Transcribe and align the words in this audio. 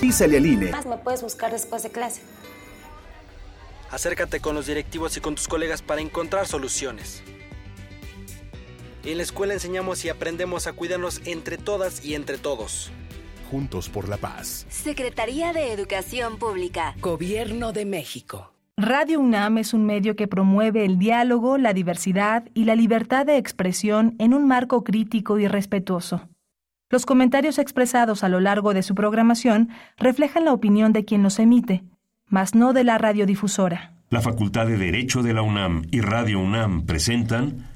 Písale 0.00 0.38
al 0.38 0.46
INE. 0.46 0.72
Más 0.72 0.84
me 0.84 0.96
puedes 0.98 1.22
buscar 1.22 1.52
después 1.52 1.84
de 1.84 1.90
clase. 1.90 2.20
Acércate 3.88 4.40
con 4.40 4.56
los 4.56 4.66
directivos 4.66 5.16
y 5.16 5.20
con 5.20 5.36
tus 5.36 5.46
colegas 5.46 5.80
para 5.80 6.00
encontrar 6.00 6.48
soluciones. 6.48 7.22
En 9.04 9.18
la 9.18 9.22
escuela 9.22 9.54
enseñamos 9.54 10.04
y 10.04 10.08
aprendemos 10.08 10.66
a 10.66 10.72
cuidarnos 10.72 11.20
entre 11.24 11.56
todas 11.56 12.04
y 12.04 12.16
entre 12.16 12.36
todos. 12.36 12.90
Juntos 13.48 13.88
por 13.88 14.08
la 14.08 14.16
paz. 14.16 14.66
Secretaría 14.68 15.52
de 15.52 15.72
Educación 15.72 16.38
Pública. 16.38 16.96
Gobierno 17.00 17.72
de 17.72 17.84
México. 17.84 18.52
Radio 18.76 19.20
UNAM 19.20 19.58
es 19.58 19.72
un 19.72 19.86
medio 19.86 20.16
que 20.16 20.26
promueve 20.26 20.84
el 20.84 20.98
diálogo, 20.98 21.58
la 21.58 21.72
diversidad 21.72 22.48
y 22.54 22.64
la 22.64 22.74
libertad 22.74 23.24
de 23.24 23.36
expresión 23.36 24.16
en 24.18 24.34
un 24.34 24.48
marco 24.48 24.82
crítico 24.82 25.38
y 25.38 25.46
respetuoso. 25.46 26.28
Los 26.88 27.04
comentarios 27.04 27.58
expresados 27.58 28.22
a 28.22 28.28
lo 28.28 28.38
largo 28.38 28.72
de 28.72 28.84
su 28.84 28.94
programación 28.94 29.70
reflejan 29.96 30.44
la 30.44 30.52
opinión 30.52 30.92
de 30.92 31.04
quien 31.04 31.22
los 31.24 31.40
emite, 31.40 31.82
mas 32.28 32.54
no 32.54 32.72
de 32.72 32.84
la 32.84 32.96
radiodifusora. 32.96 33.94
La 34.08 34.20
Facultad 34.20 34.68
de 34.68 34.76
Derecho 34.76 35.24
de 35.24 35.34
la 35.34 35.42
UNAM 35.42 35.82
y 35.90 36.00
Radio 36.00 36.38
UNAM 36.38 36.86
presentan 36.86 37.66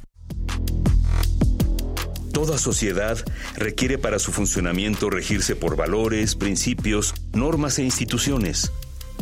Toda 2.33 2.57
sociedad 2.57 3.19
requiere 3.57 3.99
para 3.99 4.21
su 4.21 4.31
funcionamiento 4.31 5.11
regirse 5.11 5.57
por 5.57 5.75
valores, 5.75 6.37
principios, 6.37 7.13
normas 7.33 7.81
e 7.81 7.83
instituciones. 7.83 8.73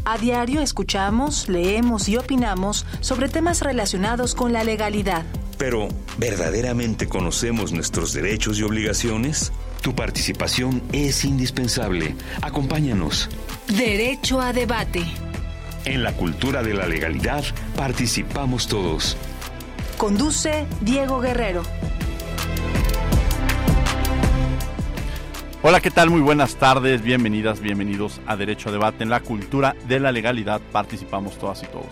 A 0.05 0.19
diario 0.19 0.61
escuchamos, 0.61 1.49
leemos 1.49 2.11
y 2.11 2.19
opinamos 2.19 2.85
sobre 3.01 3.31
temas 3.31 3.63
relacionados 3.63 4.35
con 4.35 4.53
la 4.53 4.65
legalidad. 4.65 5.25
Pero, 5.57 5.89
¿verdaderamente 6.19 7.09
conocemos 7.09 7.73
nuestros 7.73 8.13
derechos 8.13 8.59
y 8.59 8.63
obligaciones? 8.63 9.51
Tu 9.83 9.95
participación 9.95 10.83
es 10.93 11.25
indispensable. 11.25 12.15
Acompáñanos. 12.43 13.29
Derecho 13.69 14.41
a 14.41 14.53
debate. 14.53 15.05
En 15.85 16.03
la 16.03 16.13
cultura 16.13 16.63
de 16.63 16.75
la 16.75 16.87
legalidad 16.87 17.45
participamos 17.77 18.67
todos. 18.67 19.17
Conduce 19.97 20.67
Diego 20.81 21.21
Guerrero. 21.21 21.63
Hola, 25.63 25.81
¿qué 25.81 25.91
tal? 25.91 26.11
Muy 26.11 26.21
buenas 26.21 26.55
tardes, 26.57 27.03
bienvenidas, 27.03 27.61
bienvenidos 27.61 28.21
a 28.27 28.37
Derecho 28.37 28.69
a 28.69 28.73
Debate 28.73 29.03
en 29.03 29.11
la 29.11 29.21
cultura 29.21 29.75
de 29.89 29.99
la 29.99 30.13
legalidad. 30.13 30.61
Participamos 30.73 31.37
todas 31.39 31.63
y 31.65 31.67
todos. 31.67 31.89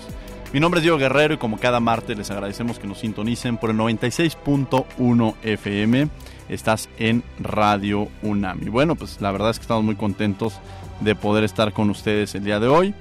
Mi 0.53 0.61
nombre 0.61 0.79
es 0.79 0.83
Diego 0.83 0.99
Guerrero 0.99 1.35
y 1.35 1.39
como 1.39 1.59
cada 1.59 1.81
martes 1.81 2.17
les 2.17 2.31
agradecemos 2.31 2.79
que 2.79 2.87
nos 2.87 3.01
sintonicen 3.01 3.59
por 3.59 3.71
el 3.71 3.77
96.1 3.77 5.35
FM. 5.43 6.09
Estás 6.49 6.89
en 6.99 7.23
Radio 7.41 8.09
UNAM. 8.23 8.63
Y 8.63 8.69
bueno, 8.69 8.95
pues 8.95 9.21
la 9.21 9.33
verdad 9.33 9.51
es 9.51 9.59
que 9.59 9.63
estamos 9.63 9.85
muy 9.85 9.97
contentos 9.97 10.61
de 11.01 11.15
poder 11.15 11.45
estar 11.45 11.73
con 11.73 11.91
ustedes 11.91 12.35
el 12.35 12.45
día 12.45 12.61
de 12.61 12.69
hoy, 12.69 12.95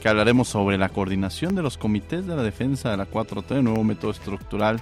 que 0.00 0.08
hablaremos 0.08 0.48
sobre 0.48 0.78
la 0.78 0.88
coordinación 0.88 1.54
de 1.54 1.62
los 1.62 1.78
comités 1.78 2.26
de 2.26 2.36
la 2.36 2.42
defensa 2.42 2.90
de 2.90 2.96
la 2.96 3.10
4T, 3.10 3.62
nuevo 3.62 3.84
método 3.84 4.10
estructural 4.10 4.80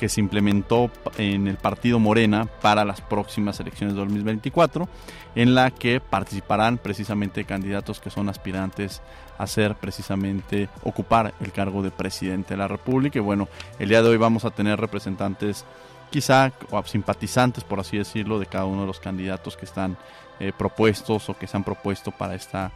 que 0.00 0.08
se 0.08 0.20
implementó 0.20 0.90
en 1.18 1.46
el 1.46 1.58
partido 1.58 1.98
Morena 1.98 2.46
para 2.62 2.86
las 2.86 3.02
próximas 3.02 3.60
elecciones 3.60 3.94
de 3.94 4.00
2024, 4.00 4.88
en 5.34 5.54
la 5.54 5.70
que 5.70 6.00
participarán 6.00 6.78
precisamente 6.78 7.44
candidatos 7.44 8.00
que 8.00 8.08
son 8.08 8.30
aspirantes 8.30 9.02
a 9.36 9.46
ser 9.46 9.74
precisamente 9.74 10.70
ocupar 10.84 11.34
el 11.40 11.52
cargo 11.52 11.82
de 11.82 11.90
presidente 11.90 12.54
de 12.54 12.58
la 12.58 12.66
República. 12.66 13.18
Y 13.18 13.22
bueno, 13.22 13.48
el 13.78 13.90
día 13.90 14.00
de 14.00 14.08
hoy 14.08 14.16
vamos 14.16 14.46
a 14.46 14.50
tener 14.50 14.80
representantes 14.80 15.66
quizá 16.10 16.52
o 16.70 16.82
simpatizantes, 16.84 17.64
por 17.64 17.80
así 17.80 17.96
decirlo, 17.96 18.38
de 18.38 18.46
cada 18.46 18.66
uno 18.66 18.82
de 18.82 18.86
los 18.86 19.00
candidatos 19.00 19.56
que 19.56 19.64
están 19.64 19.96
eh, 20.40 20.52
propuestos 20.56 21.28
o 21.28 21.38
que 21.38 21.46
se 21.46 21.56
han 21.56 21.64
propuesto 21.64 22.10
para 22.10 22.34
esta, 22.34 22.72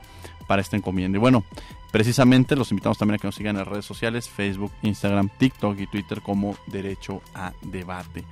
para 0.47 0.63
esta 0.63 0.77
encomienda. 0.77 1.19
Y 1.19 1.21
bueno, 1.21 1.45
precisamente 1.93 2.57
los 2.57 2.71
invitamos 2.71 2.99
también 2.99 3.17
a 3.17 3.19
que 3.19 3.29
nos 3.29 3.35
sigan 3.35 3.57
en 3.57 3.61
las 3.61 3.69
redes 3.69 3.85
sociales, 3.85 4.29
Facebook, 4.29 4.73
Instagram, 4.83 5.29
TikTok 5.39 5.79
y 5.79 5.87
Twitter 5.87 6.23
como 6.23 6.57
Derecho 6.67 7.23
a 7.35 7.53
Debate. 7.63 8.25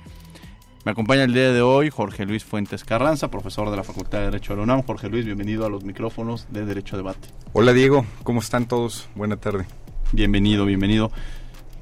Me 0.85 0.91
acompaña 0.91 1.23
el 1.23 1.33
día 1.33 1.53
de 1.53 1.61
hoy 1.61 1.89
Jorge 1.89 2.25
Luis 2.25 2.43
Fuentes 2.43 2.83
Carranza, 2.83 3.31
profesor 3.31 3.71
de 3.71 3.77
la 3.77 3.83
Facultad 3.83 4.19
de 4.19 4.25
Derecho 4.25 4.51
de 4.51 4.57
la 4.57 4.63
UNAM. 4.63 4.83
Jorge 4.83 5.07
Luis, 5.07 5.23
bienvenido 5.25 5.65
a 5.65 5.69
los 5.69 5.85
micrófonos 5.85 6.45
de 6.51 6.65
Derecho 6.65 6.95
a 6.95 6.97
Debate. 6.97 7.29
Hola 7.53 7.71
Diego, 7.71 8.05
¿cómo 8.23 8.41
están 8.41 8.67
todos? 8.67 9.07
Buena 9.15 9.37
tarde. 9.37 9.65
Bienvenido, 10.11 10.65
bienvenido. 10.65 11.09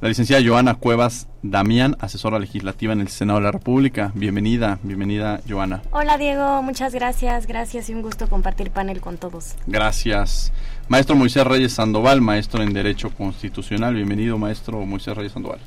La 0.02 0.08
licenciada 0.08 0.42
Joana 0.44 0.74
Cuevas 0.74 1.28
Damián, 1.44 1.96
asesora 2.00 2.40
legislativa 2.40 2.92
en 2.92 3.02
el 3.02 3.08
Senado 3.10 3.38
de 3.38 3.46
la 3.46 3.52
República. 3.52 4.12
Bienvenida, 4.16 4.80
bienvenida 4.82 5.42
Joana. 5.48 5.84
Hola 5.92 6.18
Diego, 6.18 6.64
muchas 6.64 6.96
gracias, 6.96 7.46
gracias 7.46 7.88
y 7.88 7.94
un 7.94 8.02
gusto 8.02 8.28
compartir 8.28 8.72
panel 8.72 9.00
con 9.00 9.18
todos. 9.18 9.54
Gracias. 9.68 10.52
Maestro 10.88 11.16
Moisés 11.16 11.46
Reyes 11.46 11.74
Sandoval, 11.74 12.20
maestro 12.20 12.64
en 12.64 12.74
Derecho 12.74 13.12
Constitucional. 13.12 13.94
Bienvenido, 13.94 14.40
maestro 14.40 14.84
Moisés 14.88 15.16
Reyes 15.16 15.34
Sandoval. 15.34 15.60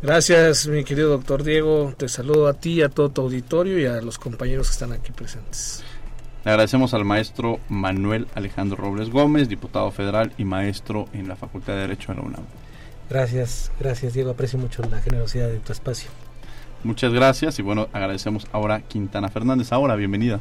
Gracias, 0.00 0.66
mi 0.68 0.82
querido 0.82 1.10
doctor 1.10 1.44
Diego. 1.44 1.92
Te 1.98 2.08
saludo 2.08 2.48
a 2.48 2.54
ti, 2.54 2.80
a 2.80 2.88
todo 2.88 3.10
tu 3.10 3.20
auditorio 3.20 3.78
y 3.78 3.84
a 3.84 4.00
los 4.00 4.18
compañeros 4.18 4.68
que 4.68 4.72
están 4.72 4.92
aquí 4.92 5.12
presentes. 5.12 5.84
Le 6.46 6.50
agradecemos 6.50 6.94
al 6.94 7.04
maestro 7.04 7.60
Manuel 7.68 8.26
Alejandro 8.34 8.78
Robles 8.78 9.10
Gómez, 9.10 9.50
diputado 9.50 9.90
federal 9.90 10.32
y 10.38 10.46
maestro 10.46 11.08
en 11.12 11.28
la 11.28 11.36
Facultad 11.36 11.74
de 11.74 11.80
Derecho 11.80 12.12
de 12.12 12.20
la 12.20 12.24
UNAM. 12.24 12.44
Gracias, 13.08 13.70
gracias 13.78 14.14
Diego, 14.14 14.30
aprecio 14.30 14.58
mucho 14.58 14.82
la 14.90 15.00
generosidad 15.00 15.48
de 15.48 15.58
tu 15.58 15.72
espacio. 15.72 16.10
Muchas 16.82 17.12
gracias 17.12 17.58
y 17.58 17.62
bueno, 17.62 17.88
agradecemos 17.92 18.46
ahora 18.52 18.76
a 18.76 18.80
Quintana 18.80 19.28
Fernández. 19.28 19.72
Ahora, 19.72 19.96
bienvenida. 19.96 20.40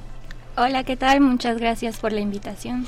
Hola, 0.58 0.84
¿qué 0.84 0.96
tal? 0.96 1.22
Muchas 1.22 1.58
gracias 1.58 1.98
por 1.98 2.12
la 2.12 2.22
invitación. 2.22 2.86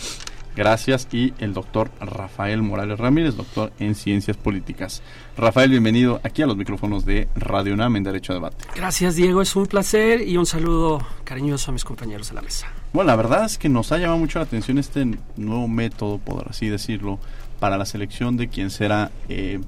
Gracias 0.57 1.07
y 1.11 1.35
el 1.37 1.53
doctor 1.53 1.91
Rafael 1.99 2.63
Morales 2.63 2.97
Ramírez, 2.97 3.35
doctor 3.35 3.71
en 3.77 3.93
Ciencias 3.93 4.37
Políticas. 4.37 5.03
Rafael, 5.37 5.69
bienvenido 5.69 6.19
aquí 6.23 6.41
a 6.41 6.47
los 6.47 6.57
micrófonos 6.57 7.05
de 7.05 7.27
Radio 7.35 7.75
UNAM 7.75 7.95
en 7.97 8.03
Derecho 8.03 8.33
a 8.33 8.35
Debate. 8.35 8.65
Gracias 8.75 9.15
Diego, 9.15 9.43
es 9.43 9.55
un 9.55 9.67
placer 9.67 10.27
y 10.27 10.35
un 10.35 10.47
saludo 10.47 11.05
cariñoso 11.25 11.69
a 11.69 11.73
mis 11.73 11.83
compañeros 11.83 12.29
de 12.29 12.35
la 12.35 12.41
mesa. 12.41 12.67
Bueno, 12.91 13.09
la 13.09 13.15
verdad 13.15 13.45
es 13.45 13.59
que 13.59 13.69
nos 13.69 13.91
ha 13.91 13.99
llamado 13.99 14.17
mucho 14.17 14.39
la 14.39 14.45
atención 14.45 14.79
este 14.79 15.05
nuevo 15.35 15.67
método, 15.67 16.17
por 16.17 16.47
así 16.49 16.69
decirlo, 16.69 17.19
para 17.59 17.77
la 17.77 17.85
selección 17.85 18.37
de 18.37 18.47
quien 18.47 18.69
será 18.69 19.11
eh, 19.29 19.59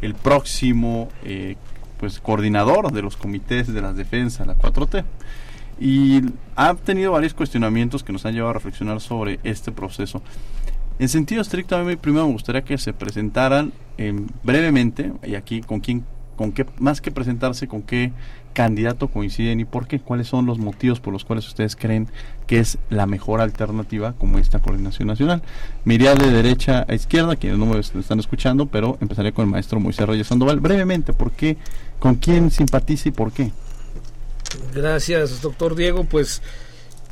el 0.00 0.14
próximo 0.14 1.08
eh, 1.24 1.56
pues 1.98 2.20
coordinador 2.20 2.92
de 2.92 3.02
los 3.02 3.16
comités 3.16 3.72
de 3.72 3.82
la 3.82 3.92
defensa, 3.92 4.44
la 4.44 4.56
4T. 4.56 5.04
Y 5.80 6.22
ha 6.56 6.74
tenido 6.74 7.12
varios 7.12 7.34
cuestionamientos 7.34 8.02
que 8.02 8.12
nos 8.12 8.24
han 8.26 8.34
llevado 8.34 8.50
a 8.50 8.54
reflexionar 8.54 9.00
sobre 9.00 9.38
este 9.44 9.70
proceso. 9.72 10.22
En 10.98 11.08
sentido 11.08 11.42
estricto, 11.42 11.76
a 11.76 11.84
mí 11.84 11.94
primero 11.96 12.26
me 12.26 12.32
gustaría 12.32 12.62
que 12.62 12.78
se 12.78 12.92
presentaran 12.92 13.72
eh, 13.98 14.12
brevemente, 14.42 15.12
y 15.24 15.36
aquí 15.36 15.60
con 15.60 15.78
quién, 15.80 16.04
con 16.38 16.52
qué, 16.52 16.64
más 16.78 17.02
que 17.02 17.10
presentarse, 17.10 17.66
con 17.66 17.82
qué 17.82 18.12
candidato 18.54 19.08
coinciden 19.08 19.60
y 19.60 19.64
por 19.64 19.86
qué, 19.86 20.00
cuáles 20.00 20.28
son 20.28 20.46
los 20.46 20.58
motivos 20.58 21.00
por 21.00 21.12
los 21.12 21.24
cuales 21.24 21.46
ustedes 21.46 21.76
creen 21.76 22.08
que 22.46 22.60
es 22.60 22.78
la 22.88 23.06
mejor 23.06 23.40
alternativa 23.40 24.14
como 24.14 24.38
esta 24.38 24.60
coordinación 24.60 25.08
nacional. 25.08 25.42
Me 25.84 25.94
iría 25.94 26.14
de 26.14 26.30
derecha 26.30 26.86
a 26.88 26.94
izquierda, 26.94 27.36
quienes 27.36 27.58
no 27.58 27.66
me 27.66 27.78
están 27.78 28.20
escuchando, 28.20 28.66
pero 28.66 28.96
empezaré 29.00 29.32
con 29.32 29.46
el 29.46 29.50
maestro 29.50 29.80
Moisés 29.80 30.06
Reyes 30.06 30.28
Sandoval. 30.28 30.60
Brevemente, 30.60 31.12
¿por 31.12 31.32
qué? 31.32 31.56
¿Con 31.98 32.14
quién 32.14 32.50
simpatiza 32.50 33.08
y 33.08 33.12
por 33.12 33.32
qué? 33.32 33.50
Gracias, 34.74 35.42
doctor 35.42 35.74
Diego. 35.74 36.04
Pues 36.04 36.40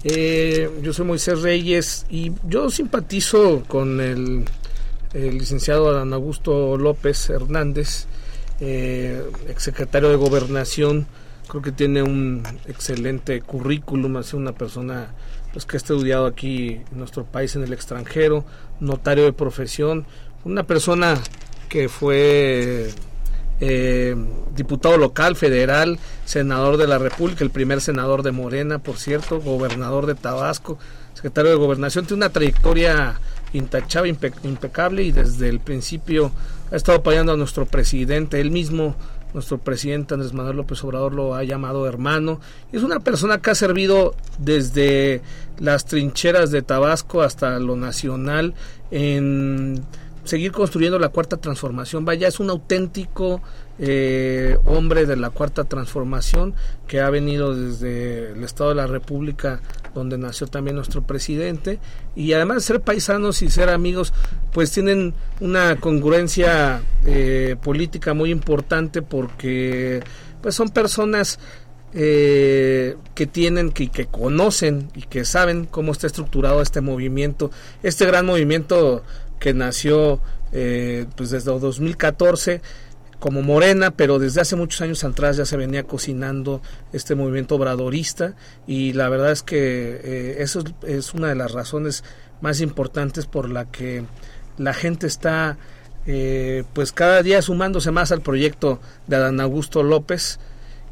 eh, 0.05 0.71
yo 0.83 0.93
soy 0.93 1.05
Moisés 1.05 1.43
Reyes 1.43 2.07
y 2.09 2.33
yo 2.49 2.71
simpatizo 2.71 3.65
con 3.67 4.01
el, 4.01 4.45
el 5.15 5.39
licenciado 5.39 5.91
Adán 5.91 6.13
Augusto 6.13 6.77
López 6.77 7.29
Hernández, 7.29 8.07
eh, 8.61 9.23
exsecretario 9.49 10.09
de 10.09 10.17
Gobernación. 10.17 11.07
Creo 11.49 11.63
que 11.63 11.73
tiene 11.73 12.03
un 12.03 12.43
excelente 12.67 13.41
currículum, 13.41 14.17
es 14.19 14.35
una 14.35 14.53
persona 14.53 15.13
pues, 15.53 15.65
que 15.65 15.77
ha 15.77 15.79
estudiado 15.79 16.27
aquí 16.27 16.81
en 16.91 16.99
nuestro 16.99 17.25
país, 17.25 17.55
en 17.57 17.63
el 17.63 17.73
extranjero, 17.73 18.45
notario 18.81 19.25
de 19.25 19.33
profesión, 19.33 20.07
una 20.45 20.65
persona 20.65 21.17
que 21.69 21.89
fue 21.89 22.91
eh, 23.61 24.15
diputado 24.55 24.99
local, 24.99 25.35
federal, 25.35 25.99
senador 26.25 26.77
de 26.77 26.87
la 26.87 26.99
República, 26.99 27.43
el 27.43 27.51
primer 27.51 27.81
senador 27.81 28.23
de 28.23 28.33
Morena, 28.33 28.79
por 28.79 28.99
cierto, 28.99 29.41
gobernador 29.41 30.07
de 30.07 30.15
Tabasco, 30.15 30.79
secretario 31.15 31.53
de 31.53 31.57
Gobernación, 31.57 32.07
tiene 32.07 32.25
una 32.25 32.33
trayectoria 32.33 33.19
intachable, 33.53 34.11
impe 34.11 34.33
impecable 34.43 35.05
y 35.05 35.13
desde 35.13 35.49
el 35.49 35.61
principio 35.61 36.33
ha 36.71 36.77
estado 36.77 36.99
apoyando 36.99 37.33
a 37.33 37.37
nuestro 37.37 37.67
presidente, 37.67 38.41
él 38.41 38.51
mismo, 38.51 38.97
nuestro 39.35 39.59
presidente 39.59 40.15
Andrés 40.15 40.33
Manuel 40.33 40.57
López 40.57 40.83
Obrador 40.83 41.13
lo 41.13 41.35
ha 41.35 41.45
llamado 41.45 41.87
hermano. 41.87 42.41
Es 42.73 42.83
una 42.83 43.01
persona 43.01 43.39
que 43.39 43.51
ha 43.51 43.55
servido 43.55 44.15
desde 44.39 45.21
las 45.59 45.85
trincheras 45.85 46.51
de 46.51 46.63
Tabasco 46.63 47.23
hasta 47.23 47.59
lo 47.59 47.77
nacional 47.77 48.55
en 48.91 49.85
seguir 50.25 50.53
construyendo 50.53 50.99
la 50.99 51.09
cuarta 51.09 51.37
transformación. 51.37 52.05
Vaya, 52.05 52.29
es 52.29 52.41
un 52.41 52.51
auténtico 52.51 53.41
eh, 53.79 54.59
hombre 54.65 55.07
de 55.07 55.17
la 55.17 55.31
cuarta 55.31 55.65
transformación 55.65 56.55
que 56.87 57.01
ha 57.01 57.11
venido 57.11 57.55
desde 57.55 58.33
el 58.33 58.43
Estado 58.43 58.71
de 58.71 58.77
la 58.77 58.87
República 58.87 59.61
donde 60.01 60.19
nació 60.19 60.47
también 60.47 60.77
nuestro 60.77 61.03
presidente, 61.03 61.79
y 62.15 62.33
además 62.33 62.59
de 62.59 62.63
ser 62.63 62.81
paisanos 62.81 63.43
y 63.43 63.51
ser 63.51 63.69
amigos, 63.69 64.13
pues 64.53 64.71
tienen 64.71 65.15
una 65.41 65.77
congruencia 65.77 66.83
eh, 67.05 67.57
política 67.63 68.15
muy 68.15 68.31
importante 68.31 69.03
porque 69.03 70.03
pues 70.43 70.55
son 70.55 70.69
personas 70.69 71.39
eh, 71.95 72.97
que 73.15 73.27
tienen, 73.27 73.71
que, 73.71 73.89
que 73.89 74.07
conocen 74.07 74.91
y 74.95 75.03
que 75.03 75.25
saben 75.25 75.65
cómo 75.65 75.93
está 75.93 76.07
estructurado 76.07 76.61
este 76.61 76.81
movimiento, 76.81 77.51
este 77.83 78.07
gran 78.07 78.27
movimiento 78.27 79.03
que 79.39 79.55
nació 79.55 80.21
eh, 80.53 81.07
pues 81.17 81.31
desde 81.31 81.51
2014 81.59 82.61
como 83.19 83.43
Morena, 83.43 83.91
pero 83.91 84.19
desde 84.19 84.41
hace 84.41 84.57
muchos 84.57 84.81
años 84.81 85.03
atrás 85.05 85.37
ya 85.37 85.47
se 85.47 85.57
venía 85.57 85.85
cocinando 85.85 86.61
este 86.93 87.15
movimiento 87.15 87.55
obradorista 87.57 88.35
y 88.67 88.93
la 88.93 89.09
verdad 89.09 89.33
es 89.33 89.43
que 89.43 90.01
eh, 90.03 90.37
eso 90.41 90.63
es, 90.87 91.15
una 91.15 91.29
de 91.29 91.35
las 91.35 91.53
razones 91.53 92.05
más 92.41 92.61
importantes 92.61 93.27
por 93.27 93.51
la 93.51 93.65
que 93.65 94.05
la 94.59 94.75
gente 94.75 95.07
está 95.07 95.57
eh, 96.07 96.65
pues 96.73 96.93
cada 96.93 97.23
día 97.23 97.41
sumándose 97.43 97.91
más 97.91 98.13
al 98.13 98.21
proyecto 98.21 98.81
de 99.07 99.17
Adán 99.17 99.41
Augusto 99.41 99.83
López 99.83 100.39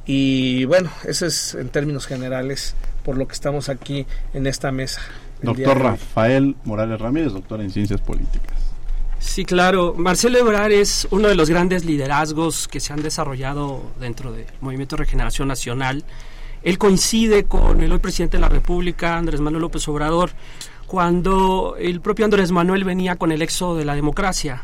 y 0.06 0.64
bueno, 0.64 0.90
ese 1.06 1.26
es 1.26 1.54
en 1.54 1.68
términos 1.68 2.06
generales 2.06 2.74
por 3.04 3.16
lo 3.16 3.26
que 3.26 3.34
estamos 3.34 3.68
aquí 3.68 4.06
en 4.32 4.46
esta 4.46 4.72
mesa. 4.72 5.00
Doctor 5.42 5.78
Rafael 5.78 6.56
Morales 6.64 7.00
Ramírez, 7.00 7.32
doctor 7.32 7.60
en 7.60 7.70
Ciencias 7.70 8.00
Políticas. 8.00 8.63
Sí, 9.24 9.44
claro. 9.44 9.94
Marcelo 9.96 10.38
Ebrard 10.38 10.70
es 10.70 11.08
uno 11.10 11.26
de 11.26 11.34
los 11.34 11.50
grandes 11.50 11.84
liderazgos 11.84 12.68
que 12.68 12.78
se 12.78 12.92
han 12.92 13.02
desarrollado 13.02 13.82
dentro 13.98 14.30
del 14.30 14.46
Movimiento 14.60 14.94
de 14.94 15.04
Regeneración 15.04 15.48
Nacional. 15.48 16.04
Él 16.62 16.78
coincide 16.78 17.44
con 17.44 17.82
el 17.82 17.90
hoy 17.90 17.98
presidente 17.98 18.36
de 18.36 18.42
la 18.42 18.48
República, 18.48 19.16
Andrés 19.16 19.40
Manuel 19.40 19.62
López 19.62 19.88
Obrador, 19.88 20.30
cuando 20.86 21.74
el 21.80 22.00
propio 22.00 22.26
Andrés 22.26 22.52
Manuel 22.52 22.84
venía 22.84 23.16
con 23.16 23.32
el 23.32 23.42
éxodo 23.42 23.76
de 23.76 23.84
la 23.84 23.96
democracia 23.96 24.62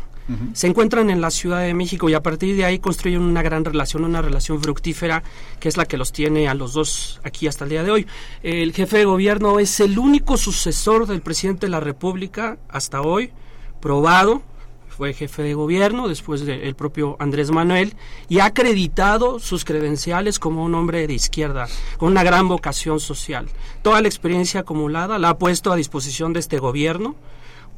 se 0.53 0.67
encuentran 0.67 1.11
en 1.11 1.21
la 1.21 1.31
Ciudad 1.31 1.61
de 1.61 1.75
México 1.75 2.09
y 2.09 2.15
a 2.15 2.23
partir 2.23 2.57
de 2.57 2.65
ahí 2.65 2.79
construyen 2.79 3.21
una 3.21 3.43
gran 3.43 3.65
relación, 3.65 4.05
una 4.05 4.23
relación 4.23 4.63
fructífera 4.63 5.23
que 5.59 5.69
es 5.69 5.77
la 5.77 5.87
que 5.87 5.97
los 5.97 6.13
tiene 6.13 6.49
a 6.49 6.55
los 6.55 6.73
dos 6.73 7.21
aquí 7.25 7.49
hasta 7.49 7.65
el 7.65 7.71
día 7.71 7.83
de 7.83 7.91
hoy. 7.91 8.07
El 8.43 8.73
jefe 8.73 8.99
de 8.99 9.05
gobierno 9.05 9.59
es 9.59 9.81
el 9.81 9.99
único 9.99 10.37
sucesor 10.37 11.07
del 11.07 11.21
presidente 11.21 11.67
de 11.67 11.71
la 11.71 11.81
República 11.81 12.59
hasta 12.69 13.01
hoy, 13.01 13.33
probado, 13.81 14.43
fue 14.89 15.15
jefe 15.15 15.43
de 15.43 15.55
gobierno 15.55 16.09
después 16.09 16.45
del 16.45 16.75
propio 16.75 17.17
Andrés 17.19 17.51
Manuel 17.51 17.95
y 18.29 18.41
ha 18.41 18.47
acreditado 18.47 19.39
sus 19.39 19.65
credenciales 19.65 20.39
como 20.39 20.65
un 20.65 20.75
hombre 20.75 21.07
de 21.07 21.15
izquierda, 21.15 21.69
con 21.97 22.11
una 22.11 22.23
gran 22.23 22.49
vocación 22.49 23.01
social. 23.01 23.49
Toda 23.83 24.03
la 24.03 24.09
experiencia 24.09 24.61
acumulada 24.61 25.19
la 25.19 25.31
ha 25.31 25.39
puesto 25.39 25.73
a 25.73 25.77
disposición 25.77 26.33
de 26.33 26.41
este 26.41 26.59
gobierno 26.59 27.17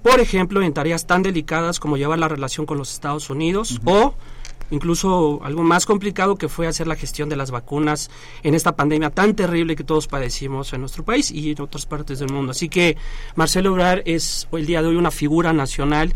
por 0.02 0.18
ejemplo, 0.18 0.62
en 0.62 0.72
tareas 0.72 1.06
tan 1.06 1.22
delicadas 1.22 1.78
como 1.78 1.96
llevar 1.96 2.18
la 2.18 2.28
relación 2.28 2.66
con 2.66 2.76
los 2.76 2.92
Estados 2.92 3.30
Unidos 3.30 3.80
o 3.84 4.14
incluso 4.72 5.40
algo 5.44 5.62
más 5.62 5.86
complicado 5.86 6.36
que 6.36 6.48
fue 6.48 6.66
hacer 6.66 6.86
la 6.88 6.96
gestión 6.96 7.28
de 7.28 7.36
las 7.36 7.50
vacunas 7.50 8.10
en 8.42 8.54
esta 8.54 8.74
pandemia 8.74 9.10
tan 9.10 9.34
terrible 9.34 9.76
que 9.76 9.84
todos 9.84 10.08
padecimos 10.08 10.72
en 10.72 10.80
nuestro 10.80 11.04
país 11.04 11.30
y 11.30 11.52
en 11.52 11.60
otras 11.60 11.86
partes 11.86 12.18
del 12.18 12.32
mundo. 12.32 12.50
Así 12.50 12.68
que 12.68 12.96
Marcelo 13.36 13.72
Obrar 13.72 14.02
es 14.06 14.48
el 14.50 14.66
día 14.66 14.82
de 14.82 14.88
hoy 14.88 14.96
una 14.96 15.10
figura 15.10 15.52
nacional 15.52 16.14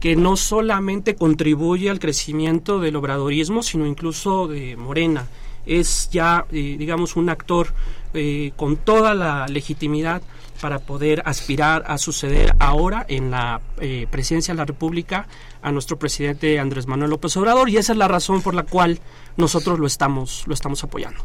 que 0.00 0.14
no 0.14 0.36
solamente 0.36 1.16
contribuye 1.16 1.90
al 1.90 1.98
crecimiento 1.98 2.78
del 2.78 2.96
obradorismo, 2.96 3.62
sino 3.62 3.86
incluso 3.86 4.46
de 4.46 4.76
Morena. 4.76 5.26
Es 5.64 6.08
ya, 6.12 6.46
eh, 6.52 6.76
digamos, 6.78 7.16
un 7.16 7.28
actor 7.28 7.74
eh, 8.14 8.52
con 8.56 8.76
toda 8.76 9.14
la 9.14 9.46
legitimidad 9.48 10.22
para 10.60 10.78
poder 10.78 11.22
aspirar 11.26 11.84
a 11.86 11.98
suceder 11.98 12.54
ahora 12.58 13.04
en 13.08 13.30
la 13.30 13.60
eh, 13.80 14.06
presidencia 14.10 14.54
de 14.54 14.58
la 14.58 14.64
República 14.64 15.26
a 15.66 15.72
nuestro 15.72 15.98
presidente 15.98 16.60
Andrés 16.60 16.86
Manuel 16.86 17.10
López 17.10 17.36
Obrador 17.36 17.68
y 17.68 17.76
esa 17.76 17.90
es 17.92 17.98
la 17.98 18.06
razón 18.06 18.40
por 18.40 18.54
la 18.54 18.62
cual 18.62 19.00
nosotros 19.36 19.80
lo 19.80 19.86
estamos 19.88 20.44
lo 20.46 20.54
estamos 20.54 20.84
apoyando. 20.84 21.18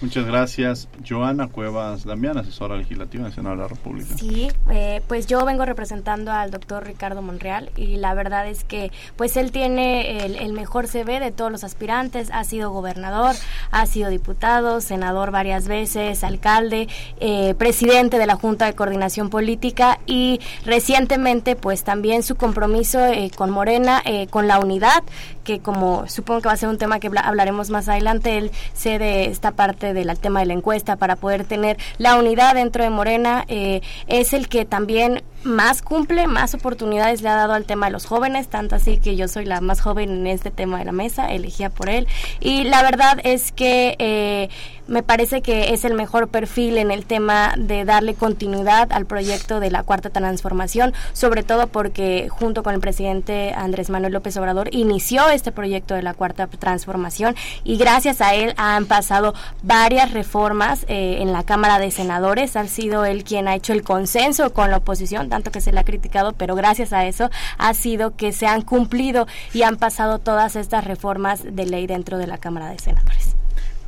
Muchas 0.00 0.26
gracias. 0.26 0.88
Joana 1.06 1.48
Cuevas 1.48 2.04
Damián, 2.04 2.38
asesora 2.38 2.76
legislativa 2.76 3.32
Senado 3.32 3.56
de 3.56 3.62
la 3.62 3.68
República. 3.68 4.16
Sí, 4.16 4.48
eh, 4.70 5.02
pues 5.08 5.26
yo 5.26 5.44
vengo 5.44 5.64
representando 5.64 6.30
al 6.30 6.52
doctor 6.52 6.86
Ricardo 6.86 7.20
Monreal 7.20 7.70
y 7.74 7.96
la 7.96 8.14
verdad 8.14 8.46
es 8.46 8.62
que 8.62 8.92
pues 9.16 9.36
él 9.36 9.50
tiene 9.50 10.24
el, 10.24 10.52
mejor 10.52 10.86
CV 10.86 11.18
de 11.18 11.32
todos 11.32 11.50
los 11.50 11.64
aspirantes, 11.64 12.30
ha 12.32 12.44
sido 12.44 12.70
gobernador, 12.70 13.34
ha 13.72 13.86
sido 13.86 14.08
diputado, 14.08 14.80
senador 14.80 15.32
varias 15.32 15.66
veces, 15.66 16.22
alcalde, 16.22 16.88
eh, 17.18 17.54
presidente 17.58 18.18
de 18.18 18.26
la 18.26 18.36
Junta 18.36 18.66
de 18.66 18.74
Coordinación 18.74 19.30
Política 19.30 19.98
y 20.06 20.40
recientemente 20.64 21.56
pues 21.56 21.82
también 21.82 22.22
su 22.22 22.36
compromiso 22.36 23.04
eh, 23.04 23.30
con 23.34 23.50
Morena, 23.50 24.02
con 24.30 24.46
la 24.46 24.58
unidad, 24.60 25.02
que 25.48 25.60
como 25.60 26.06
supongo 26.08 26.42
que 26.42 26.48
va 26.48 26.52
a 26.52 26.58
ser 26.58 26.68
un 26.68 26.76
tema 26.76 27.00
que 27.00 27.10
hablaremos 27.24 27.70
más 27.70 27.88
adelante, 27.88 28.36
él 28.36 28.50
cede 28.74 29.30
esta 29.30 29.52
parte 29.52 29.94
del 29.94 30.14
tema 30.18 30.40
de 30.40 30.46
la 30.46 30.52
encuesta 30.52 30.96
para 30.96 31.16
poder 31.16 31.44
tener 31.44 31.78
la 31.96 32.16
unidad 32.16 32.54
dentro 32.54 32.84
de 32.84 32.90
Morena, 32.90 33.46
eh, 33.48 33.80
es 34.08 34.34
el 34.34 34.50
que 34.50 34.66
también 34.66 35.22
más 35.44 35.80
cumple, 35.80 36.26
más 36.26 36.52
oportunidades 36.52 37.22
le 37.22 37.30
ha 37.30 37.34
dado 37.34 37.54
al 37.54 37.64
tema 37.64 37.86
de 37.86 37.92
los 37.92 38.04
jóvenes, 38.04 38.48
tanto 38.48 38.74
así 38.74 38.98
que 38.98 39.16
yo 39.16 39.26
soy 39.26 39.46
la 39.46 39.62
más 39.62 39.80
joven 39.80 40.10
en 40.10 40.26
este 40.26 40.50
tema 40.50 40.80
de 40.80 40.84
la 40.84 40.92
mesa, 40.92 41.32
elegía 41.32 41.70
por 41.70 41.88
él. 41.88 42.06
Y 42.40 42.64
la 42.64 42.82
verdad 42.82 43.18
es 43.24 43.50
que 43.50 43.96
eh, 43.98 44.50
me 44.88 45.02
parece 45.02 45.42
que 45.42 45.74
es 45.74 45.84
el 45.84 45.94
mejor 45.94 46.28
perfil 46.28 46.78
en 46.78 46.90
el 46.90 47.04
tema 47.04 47.54
de 47.56 47.84
darle 47.84 48.14
continuidad 48.14 48.90
al 48.90 49.06
proyecto 49.06 49.60
de 49.60 49.70
la 49.70 49.82
cuarta 49.82 50.10
transformación, 50.10 50.94
sobre 51.12 51.42
todo 51.42 51.68
porque 51.68 52.28
junto 52.30 52.62
con 52.62 52.74
el 52.74 52.80
presidente 52.80 53.52
Andrés 53.54 53.90
Manuel 53.90 54.14
López 54.14 54.36
Obrador 54.38 54.68
inició 54.72 55.28
este 55.28 55.52
proyecto 55.52 55.94
de 55.94 56.02
la 56.02 56.14
cuarta 56.14 56.46
transformación 56.46 57.36
y 57.64 57.76
gracias 57.76 58.20
a 58.20 58.34
él 58.34 58.54
han 58.56 58.86
pasado 58.86 59.34
varias 59.62 60.12
reformas 60.12 60.84
eh, 60.88 61.18
en 61.20 61.32
la 61.32 61.44
Cámara 61.44 61.78
de 61.78 61.90
Senadores, 61.90 62.56
ha 62.56 62.66
sido 62.66 63.04
él 63.04 63.24
quien 63.24 63.46
ha 63.46 63.54
hecho 63.54 63.74
el 63.74 63.82
consenso 63.82 64.52
con 64.54 64.70
la 64.70 64.78
oposición, 64.78 65.28
tanto 65.28 65.50
que 65.50 65.60
se 65.60 65.72
le 65.72 65.80
ha 65.80 65.84
criticado, 65.84 66.32
pero 66.32 66.54
gracias 66.54 66.92
a 66.92 67.06
eso 67.06 67.30
ha 67.58 67.74
sido 67.74 68.16
que 68.16 68.32
se 68.32 68.46
han 68.46 68.62
cumplido 68.62 69.26
y 69.52 69.62
han 69.62 69.76
pasado 69.76 70.18
todas 70.18 70.56
estas 70.56 70.84
reformas 70.84 71.42
de 71.44 71.66
ley 71.66 71.86
dentro 71.86 72.16
de 72.16 72.26
la 72.26 72.38
Cámara 72.38 72.70
de 72.70 72.78
Senadores. 72.78 73.27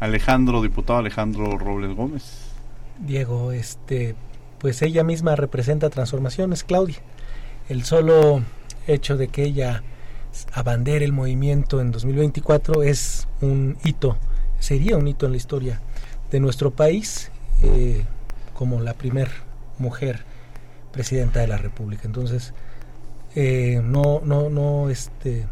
Alejandro, 0.01 0.63
diputado 0.63 0.99
Alejandro 0.99 1.59
Robles 1.59 1.95
Gómez. 1.95 2.51
Diego, 2.99 3.53
este, 3.53 4.15
pues 4.59 4.81
ella 4.83 5.05
misma 5.05 5.37
representa 5.37 5.91
transformaciones, 5.91 6.65
Claudia. 6.65 6.99
El 7.69 7.85
solo 7.85 8.43
hecho 8.87 9.17
de 9.17 9.29
que 9.29 9.45
ella 9.45 9.83
abandere 10.53 11.05
el 11.05 11.13
movimiento 11.13 11.81
en 11.81 11.91
2024 11.91 12.83
es 12.83 13.29
un 13.41 13.77
hito, 13.85 14.17
sería 14.59 14.97
un 14.97 15.07
hito 15.07 15.27
en 15.27 15.33
la 15.33 15.39
historia 15.39 15.81
de 16.31 16.41
nuestro 16.41 16.71
país 16.71 17.31
eh, 17.63 18.05
como 18.55 18.81
la 18.81 18.95
primer 18.95 19.31
mujer 19.79 20.25
presidenta 20.93 21.41
de 21.41 21.47
la 21.47 21.59
República. 21.59 22.03
Entonces, 22.05 22.55
eh, 23.35 23.81
no, 23.85 24.21
no, 24.25 24.49
no, 24.49 24.89
este, 24.89 25.47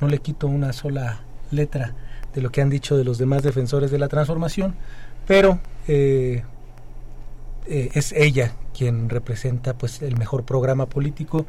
no 0.00 0.08
le 0.08 0.18
quito 0.18 0.46
una 0.46 0.72
sola 0.72 1.20
letra 1.50 1.94
de 2.34 2.40
lo 2.40 2.50
que 2.50 2.62
han 2.62 2.70
dicho 2.70 2.96
de 2.96 3.04
los 3.04 3.18
demás 3.18 3.42
defensores 3.42 3.90
de 3.90 3.98
la 3.98 4.08
transformación, 4.08 4.74
pero 5.26 5.60
eh, 5.88 6.42
eh, 7.66 7.90
es 7.94 8.12
ella 8.12 8.52
quien 8.76 9.08
representa 9.08 9.74
pues 9.74 10.02
el 10.02 10.16
mejor 10.16 10.44
programa 10.44 10.86
político. 10.86 11.46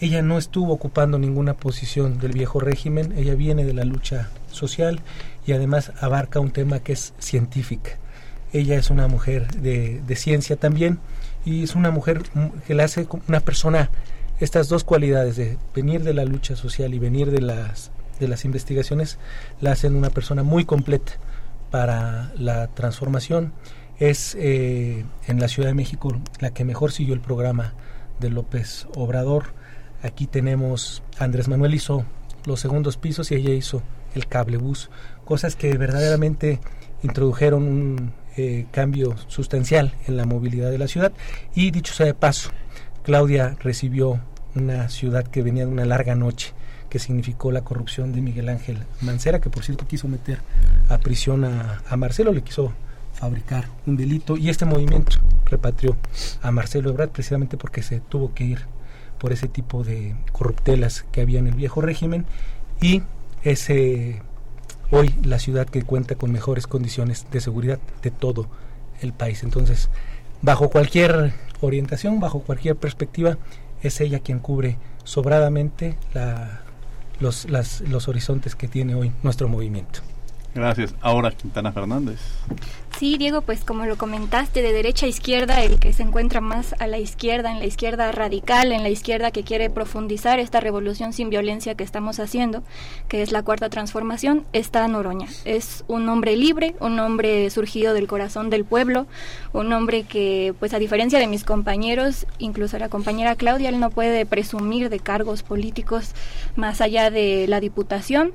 Ella 0.00 0.22
no 0.22 0.38
estuvo 0.38 0.72
ocupando 0.72 1.18
ninguna 1.18 1.54
posición 1.54 2.18
del 2.18 2.32
viejo 2.32 2.60
régimen, 2.60 3.12
ella 3.16 3.34
viene 3.34 3.64
de 3.64 3.74
la 3.74 3.84
lucha 3.84 4.28
social 4.50 5.00
y 5.46 5.52
además 5.52 5.92
abarca 6.00 6.40
un 6.40 6.50
tema 6.50 6.80
que 6.80 6.92
es 6.92 7.14
científica. 7.18 7.92
Ella 8.52 8.76
es 8.76 8.90
una 8.90 9.08
mujer 9.08 9.48
de, 9.52 10.00
de 10.06 10.16
ciencia 10.16 10.56
también 10.56 10.98
y 11.44 11.64
es 11.64 11.74
una 11.74 11.90
mujer 11.90 12.22
que 12.66 12.74
le 12.74 12.82
hace 12.82 13.06
una 13.28 13.40
persona 13.40 13.90
estas 14.40 14.68
dos 14.68 14.84
cualidades 14.84 15.36
de 15.36 15.58
venir 15.74 16.02
de 16.02 16.14
la 16.14 16.24
lucha 16.24 16.56
social 16.56 16.92
y 16.94 16.98
venir 16.98 17.30
de 17.30 17.40
las 17.40 17.90
de 18.18 18.28
las 18.28 18.44
investigaciones 18.44 19.18
la 19.60 19.72
hacen 19.72 19.94
una 19.94 20.10
persona 20.10 20.42
muy 20.42 20.64
completa 20.64 21.12
para 21.70 22.32
la 22.36 22.68
transformación. 22.68 23.52
Es 23.98 24.36
eh, 24.38 25.04
en 25.26 25.40
la 25.40 25.48
Ciudad 25.48 25.68
de 25.68 25.74
México 25.74 26.20
la 26.40 26.50
que 26.50 26.64
mejor 26.64 26.92
siguió 26.92 27.14
el 27.14 27.20
programa 27.20 27.74
de 28.20 28.30
López 28.30 28.86
Obrador. 28.96 29.46
Aquí 30.02 30.26
tenemos, 30.26 31.02
Andrés 31.18 31.48
Manuel 31.48 31.74
hizo 31.74 32.04
los 32.44 32.60
segundos 32.60 32.96
pisos 32.96 33.30
y 33.30 33.36
ella 33.36 33.54
hizo 33.54 33.82
el 34.14 34.26
cable 34.28 34.58
bus, 34.58 34.90
cosas 35.24 35.56
que 35.56 35.76
verdaderamente 35.76 36.60
introdujeron 37.02 37.64
un 37.64 38.12
eh, 38.36 38.66
cambio 38.70 39.16
sustancial 39.28 39.94
en 40.06 40.16
la 40.16 40.24
movilidad 40.24 40.70
de 40.70 40.78
la 40.78 40.88
ciudad. 40.88 41.12
Y 41.54 41.70
dicho 41.70 41.94
sea 41.94 42.06
de 42.06 42.14
paso, 42.14 42.50
Claudia 43.02 43.56
recibió 43.60 44.20
una 44.54 44.88
ciudad 44.88 45.26
que 45.26 45.42
venía 45.42 45.66
de 45.66 45.72
una 45.72 45.84
larga 45.84 46.14
noche 46.14 46.52
que 46.94 47.00
significó 47.00 47.50
la 47.50 47.62
corrupción 47.62 48.12
de 48.12 48.20
Miguel 48.20 48.48
Ángel 48.48 48.78
Mancera, 49.00 49.40
que 49.40 49.50
por 49.50 49.64
cierto 49.64 49.84
quiso 49.84 50.06
meter 50.06 50.38
a 50.88 50.98
prisión 50.98 51.44
a, 51.44 51.96
Marcelo, 51.96 52.30
le 52.30 52.42
quiso 52.42 52.72
fabricar 53.14 53.68
un 53.84 53.96
delito 53.96 54.36
y 54.36 54.48
este 54.48 54.64
movimiento 54.64 55.16
repatrió 55.46 55.96
a 56.40 56.52
Marcelo 56.52 56.90
Ebrard 56.90 57.10
precisamente 57.10 57.56
porque 57.56 57.82
se 57.82 57.98
tuvo 57.98 58.32
que 58.32 58.44
ir 58.44 58.60
por 59.18 59.32
ese 59.32 59.48
tipo 59.48 59.82
de 59.82 60.14
corruptelas 60.30 61.04
que 61.10 61.20
había 61.20 61.40
en 61.40 61.48
el 61.48 61.56
viejo 61.56 61.80
régimen 61.80 62.26
y 62.80 63.02
ese 63.42 64.22
hoy 64.92 65.16
la 65.24 65.40
ciudad 65.40 65.66
que 65.66 65.82
cuenta 65.82 66.14
con 66.14 66.30
mejores 66.30 66.68
condiciones 66.68 67.26
de 67.32 67.40
seguridad 67.40 67.80
de 68.02 68.12
todo 68.12 68.46
el 69.00 69.12
país. 69.12 69.42
Entonces, 69.42 69.90
bajo 70.42 70.70
cualquier 70.70 71.34
orientación, 71.60 72.20
bajo 72.20 72.42
cualquier 72.42 72.76
perspectiva, 72.76 73.36
es 73.82 74.00
ella 74.00 74.20
quien 74.20 74.38
cubre 74.38 74.78
sobradamente 75.02 75.96
la, 76.14 76.63
los, 77.24 77.48
las, 77.50 77.80
los 77.80 78.06
horizontes 78.06 78.54
que 78.54 78.68
tiene 78.68 78.94
hoy 78.94 79.10
nuestro 79.22 79.48
movimiento. 79.48 80.00
Gracias. 80.54 80.94
Ahora 81.00 81.30
Quintana 81.32 81.72
Fernández. 81.72 82.20
Sí, 82.98 83.18
Diego, 83.18 83.40
pues 83.42 83.64
como 83.64 83.86
lo 83.86 83.98
comentaste, 83.98 84.62
de 84.62 84.72
derecha 84.72 85.06
a 85.06 85.08
izquierda, 85.08 85.64
el 85.64 85.80
que 85.80 85.92
se 85.92 86.04
encuentra 86.04 86.40
más 86.40 86.76
a 86.78 86.86
la 86.86 86.98
izquierda, 86.98 87.50
en 87.50 87.58
la 87.58 87.66
izquierda 87.66 88.12
radical, 88.12 88.70
en 88.70 88.84
la 88.84 88.88
izquierda 88.88 89.32
que 89.32 89.42
quiere 89.42 89.68
profundizar 89.68 90.38
esta 90.38 90.60
revolución 90.60 91.12
sin 91.12 91.28
violencia 91.28 91.74
que 91.74 91.82
estamos 91.82 92.20
haciendo, 92.20 92.62
que 93.08 93.22
es 93.22 93.32
la 93.32 93.42
cuarta 93.42 93.68
transformación, 93.68 94.46
está 94.52 94.86
Noroña. 94.86 95.26
Es 95.44 95.84
un 95.88 96.08
hombre 96.08 96.36
libre, 96.36 96.76
un 96.78 97.00
hombre 97.00 97.50
surgido 97.50 97.94
del 97.94 98.06
corazón 98.06 98.48
del 98.48 98.64
pueblo, 98.64 99.08
un 99.52 99.72
hombre 99.72 100.04
que, 100.04 100.54
pues 100.60 100.72
a 100.72 100.78
diferencia 100.78 101.18
de 101.18 101.26
mis 101.26 101.42
compañeros, 101.42 102.28
incluso 102.38 102.78
la 102.78 102.88
compañera 102.88 103.34
Claudia, 103.34 103.70
él 103.70 103.80
no 103.80 103.90
puede 103.90 104.24
presumir 104.24 104.88
de 104.88 105.00
cargos 105.00 105.42
políticos 105.42 106.12
más 106.54 106.80
allá 106.80 107.10
de 107.10 107.46
la 107.48 107.58
diputación, 107.58 108.32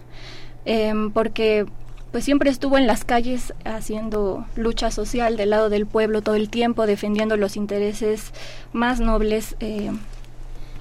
em, 0.66 1.12
porque 1.12 1.66
pues 2.12 2.24
siempre 2.24 2.50
estuvo 2.50 2.78
en 2.78 2.88
las 2.88 3.04
calles 3.04 3.54
haciendo 3.66 4.46
lucha 4.56 4.92
social 4.92 5.38
del 5.38 5.52
lado 5.52 5.70
del 5.70 5.86
pueblo 5.86 6.22
todo 6.22 6.36
el 6.36 6.50
tiempo, 6.50 6.86
defendiendo 6.86 7.38
los 7.38 7.56
intereses 7.56 8.32
más 8.74 9.00
nobles 9.00 9.56
eh, 9.60 9.92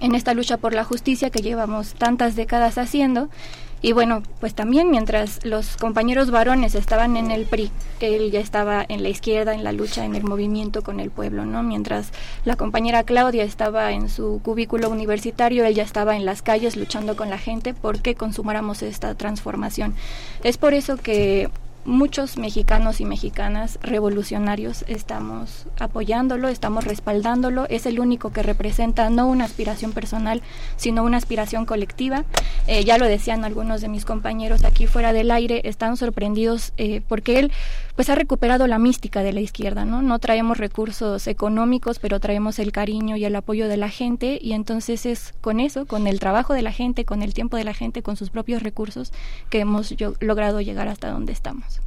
en 0.01 0.15
esta 0.15 0.35
lucha 0.35 0.57
por 0.57 0.73
la 0.73 0.85
justicia 0.85 1.31
que 1.31 1.43
llevamos 1.43 1.95
tantas 1.95 2.35
décadas 2.37 2.79
haciendo. 2.79 3.29
Y 3.81 3.93
bueno, 3.93 4.23
pues 4.41 4.55
también 4.55 4.91
mientras 4.91 5.45
los 5.45 5.77
compañeros 5.77 6.31
varones 6.31 6.75
estaban 6.75 7.17
en 7.17 7.31
el 7.31 7.47
PRI, 7.47 7.71
él 8.01 8.31
ya 8.31 8.41
estaba 8.41 8.85
en 8.89 9.03
la 9.03 9.09
izquierda, 9.09 9.55
en 9.55 9.63
la 9.63 9.73
lucha, 9.73 10.05
en 10.05 10.15
el 10.17 10.25
movimiento 10.25 10.83
con 10.83 11.01
el 11.01 11.11
pueblo, 11.11 11.45
¿no? 11.45 11.63
Mientras 11.63 12.11
la 12.45 12.57
compañera 12.57 13.05
Claudia 13.05 13.45
estaba 13.45 13.93
en 13.93 14.09
su 14.09 14.41
cubículo 14.43 14.91
universitario, 14.91 15.65
él 15.65 15.75
ya 15.75 15.85
estaba 15.85 16.17
en 16.17 16.25
las 16.25 16.43
calles 16.43 16.77
luchando 16.77 17.17
con 17.17 17.31
la 17.31 17.39
gente 17.39 17.75
porque 17.75 18.15
consumáramos 18.15 18.83
esta 18.83 19.15
transformación. 19.15 19.95
Es 20.43 20.59
por 20.59 20.75
eso 20.75 20.97
que 20.97 21.49
muchos 21.89 22.37
mexicanos 22.37 23.01
y 23.01 23.07
mexicanas 23.07 23.79
revolucionarios 23.83 24.85
estamos 24.89 25.67
apoyándolo, 25.81 26.49
estamos 26.49 26.85
respaldándolo. 26.85 27.67
Es 27.69 27.87
el 27.87 27.99
único 27.99 28.31
que 28.31 28.43
representa 28.43 29.09
no 29.11 29.27
una 29.27 29.45
aspiración 29.45 29.93
personal, 29.93 30.43
sino 30.77 31.03
una 31.03 31.17
aspiración 31.17 31.65
colectiva. 31.65 32.25
Eh, 32.67 32.85
ya 32.85 32.99
lo 32.99 33.07
decían 33.07 33.45
algunos 33.45 33.81
de 33.81 33.89
mis 33.89 34.05
compañeros 34.05 34.65
aquí 34.65 34.87
fuera 34.87 35.13
del 35.13 35.31
aire, 35.31 35.63
están 35.65 35.97
sorprendidos 35.97 36.73
eh, 36.77 37.01
porque 37.09 37.39
él 37.39 37.53
pues 37.99 38.11
ha 38.11 38.15
recuperado 38.15 38.69
la 38.69 38.79
mística 38.79 39.25
de 39.25 39.33
la 39.33 39.41
izquierda, 39.41 39.85
¿no? 39.85 40.03
No 40.03 40.21
traemos 40.21 40.59
recursos 40.59 41.27
económicos, 41.27 41.99
pero 41.99 42.21
traemos 42.21 42.61
el 42.61 42.71
cariño 42.71 43.17
y 43.17 43.25
el 43.25 43.35
apoyo 43.35 43.67
de 43.67 43.77
la 43.77 43.89
gente 43.89 44.39
y 44.41 44.53
entonces 44.53 45.05
es 45.05 45.35
con 45.41 45.59
eso, 45.59 45.85
con 45.85 46.07
el 46.07 46.21
trabajo 46.21 46.55
de 46.55 46.63
la 46.63 46.71
gente, 46.71 47.05
con 47.05 47.25
el 47.25 47.35
tiempo 47.35 47.57
de 47.57 47.65
la 47.65 47.75
gente, 47.75 48.05
con 48.05 48.15
sus 48.15 48.31
propios 48.31 48.63
recursos 48.63 49.13
que 49.51 49.59
hemos 49.59 49.93
logrado 50.21 50.61
llegar 50.61 50.87
hasta 50.87 51.11
donde 51.11 51.33
estamos. 51.33 51.81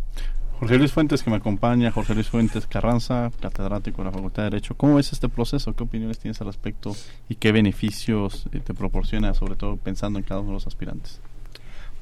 Jorge 0.59 0.77
Luis 0.77 0.91
Fuentes, 0.91 1.23
que 1.23 1.29
me 1.29 1.37
acompaña, 1.37 1.91
Jorge 1.91 2.13
Luis 2.13 2.27
Fuentes 2.27 2.67
Carranza, 2.67 3.31
catedrático 3.39 3.99
de 3.99 4.09
la 4.09 4.11
Facultad 4.11 4.43
de 4.43 4.49
Derecho. 4.49 4.75
¿Cómo 4.75 4.95
ves 4.95 5.13
este 5.13 5.29
proceso? 5.29 5.73
¿Qué 5.77 5.83
opiniones 5.83 6.19
tienes 6.19 6.41
al 6.41 6.47
respecto 6.47 6.93
y 7.29 7.35
qué 7.35 7.53
beneficios 7.53 8.47
eh, 8.51 8.59
te 8.59 8.73
proporciona, 8.73 9.33
sobre 9.33 9.55
todo 9.55 9.77
pensando 9.77 10.19
en 10.19 10.25
cada 10.25 10.41
uno 10.41 10.49
de 10.49 10.55
los 10.55 10.67
aspirantes? 10.67 11.21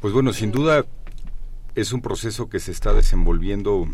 Pues 0.01 0.15
bueno, 0.15 0.33
sin 0.33 0.51
duda 0.51 0.83
es 1.75 1.93
un 1.93 2.01
proceso 2.01 2.49
que 2.49 2.59
se 2.59 2.71
está 2.71 2.93
desenvolviendo 2.93 3.88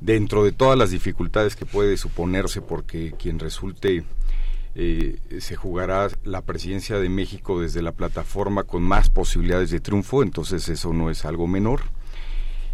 dentro 0.00 0.44
de 0.44 0.52
todas 0.52 0.78
las 0.78 0.90
dificultades 0.90 1.56
que 1.56 1.66
puede 1.66 1.96
suponerse 1.96 2.62
porque 2.62 3.12
quien 3.18 3.38
resulte 3.38 4.04
eh, 4.74 5.18
se 5.40 5.56
jugará 5.56 6.08
la 6.24 6.42
presidencia 6.42 6.98
de 6.98 7.08
México 7.08 7.60
desde 7.60 7.82
la 7.82 7.92
plataforma 7.92 8.62
con 8.62 8.82
más 8.82 9.10
posibilidades 9.10 9.70
de 9.70 9.80
triunfo, 9.80 10.22
entonces 10.22 10.68
eso 10.68 10.92
no 10.92 11.10
es 11.10 11.24
algo 11.24 11.46
menor. 11.46 11.82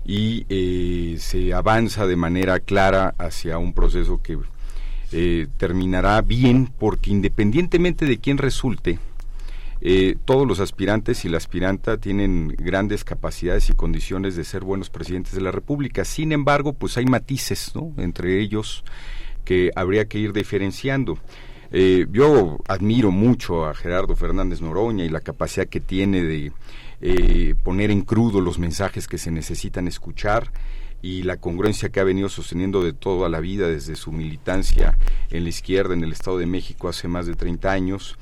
Y 0.05 0.47
eh, 0.49 1.17
se 1.19 1.53
avanza 1.53 2.07
de 2.07 2.15
manera 2.15 2.61
clara 2.61 3.15
hacia 3.19 3.59
un 3.59 3.73
proceso 3.73 4.23
que 4.23 4.39
eh, 5.11 5.49
terminará 5.57 6.21
bien 6.21 6.71
porque 6.79 7.11
independientemente 7.11 8.05
de 8.07 8.19
quién 8.19 8.39
resulte, 8.39 8.99
eh, 9.81 10.17
todos 10.25 10.47
los 10.47 10.61
aspirantes 10.61 11.25
y 11.25 11.29
la 11.29 11.37
aspiranta 11.37 11.99
tienen 11.99 12.49
grandes 12.49 13.05
capacidades 13.05 13.69
y 13.69 13.75
condiciones 13.75 14.37
de 14.37 14.45
ser 14.45 14.63
buenos 14.63 14.91
presidentes 14.91 15.33
de 15.33 15.41
la 15.41 15.53
República. 15.53 16.05
Sin 16.05 16.33
embargo, 16.33 16.73
pues 16.73 16.97
hay 16.97 17.07
matices 17.07 17.73
¿no? 17.75 17.93
entre 17.99 18.41
ellos 18.41 18.85
que 19.45 19.71
habría 19.77 20.07
que 20.09 20.19
ir 20.19 20.33
diferenciando. 20.33 21.19
yo 21.71 22.59
admiro 22.69 23.11
mucho 23.11 23.67
a 23.67 23.75
Gerardo 23.75 24.17
Fernández 24.17 24.61
Noroña 24.61 25.05
y 25.05 25.09
la 25.09 25.21
capacidad 25.21 25.67
que 25.67 25.81
tiene 25.81 26.23
de 26.23 26.53
eh, 27.01 27.55
poner 27.63 27.91
en 27.91 28.03
crudo 28.03 28.41
los 28.41 28.59
mensajes 28.59 29.07
que 29.07 29.19
se 29.19 29.31
necesitan 29.31 29.87
escuchar 29.87 30.51
y 31.03 31.25
la 31.25 31.37
congruencia 31.37 31.91
que 31.91 32.01
ha 32.01 32.05
venido 32.05 32.31
sosteniendo 32.31 32.83
de 32.83 32.95
toda 32.95 33.29
la 33.29 33.41
vida 33.41 33.69
desde 33.69 33.97
su 33.97 34.13
militancia 34.13 34.97
en 35.31 35.43
la 35.43 35.51
izquierda 35.51 35.93
en 35.93 36.03
el 36.03 36.13
Estado 36.13 36.39
de 36.39 36.47
México 36.47 36.89
hace 36.89 37.07
más 37.07 37.27
de 37.27 37.35
30 37.35 37.71
años. 37.71 38.17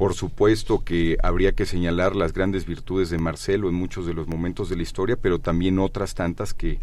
Por 0.00 0.14
supuesto 0.14 0.82
que 0.82 1.18
habría 1.22 1.52
que 1.52 1.66
señalar 1.66 2.16
las 2.16 2.32
grandes 2.32 2.64
virtudes 2.64 3.10
de 3.10 3.18
Marcelo 3.18 3.68
en 3.68 3.74
muchos 3.74 4.06
de 4.06 4.14
los 4.14 4.28
momentos 4.28 4.70
de 4.70 4.76
la 4.76 4.82
historia, 4.82 5.18
pero 5.20 5.40
también 5.40 5.78
otras 5.78 6.14
tantas 6.14 6.54
que 6.54 6.78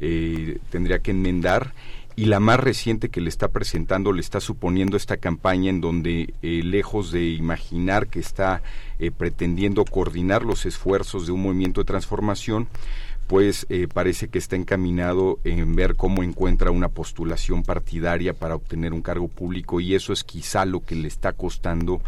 eh, 0.00 0.58
tendría 0.68 0.98
que 0.98 1.12
enmendar. 1.12 1.74
Y 2.16 2.24
la 2.24 2.40
más 2.40 2.58
reciente 2.58 3.08
que 3.08 3.20
le 3.20 3.28
está 3.28 3.46
presentando 3.46 4.12
le 4.12 4.20
está 4.20 4.40
suponiendo 4.40 4.96
esta 4.96 5.16
campaña 5.16 5.70
en 5.70 5.80
donde 5.80 6.34
eh, 6.42 6.62
lejos 6.64 7.12
de 7.12 7.28
imaginar 7.28 8.08
que 8.08 8.18
está 8.18 8.62
eh, 8.98 9.12
pretendiendo 9.12 9.84
coordinar 9.84 10.42
los 10.42 10.66
esfuerzos 10.66 11.24
de 11.24 11.32
un 11.32 11.42
movimiento 11.42 11.82
de 11.82 11.84
transformación 11.84 12.66
pues 13.28 13.66
parece 13.92 14.28
que 14.28 14.38
está 14.38 14.54
encaminado 14.54 15.40
en 15.42 15.74
ver 15.74 15.96
cómo 15.96 16.22
encuentra 16.22 16.70
una 16.70 16.88
postulación 16.88 17.64
partidaria 17.64 18.34
para 18.34 18.54
obtener 18.54 18.92
un 18.92 19.02
cargo 19.02 19.26
público 19.26 19.80
y 19.80 19.96
eso 19.96 20.12
es 20.12 20.22
quizá 20.22 20.64
lo 20.64 20.84
que 20.84 20.94
le 20.94 21.08
está 21.08 21.32
costando 21.32 22.00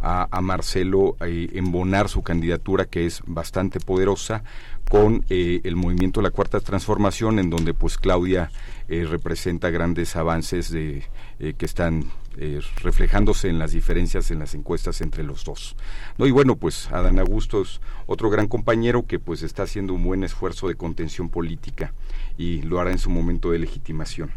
a, 0.00 0.40
Marcelo 0.40 1.16
embonar 1.20 2.08
su 2.08 2.22
candidatura 2.22 2.84
que 2.84 3.06
es 3.06 3.22
bastante 3.26 3.80
poderosa 3.80 4.44
con 4.88 5.24
el 5.28 5.76
movimiento 5.76 6.22
la 6.22 6.30
cuarta 6.30 6.60
transformación 6.60 7.38
en 7.38 7.50
donde 7.50 7.74
pues 7.74 7.98
Claudia 7.98 8.50
eh, 8.88 9.04
representa 9.04 9.68
grandes 9.68 10.16
avances 10.16 10.70
de, 10.70 11.04
eh, 11.40 11.52
que 11.58 11.66
están 11.66 12.10
eh, 12.38 12.60
reflejándose 12.82 13.48
en 13.48 13.58
las 13.58 13.72
diferencias 13.72 14.30
en 14.30 14.38
las 14.38 14.54
encuestas 14.54 15.02
entre 15.02 15.24
los 15.24 15.44
dos. 15.44 15.76
¿no? 16.16 16.26
Y 16.26 16.30
bueno, 16.30 16.56
pues 16.56 16.90
Adán 16.90 17.18
Augusto 17.18 17.60
es 17.60 17.80
otro 18.06 18.30
gran 18.30 18.48
compañero 18.48 19.06
que 19.06 19.18
pues 19.18 19.42
está 19.42 19.64
haciendo 19.64 19.92
un 19.92 20.04
buen 20.04 20.24
esfuerzo 20.24 20.68
de 20.68 20.76
contención 20.76 21.28
política 21.28 21.92
y 22.38 22.62
lo 22.62 22.80
hará 22.80 22.92
en 22.92 22.98
su 22.98 23.10
momento 23.10 23.50
de 23.50 23.58
legitimación. 23.58 24.30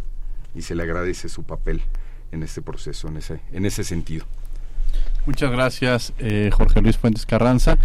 Y 0.53 0.63
se 0.63 0.75
le 0.75 0.83
agradece 0.83 1.29
su 1.29 1.43
papel 1.43 1.81
en 2.31 2.43
este 2.43 2.61
proceso, 2.61 3.07
en 3.07 3.17
ese, 3.17 3.39
en 3.53 3.65
ese 3.65 3.85
sentido. 3.85 4.25
Muchas 5.27 5.51
gracias, 5.51 6.13
eh, 6.17 6.49
Jorge 6.51 6.81
Luis 6.81 6.97
Fuentes 6.97 7.27
Carranza. 7.27 7.77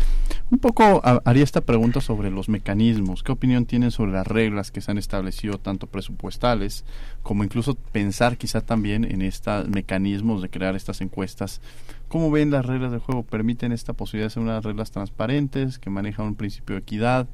Un 0.51 0.59
poco 0.59 1.03
haría 1.05 1.45
esta 1.45 1.61
pregunta 1.61 2.01
sobre 2.01 2.31
los 2.31 2.49
mecanismos. 2.49 3.23
¿Qué 3.23 3.31
opinión 3.31 3.67
tienen 3.67 3.91
sobre 3.91 4.13
las 4.13 4.27
reglas 4.27 4.71
que 4.71 4.81
se 4.81 4.91
han 4.91 4.97
establecido, 4.97 5.59
tanto 5.59 5.87
presupuestales 5.87 6.87
como 7.23 7.45
incluso 7.45 7.75
pensar 7.75 8.39
quizá 8.39 8.63
también 8.63 9.05
en 9.05 9.21
estos 9.21 9.69
mecanismos 9.69 10.41
de 10.41 10.49
crear 10.49 10.77
estas 10.77 11.03
encuestas? 11.03 11.61
¿Cómo 12.09 12.31
ven 12.31 12.51
las 12.51 12.65
reglas 12.65 12.91
del 12.91 13.01
juego? 13.01 13.23
¿Permiten 13.23 13.71
esta 13.71 13.93
posibilidad 13.93 14.29
de 14.29 14.35
ser 14.35 14.43
unas 14.43 14.65
reglas 14.65 14.91
transparentes, 14.91 15.79
que 15.79 15.91
manejan 15.91 16.27
un 16.27 16.37
principio 16.37 16.77
de 16.77 16.81
equidad, 16.81 17.27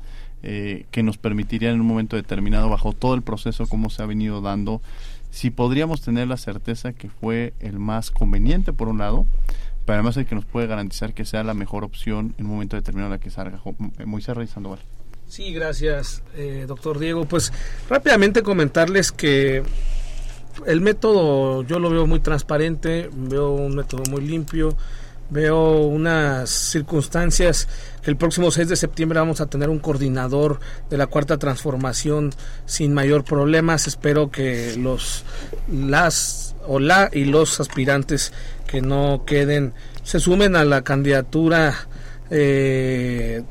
eh, 0.42 0.86
que 0.90 1.04
nos 1.04 1.16
permitirían 1.16 1.74
en 1.74 1.80
un 1.80 1.86
momento 1.86 2.16
determinado, 2.16 2.68
bajo 2.68 2.92
todo 2.92 3.14
el 3.14 3.22
proceso, 3.22 3.68
como 3.68 3.88
se 3.88 4.02
ha 4.02 4.06
venido 4.06 4.40
dando, 4.40 4.82
si 5.30 5.50
podríamos 5.50 6.02
tener 6.02 6.28
la 6.28 6.36
certeza 6.36 6.92
que 6.92 7.08
fue 7.08 7.54
el 7.60 7.78
más 7.78 8.10
conveniente, 8.10 8.72
por 8.72 8.88
un 8.88 8.98
lado, 8.98 9.26
pero 9.84 9.94
además 9.94 10.16
el 10.16 10.26
que 10.26 10.34
nos 10.34 10.44
puede 10.44 10.66
garantizar 10.66 11.14
que 11.14 11.24
sea 11.24 11.42
la 11.42 11.54
mejor 11.54 11.84
opción 11.84 12.34
en 12.38 12.46
un 12.46 12.52
momento 12.52 12.76
determinado 12.76 13.10
la 13.10 13.18
que 13.18 13.30
salga. 13.30 13.60
Eh, 13.98 14.06
Moisés 14.06 14.36
Rey 14.36 14.46
Sandoval. 14.46 14.80
Sí, 15.26 15.52
gracias, 15.52 16.22
eh, 16.34 16.66
doctor 16.68 16.98
Diego. 16.98 17.24
Pues 17.24 17.52
rápidamente 17.88 18.42
comentarles 18.42 19.12
que 19.12 19.62
el 20.66 20.80
método 20.80 21.62
yo 21.62 21.78
lo 21.78 21.90
veo 21.90 22.06
muy 22.06 22.20
transparente, 22.20 23.08
veo 23.12 23.50
un 23.52 23.74
método 23.74 24.02
muy 24.10 24.20
limpio, 24.20 24.76
veo 25.30 25.78
unas 25.78 26.50
circunstancias 26.50 27.66
que 28.02 28.10
el 28.10 28.16
próximo 28.16 28.50
6 28.50 28.68
de 28.68 28.76
septiembre 28.76 29.18
vamos 29.18 29.40
a 29.40 29.46
tener 29.46 29.70
un 29.70 29.78
coordinador 29.78 30.60
de 30.90 30.98
la 30.98 31.06
cuarta 31.06 31.38
transformación 31.38 32.30
sin 32.66 32.92
mayor 32.92 33.24
problemas. 33.24 33.86
Espero 33.86 34.30
que 34.30 34.76
los 34.76 35.24
las 35.72 36.54
o 36.66 36.78
la 36.78 37.08
y 37.12 37.24
los 37.24 37.58
aspirantes 37.60 38.32
que 38.72 38.80
no 38.80 39.24
queden 39.26 39.74
se 40.02 40.18
sumen 40.18 40.56
a 40.56 40.64
la 40.64 40.80
candidatura 40.80 41.74
eh, 42.30 43.42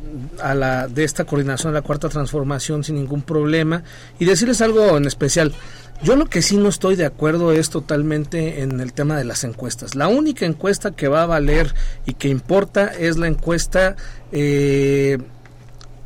a 0.41 0.55
la 0.55 0.87
de 0.87 1.03
esta 1.03 1.25
coordinación 1.25 1.71
de 1.71 1.79
la 1.79 1.85
cuarta 1.85 2.09
transformación 2.09 2.83
sin 2.83 2.95
ningún 2.95 3.21
problema 3.21 3.83
y 4.17 4.25
decirles 4.25 4.61
algo 4.61 4.97
en 4.97 5.05
especial 5.05 5.53
yo 6.01 6.15
lo 6.15 6.25
que 6.25 6.41
sí 6.41 6.57
no 6.57 6.69
estoy 6.69 6.95
de 6.95 7.05
acuerdo 7.05 7.51
es 7.51 7.69
totalmente 7.69 8.63
en 8.63 8.79
el 8.79 8.93
tema 8.93 9.15
de 9.15 9.23
las 9.23 9.43
encuestas. 9.43 9.93
La 9.93 10.07
única 10.07 10.47
encuesta 10.47 10.95
que 10.95 11.07
va 11.07 11.21
a 11.21 11.27
valer 11.27 11.75
y 12.07 12.15
que 12.15 12.27
importa 12.27 12.87
es 12.87 13.17
la 13.17 13.27
encuesta 13.27 13.95
eh, 14.31 15.19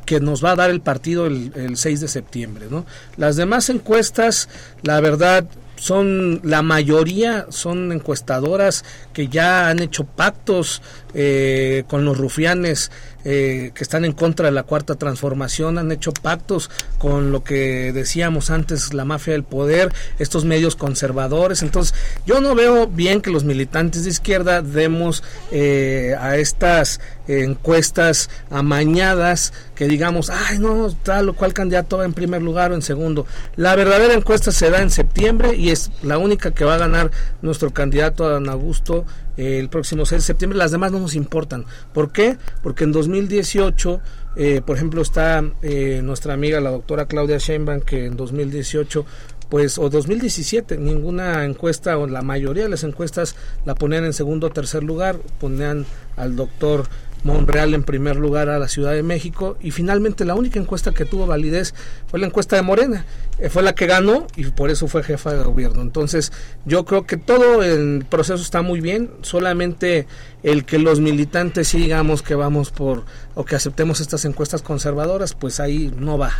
que 0.04 0.20
nos 0.20 0.44
va 0.44 0.50
a 0.50 0.56
dar 0.56 0.68
el 0.68 0.82
partido 0.82 1.24
el, 1.24 1.50
el 1.54 1.78
6 1.78 2.02
de 2.02 2.08
septiembre. 2.08 2.66
¿no? 2.68 2.84
Las 3.16 3.36
demás 3.36 3.70
encuestas, 3.70 4.50
la 4.82 5.00
verdad, 5.00 5.46
son 5.76 6.40
la 6.42 6.62
mayoría 6.62 7.46
son 7.50 7.92
encuestadoras 7.92 8.84
que 9.12 9.28
ya 9.28 9.68
han 9.68 9.80
hecho 9.80 10.04
pactos 10.04 10.82
eh, 11.14 11.84
con 11.88 12.04
los 12.04 12.18
rufianes 12.18 12.90
eh, 13.28 13.72
que 13.74 13.82
están 13.82 14.04
en 14.04 14.12
contra 14.12 14.46
de 14.46 14.52
la 14.52 14.62
cuarta 14.62 14.94
transformación, 14.94 15.78
han 15.78 15.90
hecho 15.90 16.12
pactos 16.12 16.70
con 16.96 17.32
lo 17.32 17.42
que 17.42 17.92
decíamos 17.92 18.50
antes, 18.50 18.94
la 18.94 19.04
mafia 19.04 19.32
del 19.32 19.42
poder, 19.42 19.92
estos 20.20 20.44
medios 20.44 20.76
conservadores. 20.76 21.62
Entonces, 21.62 21.92
yo 22.24 22.40
no 22.40 22.54
veo 22.54 22.86
bien 22.86 23.20
que 23.20 23.30
los 23.30 23.42
militantes 23.42 24.04
de 24.04 24.10
izquierda 24.10 24.62
demos 24.62 25.24
eh, 25.50 26.14
a 26.20 26.36
estas 26.36 27.00
encuestas 27.26 28.30
amañadas 28.48 29.52
que 29.74 29.88
digamos, 29.88 30.30
ay, 30.30 30.60
no, 30.60 30.94
tal 31.02 31.30
o 31.30 31.34
cual 31.34 31.52
candidato 31.52 31.98
va 31.98 32.04
en 32.04 32.14
primer 32.14 32.42
lugar 32.42 32.70
o 32.70 32.76
en 32.76 32.82
segundo. 32.82 33.26
La 33.56 33.74
verdadera 33.74 34.14
encuesta 34.14 34.52
se 34.52 34.70
da 34.70 34.80
en 34.80 34.90
septiembre 34.90 35.56
y 35.56 35.70
es 35.70 35.90
la 36.02 36.18
única 36.18 36.52
que 36.52 36.64
va 36.64 36.74
a 36.74 36.78
ganar 36.78 37.10
nuestro 37.42 37.72
candidato 37.72 38.24
Adán 38.24 38.48
Augusto 38.48 39.04
el 39.36 39.68
próximo 39.68 40.06
6 40.06 40.22
de 40.22 40.26
septiembre, 40.26 40.58
las 40.58 40.70
demás 40.70 40.92
no 40.92 41.00
nos 41.00 41.14
importan. 41.14 41.64
¿Por 41.92 42.10
qué? 42.12 42.36
Porque 42.62 42.84
en 42.84 42.92
2018, 42.92 44.00
eh, 44.36 44.62
por 44.64 44.76
ejemplo, 44.76 45.02
está 45.02 45.44
eh, 45.62 46.00
nuestra 46.02 46.34
amiga 46.34 46.60
la 46.60 46.70
doctora 46.70 47.06
Claudia 47.06 47.38
Sheinbaum, 47.38 47.80
que 47.80 48.06
en 48.06 48.16
2018 48.16 49.04
pues 49.48 49.78
o 49.78 49.88
2017 49.88 50.76
ninguna 50.76 51.44
encuesta 51.44 51.96
o 51.98 52.06
la 52.06 52.22
mayoría 52.22 52.64
de 52.64 52.68
las 52.68 52.82
encuestas 52.82 53.36
la 53.64 53.76
ponían 53.76 54.04
en 54.04 54.12
segundo 54.12 54.48
o 54.48 54.50
tercer 54.50 54.82
lugar 54.82 55.18
ponían 55.38 55.86
al 56.16 56.34
doctor 56.34 56.86
Monreal 57.26 57.74
en 57.74 57.82
primer 57.82 58.16
lugar 58.16 58.48
a 58.48 58.58
la 58.58 58.68
Ciudad 58.68 58.92
de 58.92 59.02
México 59.02 59.58
y 59.60 59.72
finalmente 59.72 60.24
la 60.24 60.34
única 60.34 60.58
encuesta 60.58 60.92
que 60.92 61.04
tuvo 61.04 61.26
validez 61.26 61.74
fue 62.06 62.20
la 62.20 62.26
encuesta 62.26 62.56
de 62.56 62.62
Morena, 62.62 63.04
eh, 63.38 63.50
fue 63.50 63.62
la 63.62 63.74
que 63.74 63.86
ganó 63.86 64.26
y 64.36 64.44
por 64.44 64.70
eso 64.70 64.86
fue 64.88 65.02
jefa 65.02 65.34
de 65.34 65.42
gobierno. 65.42 65.82
Entonces 65.82 66.32
yo 66.64 66.84
creo 66.84 67.04
que 67.04 67.16
todo 67.16 67.62
el 67.62 68.06
proceso 68.08 68.40
está 68.40 68.62
muy 68.62 68.80
bien, 68.80 69.10
solamente 69.22 70.06
el 70.42 70.64
que 70.64 70.78
los 70.78 71.00
militantes 71.00 71.68
sigamos 71.68 72.22
que 72.22 72.34
vamos 72.34 72.70
por 72.70 73.04
o 73.34 73.44
que 73.44 73.56
aceptemos 73.56 74.00
estas 74.00 74.24
encuestas 74.24 74.62
conservadoras, 74.62 75.34
pues 75.34 75.60
ahí 75.60 75.92
no 75.98 76.16
va. 76.16 76.32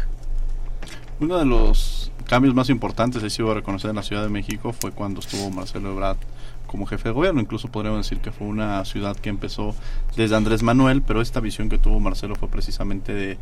Uno 1.19 1.39
de 1.39 1.45
los 1.45 2.13
cambios 2.27 2.55
más 2.55 2.69
importantes, 2.71 3.23
he 3.23 3.31
sido 3.31 3.55
reconocer 3.55 3.91
en 3.91 3.97
la 3.97 4.03
Ciudad 4.03 4.23
de 4.23 4.29
México, 4.29 4.73
fue 4.73 4.93
cuando 4.93 5.21
estuvo 5.21 5.51
Marcelo 5.51 5.93
Ebrard 5.93 6.19
como 6.77 6.87
jefe 6.87 7.09
de 7.09 7.15
gobierno. 7.15 7.41
Incluso 7.41 7.69
podríamos 7.69 8.07
decir 8.07 8.19
que 8.19 8.31
fue 8.31 8.47
una 8.47 8.85
ciudad 8.85 9.17
que 9.17 9.31
empezó 9.31 9.75
desde 10.15 10.37
Andrés 10.37 10.63
Manuel, 10.63 11.01
pero 11.01 11.23
esta 11.23 11.41
visión 11.41 11.71
que 11.71 11.79
tuvo 11.79 12.01
Marcelo 12.01 12.35
fue 12.35 12.49
precisamente 12.49 13.15
de 13.15 13.39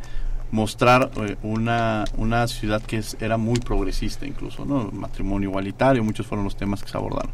mostrar 0.52 1.10
eh, 1.16 1.36
una, 1.42 2.04
una 2.16 2.46
ciudad 2.46 2.80
que 2.80 3.02
era 3.18 3.36
muy 3.36 3.58
progresista 3.58 4.24
incluso, 4.24 4.64
¿no? 4.64 4.88
Matrimonio 4.92 5.48
igualitario, 5.48 6.04
muchos 6.04 6.28
fueron 6.28 6.44
los 6.44 6.56
temas 6.56 6.84
que 6.84 6.88
se 6.88 6.96
abordaron. 6.96 7.32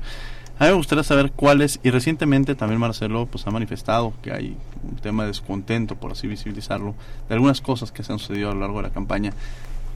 A 0.58 0.64
mí 0.64 0.70
me 0.70 0.76
gustaría 0.76 1.04
saber 1.04 1.32
cuáles, 1.32 1.80
y 1.82 1.90
recientemente 1.90 2.54
también 2.54 2.80
Marcelo 2.80 3.26
pues 3.26 3.46
ha 3.46 3.50
manifestado 3.50 4.14
que 4.22 4.32
hay 4.32 4.56
un 4.82 4.96
tema 4.96 5.24
de 5.24 5.28
descontento, 5.28 5.96
por 5.96 6.12
así 6.12 6.28
visibilizarlo, 6.28 6.94
de 7.28 7.34
algunas 7.34 7.60
cosas 7.60 7.92
que 7.92 8.02
se 8.02 8.12
han 8.12 8.18
sucedido 8.18 8.50
a 8.50 8.54
lo 8.54 8.60
largo 8.60 8.76
de 8.78 8.84
la 8.84 8.90
campaña. 8.90 9.34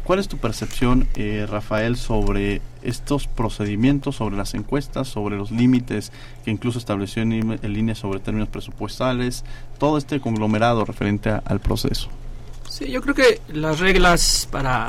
¿Cuál 0.04 0.18
es 0.18 0.28
tu 0.28 0.36
percepción, 0.36 1.08
eh, 1.14 1.46
Rafael, 1.48 1.96
sobre 1.96 2.60
estos 2.82 3.26
procedimientos, 3.26 4.16
sobre 4.16 4.36
las 4.36 4.52
encuestas, 4.52 5.08
sobre 5.08 5.38
los 5.38 5.50
límites 5.50 6.12
que 6.44 6.50
incluso 6.50 6.78
estableció 6.78 7.22
en, 7.22 7.58
en 7.62 7.94
sobre 7.96 8.20
términos 8.20 8.50
presupuestales, 8.50 9.44
todo 9.78 9.96
este 9.96 10.20
conglomerado 10.20 10.84
referente 10.84 11.30
al 11.30 11.58
proceso? 11.58 12.10
Sí, 12.68 12.90
yo 12.90 13.00
creo 13.00 13.14
que 13.14 13.40
las 13.48 13.80
reglas 13.80 14.46
para 14.50 14.88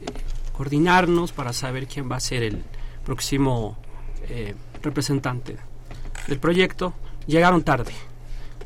eh, 0.00 0.06
coordinarnos, 0.52 1.30
para 1.30 1.52
saber 1.52 1.86
quién 1.86 2.10
va 2.10 2.16
a 2.16 2.20
ser 2.20 2.42
el 2.42 2.64
próximo 3.04 3.78
eh, 4.28 4.56
representante 4.82 5.58
del 6.26 6.40
proyecto, 6.40 6.92
llegaron 7.28 7.62
tarde. 7.62 7.92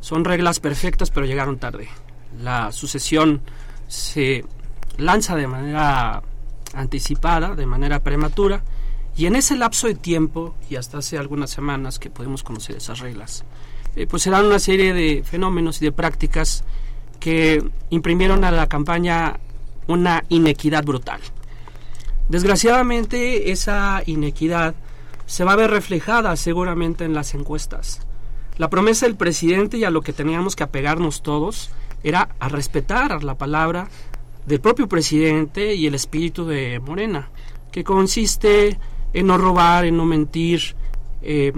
Son 0.00 0.24
reglas 0.24 0.60
perfectas, 0.60 1.10
pero 1.10 1.26
llegaron 1.26 1.58
tarde. 1.58 1.88
La 2.40 2.72
sucesión 2.72 3.42
se 3.86 4.44
lanza 4.96 5.36
de 5.36 5.46
manera 5.46 6.22
anticipada, 6.74 7.54
de 7.54 7.66
manera 7.66 8.00
prematura, 8.00 8.62
y 9.16 9.26
en 9.26 9.36
ese 9.36 9.56
lapso 9.56 9.86
de 9.86 9.94
tiempo, 9.94 10.54
y 10.68 10.76
hasta 10.76 10.98
hace 10.98 11.18
algunas 11.18 11.50
semanas 11.50 11.98
que 11.98 12.10
podemos 12.10 12.42
conocer 12.42 12.76
esas 12.76 12.98
reglas, 12.98 13.44
eh, 13.96 14.06
pues 14.08 14.22
se 14.22 14.30
dan 14.30 14.46
una 14.46 14.58
serie 14.58 14.92
de 14.92 15.22
fenómenos 15.24 15.80
y 15.80 15.84
de 15.84 15.92
prácticas 15.92 16.64
que 17.20 17.62
imprimieron 17.90 18.44
a 18.44 18.50
la 18.50 18.66
campaña 18.66 19.38
una 19.86 20.24
inequidad 20.28 20.84
brutal. 20.84 21.20
Desgraciadamente 22.28 23.52
esa 23.52 24.02
inequidad 24.06 24.74
se 25.26 25.44
va 25.44 25.52
a 25.52 25.56
ver 25.56 25.70
reflejada 25.70 26.34
seguramente 26.36 27.04
en 27.04 27.14
las 27.14 27.34
encuestas. 27.34 28.00
La 28.56 28.70
promesa 28.70 29.06
del 29.06 29.16
presidente 29.16 29.78
y 29.78 29.84
a 29.84 29.90
lo 29.90 30.02
que 30.02 30.12
teníamos 30.12 30.56
que 30.56 30.64
apegarnos 30.64 31.22
todos 31.22 31.70
era 32.02 32.30
a 32.38 32.48
respetar 32.48 33.24
la 33.24 33.36
palabra 33.36 33.88
del 34.46 34.60
propio 34.60 34.88
presidente 34.88 35.74
y 35.74 35.86
el 35.86 35.94
espíritu 35.94 36.46
de 36.46 36.80
Morena, 36.80 37.30
que 37.72 37.84
consiste 37.84 38.78
en 39.12 39.26
no 39.26 39.38
robar, 39.38 39.84
en 39.84 39.96
no 39.96 40.04
mentir, 40.04 40.74
eh, 41.22 41.52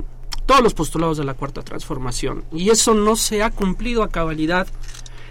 todos 0.46 0.62
los 0.62 0.74
postulados 0.74 1.18
de 1.18 1.24
la 1.24 1.34
cuarta 1.34 1.62
transformación. 1.62 2.44
Y 2.52 2.70
eso 2.70 2.94
no 2.94 3.16
se 3.16 3.42
ha 3.42 3.50
cumplido 3.50 4.02
a 4.02 4.08
cabalidad, 4.08 4.68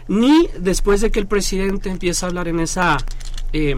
ni 0.08 0.50
después 0.60 1.02
de 1.02 1.12
que 1.12 1.20
el 1.20 1.28
presidente 1.28 1.89
empieza 1.89 2.26
a 2.26 2.30
hablar 2.30 2.50
en 2.50 2.60
esa 2.60 2.98
eh, 3.54 3.76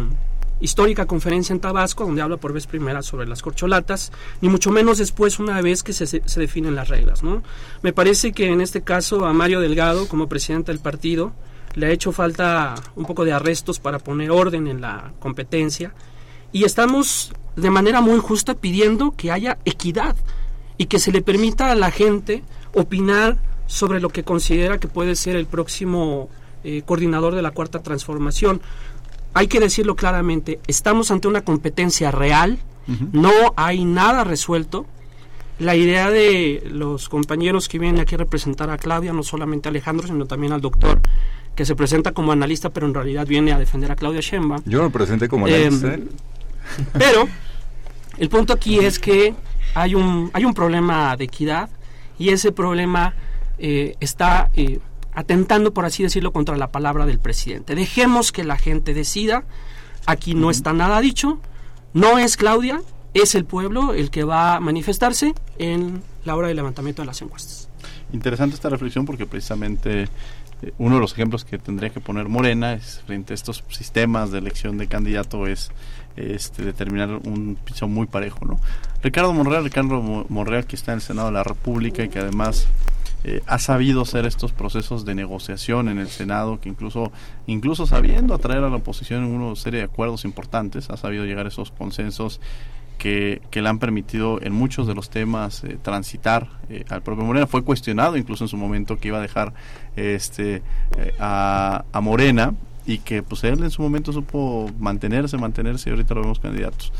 histórica 0.59 1.05
conferencia 1.05 1.53
en 1.53 1.59
Tabasco, 1.59 2.05
donde 2.05 2.21
habla 2.21 2.37
por 2.37 2.53
vez 2.53 2.65
primera 2.65 3.03
sobre 3.03 3.27
las 3.27 3.43
corcholatas, 3.43 4.11
ni 4.41 4.49
mucho 4.49 4.71
menos 4.71 4.97
después 4.97 5.39
una 5.39 5.61
vez 5.61 5.83
que 5.83 5.93
se, 5.93 6.07
se 6.07 6.39
definen 6.39 6.75
las 6.75 6.89
reglas. 6.89 7.21
¿no? 7.21 7.43
Me 7.83 7.93
parece 7.93 8.31
que 8.31 8.47
en 8.47 8.61
este 8.61 8.81
caso 8.81 9.25
a 9.25 9.33
Mario 9.33 9.59
Delgado, 9.59 10.07
como 10.07 10.27
presidente 10.27 10.71
del 10.71 10.79
partido, 10.79 11.33
le 11.77 11.85
ha 11.85 11.91
hecho 11.91 12.11
falta 12.11 12.73
un 12.95 13.05
poco 13.05 13.23
de 13.23 13.33
arrestos 13.33 13.79
para 13.79 13.99
poner 13.99 14.31
orden 14.31 14.67
en 14.67 14.81
la 14.81 15.13
competencia 15.19 15.93
y 16.51 16.63
estamos 16.63 17.31
de 17.55 17.69
manera 17.69 18.01
muy 18.01 18.19
justa 18.19 18.55
pidiendo 18.55 19.11
que 19.15 19.31
haya 19.31 19.59
equidad 19.63 20.15
y 20.79 20.87
que 20.87 20.97
se 20.97 21.11
le 21.11 21.21
permita 21.21 21.71
a 21.71 21.75
la 21.75 21.91
gente 21.91 22.43
opinar 22.73 23.37
sobre 23.67 23.99
lo 23.99 24.09
que 24.09 24.23
considera 24.23 24.79
que 24.79 24.87
puede 24.87 25.15
ser 25.15 25.35
el 25.35 25.45
próximo 25.45 26.29
eh, 26.63 26.81
coordinador 26.83 27.35
de 27.35 27.43
la 27.43 27.51
cuarta 27.51 27.83
transformación. 27.83 28.59
Hay 29.35 29.47
que 29.47 29.59
decirlo 29.59 29.95
claramente, 29.95 30.59
estamos 30.65 31.11
ante 31.11 31.27
una 31.27 31.41
competencia 31.41 32.09
real, 32.09 32.57
no 33.11 33.31
hay 33.57 33.83
nada 33.83 34.23
resuelto. 34.23 34.85
La 35.59 35.75
idea 35.75 36.11
de 36.11 36.63
los 36.69 37.09
compañeros 37.09 37.67
que 37.67 37.79
vienen 37.79 37.99
aquí 37.99 38.15
a 38.15 38.19
representar 38.19 38.69
a 38.69 38.77
Claudia, 38.77 39.11
no 39.11 39.23
solamente 39.23 39.67
a 39.67 39.71
Alejandro, 39.71 40.07
sino 40.07 40.25
también 40.25 40.53
al 40.53 40.61
doctor 40.61 41.01
que 41.55 41.65
se 41.65 41.75
presenta 41.75 42.11
como 42.11 42.31
analista, 42.31 42.69
pero 42.69 42.85
en 42.85 42.93
realidad 42.93 43.25
viene 43.25 43.51
a 43.51 43.57
defender 43.57 43.91
a 43.91 43.95
Claudia 43.95 44.21
Sheinbaum. 44.21 44.61
Yo 44.65 44.83
me 44.83 44.91
presenté 44.91 45.27
como 45.27 45.47
analista. 45.47 45.95
Eh, 45.95 46.03
pero 46.93 47.27
el 48.17 48.29
punto 48.29 48.53
aquí 48.53 48.77
es 48.77 48.99
que 48.99 49.33
hay 49.73 49.95
un, 49.95 50.29
hay 50.33 50.45
un 50.45 50.53
problema 50.53 51.17
de 51.17 51.23
equidad 51.23 51.69
y 52.19 52.29
ese 52.29 52.51
problema 52.51 53.15
eh, 53.57 53.95
está 53.99 54.51
eh, 54.55 54.79
atentando, 55.13 55.73
por 55.73 55.85
así 55.85 56.03
decirlo, 56.03 56.31
contra 56.31 56.57
la 56.57 56.71
palabra 56.71 57.07
del 57.07 57.17
presidente. 57.17 57.73
Dejemos 57.73 58.31
que 58.31 58.43
la 58.43 58.57
gente 58.57 58.93
decida. 58.93 59.43
Aquí 60.05 60.35
no 60.35 60.51
está 60.51 60.73
nada 60.73 61.01
dicho. 61.01 61.39
No 61.93 62.19
es 62.19 62.37
Claudia, 62.37 62.81
es 63.21 63.35
el 63.35 63.45
pueblo 63.45 63.93
el 63.93 64.09
que 64.09 64.23
va 64.23 64.55
a 64.55 64.59
manifestarse 64.59 65.33
en 65.57 66.01
la 66.25 66.35
hora 66.35 66.47
del 66.47 66.57
levantamiento 66.57 67.01
de 67.01 67.05
las 67.05 67.21
encuestas. 67.21 67.69
Interesante 68.13 68.55
esta 68.55 68.69
reflexión 68.69 69.05
porque 69.05 69.25
precisamente 69.25 70.03
eh, 70.61 70.73
uno 70.77 70.95
de 70.95 71.01
los 71.01 71.13
ejemplos 71.13 71.45
que 71.45 71.57
tendría 71.57 71.89
que 71.89 71.99
poner 71.99 72.27
Morena 72.27 72.73
es 72.73 73.01
frente 73.05 73.33
a 73.33 73.35
estos 73.35 73.63
sistemas 73.69 74.31
de 74.31 74.39
elección 74.39 74.77
de 74.77 74.87
candidato 74.87 75.47
es 75.47 75.71
este, 76.15 76.63
determinar 76.63 77.09
un 77.09 77.57
piso 77.63 77.87
muy 77.87 78.07
parejo. 78.07 78.45
¿no? 78.45 78.59
Ricardo 79.03 79.33
Monreal, 79.33 79.63
Ricardo 79.63 80.01
Monreal 80.01 80.65
que 80.65 80.75
está 80.75 80.93
en 80.93 80.97
el 80.97 81.01
Senado 81.01 81.27
de 81.27 81.33
la 81.33 81.43
República 81.43 82.03
y 82.03 82.09
que 82.09 82.19
además 82.19 82.67
eh, 83.23 83.41
ha 83.45 83.59
sabido 83.59 84.01
hacer 84.01 84.25
estos 84.25 84.51
procesos 84.51 85.03
de 85.03 85.15
negociación 85.15 85.89
en 85.89 85.99
el 85.99 86.07
Senado, 86.07 86.59
que 86.59 86.69
incluso, 86.69 87.11
incluso 87.45 87.85
sabiendo 87.85 88.33
atraer 88.33 88.63
a 88.63 88.69
la 88.69 88.77
oposición 88.77 89.25
en 89.25 89.31
una 89.31 89.55
serie 89.55 89.79
de 89.79 89.85
acuerdos 89.85 90.23
importantes, 90.23 90.89
ha 90.89 90.97
sabido 90.97 91.25
llegar 91.25 91.45
a 91.45 91.49
esos 91.49 91.71
consensos 91.71 92.39
que, 92.97 93.41
que, 93.51 93.61
le 93.61 93.69
han 93.69 93.79
permitido 93.79 94.41
en 94.41 94.53
muchos 94.53 94.87
de 94.87 94.95
los 94.95 95.09
temas 95.09 95.63
eh, 95.63 95.77
transitar 95.81 96.49
eh, 96.69 96.83
al 96.89 97.01
propio 97.01 97.25
Morena. 97.25 97.47
Fue 97.47 97.63
cuestionado 97.63 98.17
incluso 98.17 98.43
en 98.43 98.47
su 98.47 98.57
momento 98.57 98.97
que 98.97 99.09
iba 99.09 99.17
a 99.17 99.21
dejar 99.21 99.53
este 99.95 100.61
eh, 100.97 101.13
a, 101.19 101.83
Morena 102.01 102.53
y 102.85 102.99
que 102.99 103.23
pues 103.23 103.43
él 103.43 103.63
en 103.63 103.71
su 103.71 103.81
momento 103.81 104.13
supo 104.13 104.69
mantenerse, 104.79 105.37
mantenerse 105.37 105.89
y 105.89 105.91
ahorita 105.91 106.13
lo 106.15 106.21
vemos 106.21 106.39
candidatos 106.39 106.93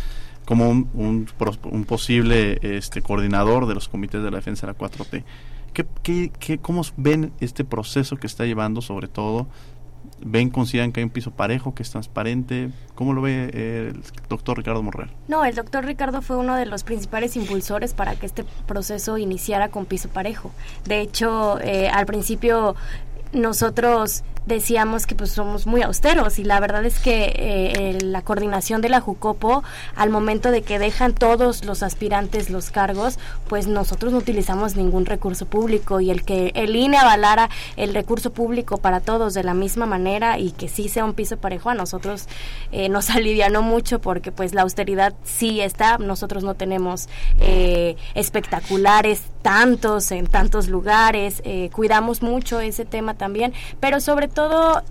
como 0.45 0.69
un, 0.69 0.89
un, 0.93 1.27
un 1.63 1.85
posible 1.85 2.57
este 2.61 3.01
coordinador 3.01 3.67
de 3.67 3.73
los 3.73 3.89
comités 3.89 4.23
de 4.23 4.31
la 4.31 4.37
defensa 4.37 4.65
de 4.65 4.73
la 4.73 4.79
4T. 4.79 5.23
¿Qué, 5.73 5.85
qué, 6.03 6.31
qué, 6.39 6.57
¿Cómo 6.57 6.83
ven 6.95 7.33
este 7.41 7.65
proceso 7.65 8.15
que 8.15 8.27
está 8.27 8.45
llevando 8.45 8.81
sobre 8.81 9.09
todo 9.09 9.47
ven, 10.21 10.49
consideran 10.49 10.91
que 10.91 10.99
hay 10.99 11.03
un 11.05 11.09
piso 11.09 11.31
parejo, 11.31 11.73
que 11.73 11.83
es 11.83 11.91
transparente. 11.91 12.69
¿Cómo 12.95 13.13
lo 13.13 13.21
ve 13.21 13.49
eh, 13.53 13.91
el 13.93 14.01
doctor 14.29 14.57
Ricardo 14.57 14.81
Morrell? 14.83 15.09
No, 15.27 15.45
el 15.45 15.55
doctor 15.55 15.85
Ricardo 15.85 16.21
fue 16.21 16.37
uno 16.37 16.55
de 16.55 16.65
los 16.65 16.83
principales 16.83 17.35
impulsores 17.35 17.93
para 17.93 18.15
que 18.15 18.25
este 18.25 18.43
proceso 18.65 19.17
iniciara 19.17 19.69
con 19.69 19.85
piso 19.85 20.09
parejo. 20.09 20.51
De 20.85 21.01
hecho, 21.01 21.59
eh, 21.61 21.89
al 21.89 22.05
principio 22.05 22.75
nosotros 23.33 24.23
decíamos 24.47 25.05
que 25.05 25.15
pues 25.15 25.31
somos 25.31 25.67
muy 25.67 25.81
austeros 25.81 26.39
y 26.39 26.43
la 26.43 26.59
verdad 26.59 26.85
es 26.85 26.99
que 26.99 27.33
eh, 27.35 27.97
la 28.01 28.21
coordinación 28.21 28.81
de 28.81 28.89
la 28.89 29.01
Jucopo 29.01 29.63
al 29.95 30.09
momento 30.09 30.51
de 30.51 30.61
que 30.61 30.79
dejan 30.79 31.13
todos 31.13 31.65
los 31.65 31.83
aspirantes 31.83 32.49
los 32.49 32.71
cargos 32.71 33.19
pues 33.47 33.67
nosotros 33.67 34.13
no 34.13 34.19
utilizamos 34.19 34.75
ningún 34.75 35.05
recurso 35.05 35.45
público 35.45 35.99
y 35.99 36.11
el 36.11 36.23
que 36.23 36.51
el 36.55 36.75
INE 36.75 36.97
avalara 36.97 37.49
el 37.75 37.93
recurso 37.93 38.31
público 38.31 38.77
para 38.77 39.01
todos 39.01 39.33
de 39.33 39.43
la 39.43 39.53
misma 39.53 39.85
manera 39.85 40.39
y 40.39 40.51
que 40.51 40.69
sí 40.69 40.89
sea 40.89 41.05
un 41.05 41.13
piso 41.13 41.37
parejo 41.37 41.69
a 41.69 41.75
nosotros 41.75 42.27
eh, 42.71 42.89
nos 42.89 43.09
alivianó 43.17 43.61
mucho 43.61 43.99
porque 43.99 44.31
pues 44.31 44.53
la 44.53 44.61
austeridad 44.61 45.13
sí 45.23 45.61
está. 45.61 45.97
Nosotros 45.97 46.43
no 46.43 46.55
tenemos 46.55 47.09
eh, 47.39 47.95
espectaculares 48.15 49.23
tantos 49.41 50.11
en 50.11 50.27
tantos 50.27 50.67
lugares 50.67 51.41
eh, 51.45 51.69
cuidamos 51.71 52.21
mucho 52.21 52.59
ese 52.59 52.83
tema 52.83 53.13
también 53.13 53.53
pero 53.79 54.01
sobre 54.01 54.27
todo 54.27 54.36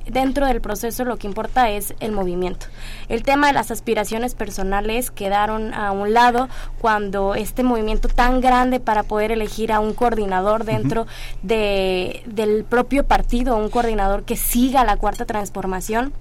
dentro 0.07 0.47
del 0.47 0.61
proceso 0.61 1.05
lo 1.05 1.17
que 1.17 1.27
importa 1.27 1.71
es 1.71 1.95
el 2.01 2.13
movimiento. 2.13 2.67
El 3.09 3.23
tema 3.23 3.47
de 3.47 3.53
las 3.53 3.71
aspiraciones 3.71 4.35
personales 4.35 5.11
quedaron 5.11 5.73
a 5.75 5.93
un 5.93 6.13
lado 6.13 6.49
cuando 6.81 7.35
este 7.35 7.63
movimiento 7.63 8.09
tan 8.09 8.41
grande 8.41 8.81
para 8.81 9.03
poder 9.05 9.33
elegir 9.33 9.73
a 9.73 9.81
un 9.81 9.95
coordinador 9.95 10.65
dentro 10.65 11.07
de, 11.43 12.23
del 12.27 12.65
propio 12.65 13.05
partido, 13.05 13.57
un 13.57 13.71
coordinador 13.71 14.25
que 14.25 14.37
siga 14.37 14.85
la 14.85 14.97
cuarta 14.97 15.27
transformación 15.27 16.13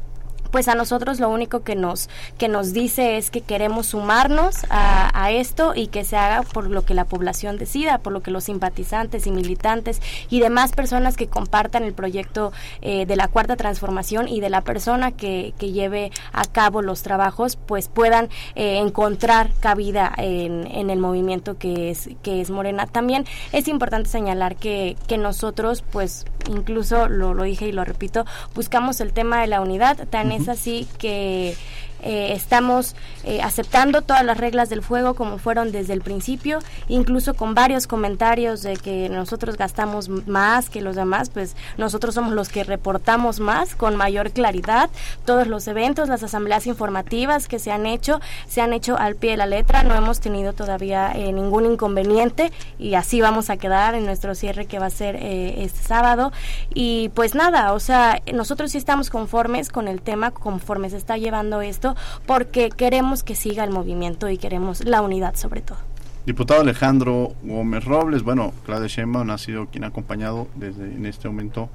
pues 0.55 0.69
a 0.69 0.75
nosotros 0.75 1.19
lo 1.19 1.27
único 1.27 1.63
que 1.63 1.75
nos 1.75 2.07
que 2.37 2.47
nos 2.47 2.71
dice 2.71 3.17
es 3.17 3.29
que 3.29 3.41
queremos 3.41 3.87
sumarnos 3.87 4.65
a, 4.69 5.31
esto 5.31 5.73
y 5.75 5.87
que 5.87 6.05
se 6.05 6.15
haga 6.15 6.43
por 6.43 6.69
lo 6.69 6.85
que 6.85 6.93
la 6.93 7.03
población 7.03 7.57
decida, 7.57 7.97
por 7.97 8.13
lo 8.13 8.21
que 8.21 8.31
los 8.31 8.45
simpatizantes 8.45 9.27
y 9.27 9.31
militantes 9.31 10.01
y 10.29 10.39
demás 10.39 10.71
personas 10.71 11.17
que 11.17 11.27
compartan 11.27 11.83
el 11.83 11.93
proyecto 11.93 12.53
eh, 12.81 13.05
de 13.05 13.15
la 13.17 13.27
cuarta 13.27 13.57
transformación 13.57 14.29
y 14.29 14.39
de 14.39 14.49
la 14.49 14.61
persona 14.61 15.11
que, 15.11 15.53
que, 15.57 15.73
lleve 15.73 16.11
a 16.31 16.45
cabo 16.45 16.81
los 16.81 17.01
trabajos, 17.01 17.57
pues 17.57 17.89
puedan 17.89 18.29
eh, 18.53 18.77
encontrar 18.77 19.51
cabida 19.59 20.13
en, 20.15 20.67
en, 20.67 20.89
el 20.89 20.99
movimiento 20.99 21.57
que 21.57 21.89
es 21.89 22.09
que 22.23 22.39
es 22.39 22.49
Morena. 22.49 22.85
También 22.85 23.25
es 23.51 23.67
importante 23.67 24.09
señalar 24.09 24.55
que, 24.55 24.95
que 25.07 25.17
nosotros, 25.17 25.83
pues 25.91 26.25
incluso 26.47 27.09
lo, 27.09 27.33
lo 27.33 27.43
dije 27.43 27.67
y 27.67 27.71
lo 27.71 27.83
repito, 27.83 28.25
buscamos 28.53 29.01
el 29.01 29.11
tema 29.11 29.41
de 29.41 29.47
la 29.47 29.59
unidad, 29.59 30.07
tan 30.07 30.31
es 30.31 30.44
así 30.47 30.87
que 30.97 31.55
eh, 32.01 32.33
estamos 32.33 32.95
eh, 33.23 33.41
aceptando 33.41 34.01
todas 34.01 34.23
las 34.23 34.37
reglas 34.37 34.69
del 34.69 34.83
fuego 34.83 35.15
como 35.15 35.37
fueron 35.37 35.71
desde 35.71 35.93
el 35.93 36.01
principio, 36.01 36.59
incluso 36.87 37.33
con 37.33 37.55
varios 37.55 37.87
comentarios 37.87 38.61
de 38.61 38.77
que 38.77 39.09
nosotros 39.09 39.57
gastamos 39.57 40.09
más 40.09 40.69
que 40.69 40.81
los 40.81 40.95
demás, 40.95 41.29
pues 41.29 41.55
nosotros 41.77 42.15
somos 42.15 42.33
los 42.33 42.49
que 42.49 42.63
reportamos 42.63 43.39
más 43.39 43.75
con 43.75 43.95
mayor 43.95 44.31
claridad. 44.31 44.89
Todos 45.25 45.47
los 45.47 45.67
eventos, 45.67 46.09
las 46.09 46.23
asambleas 46.23 46.67
informativas 46.67 47.47
que 47.47 47.59
se 47.59 47.71
han 47.71 47.85
hecho, 47.85 48.19
se 48.47 48.61
han 48.61 48.73
hecho 48.73 48.97
al 48.97 49.15
pie 49.15 49.31
de 49.31 49.37
la 49.37 49.45
letra, 49.45 49.83
no 49.83 49.95
hemos 49.95 50.19
tenido 50.19 50.53
todavía 50.53 51.11
eh, 51.13 51.31
ningún 51.31 51.65
inconveniente 51.65 52.51
y 52.79 52.95
así 52.95 53.21
vamos 53.21 53.49
a 53.49 53.57
quedar 53.57 53.95
en 53.95 54.05
nuestro 54.05 54.35
cierre 54.35 54.65
que 54.65 54.79
va 54.79 54.87
a 54.87 54.91
ser 54.91 55.15
eh, 55.15 55.63
este 55.63 55.81
sábado. 55.81 56.31
Y 56.73 57.09
pues 57.09 57.35
nada, 57.35 57.73
o 57.73 57.79
sea, 57.79 58.21
nosotros 58.33 58.71
sí 58.71 58.77
estamos 58.77 59.09
conformes 59.09 59.69
con 59.69 59.87
el 59.87 60.01
tema, 60.01 60.31
conforme 60.31 60.89
se 60.89 60.97
está 60.97 61.17
llevando 61.17 61.61
esto 61.61 61.84
porque 62.25 62.69
queremos 62.69 63.21
que 63.23 63.35
siga 63.35 63.63
el 63.63 63.71
movimiento 63.71 64.29
y 64.29 64.37
queremos 64.37 64.83
la 64.85 65.01
unidad 65.01 65.35
sobre 65.35 65.61
todo. 65.61 65.77
Diputado 66.25 66.61
Alejandro 66.61 67.33
Gómez 67.43 67.85
Robles, 67.85 68.23
bueno, 68.23 68.51
Claudia 68.65 68.87
Sheinbaum 68.87 69.29
ha 69.29 69.37
sido 69.37 69.67
quien 69.67 69.83
ha 69.83 69.87
acompañado 69.87 70.47
desde 70.55 70.85
en 70.85 71.05
este 71.05 71.27
momento 71.27 71.69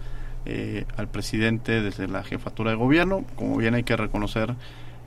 eh, 0.44 0.87
al 0.96 1.07
presidente 1.07 1.81
desde 1.83 2.09
la 2.09 2.25
jefatura 2.25 2.73
de 2.73 2.77
gobierno, 2.77 3.25
como 3.37 3.59
bien 3.59 3.75
hay 3.75 3.85
que 3.85 3.96
reconocer 3.96 4.57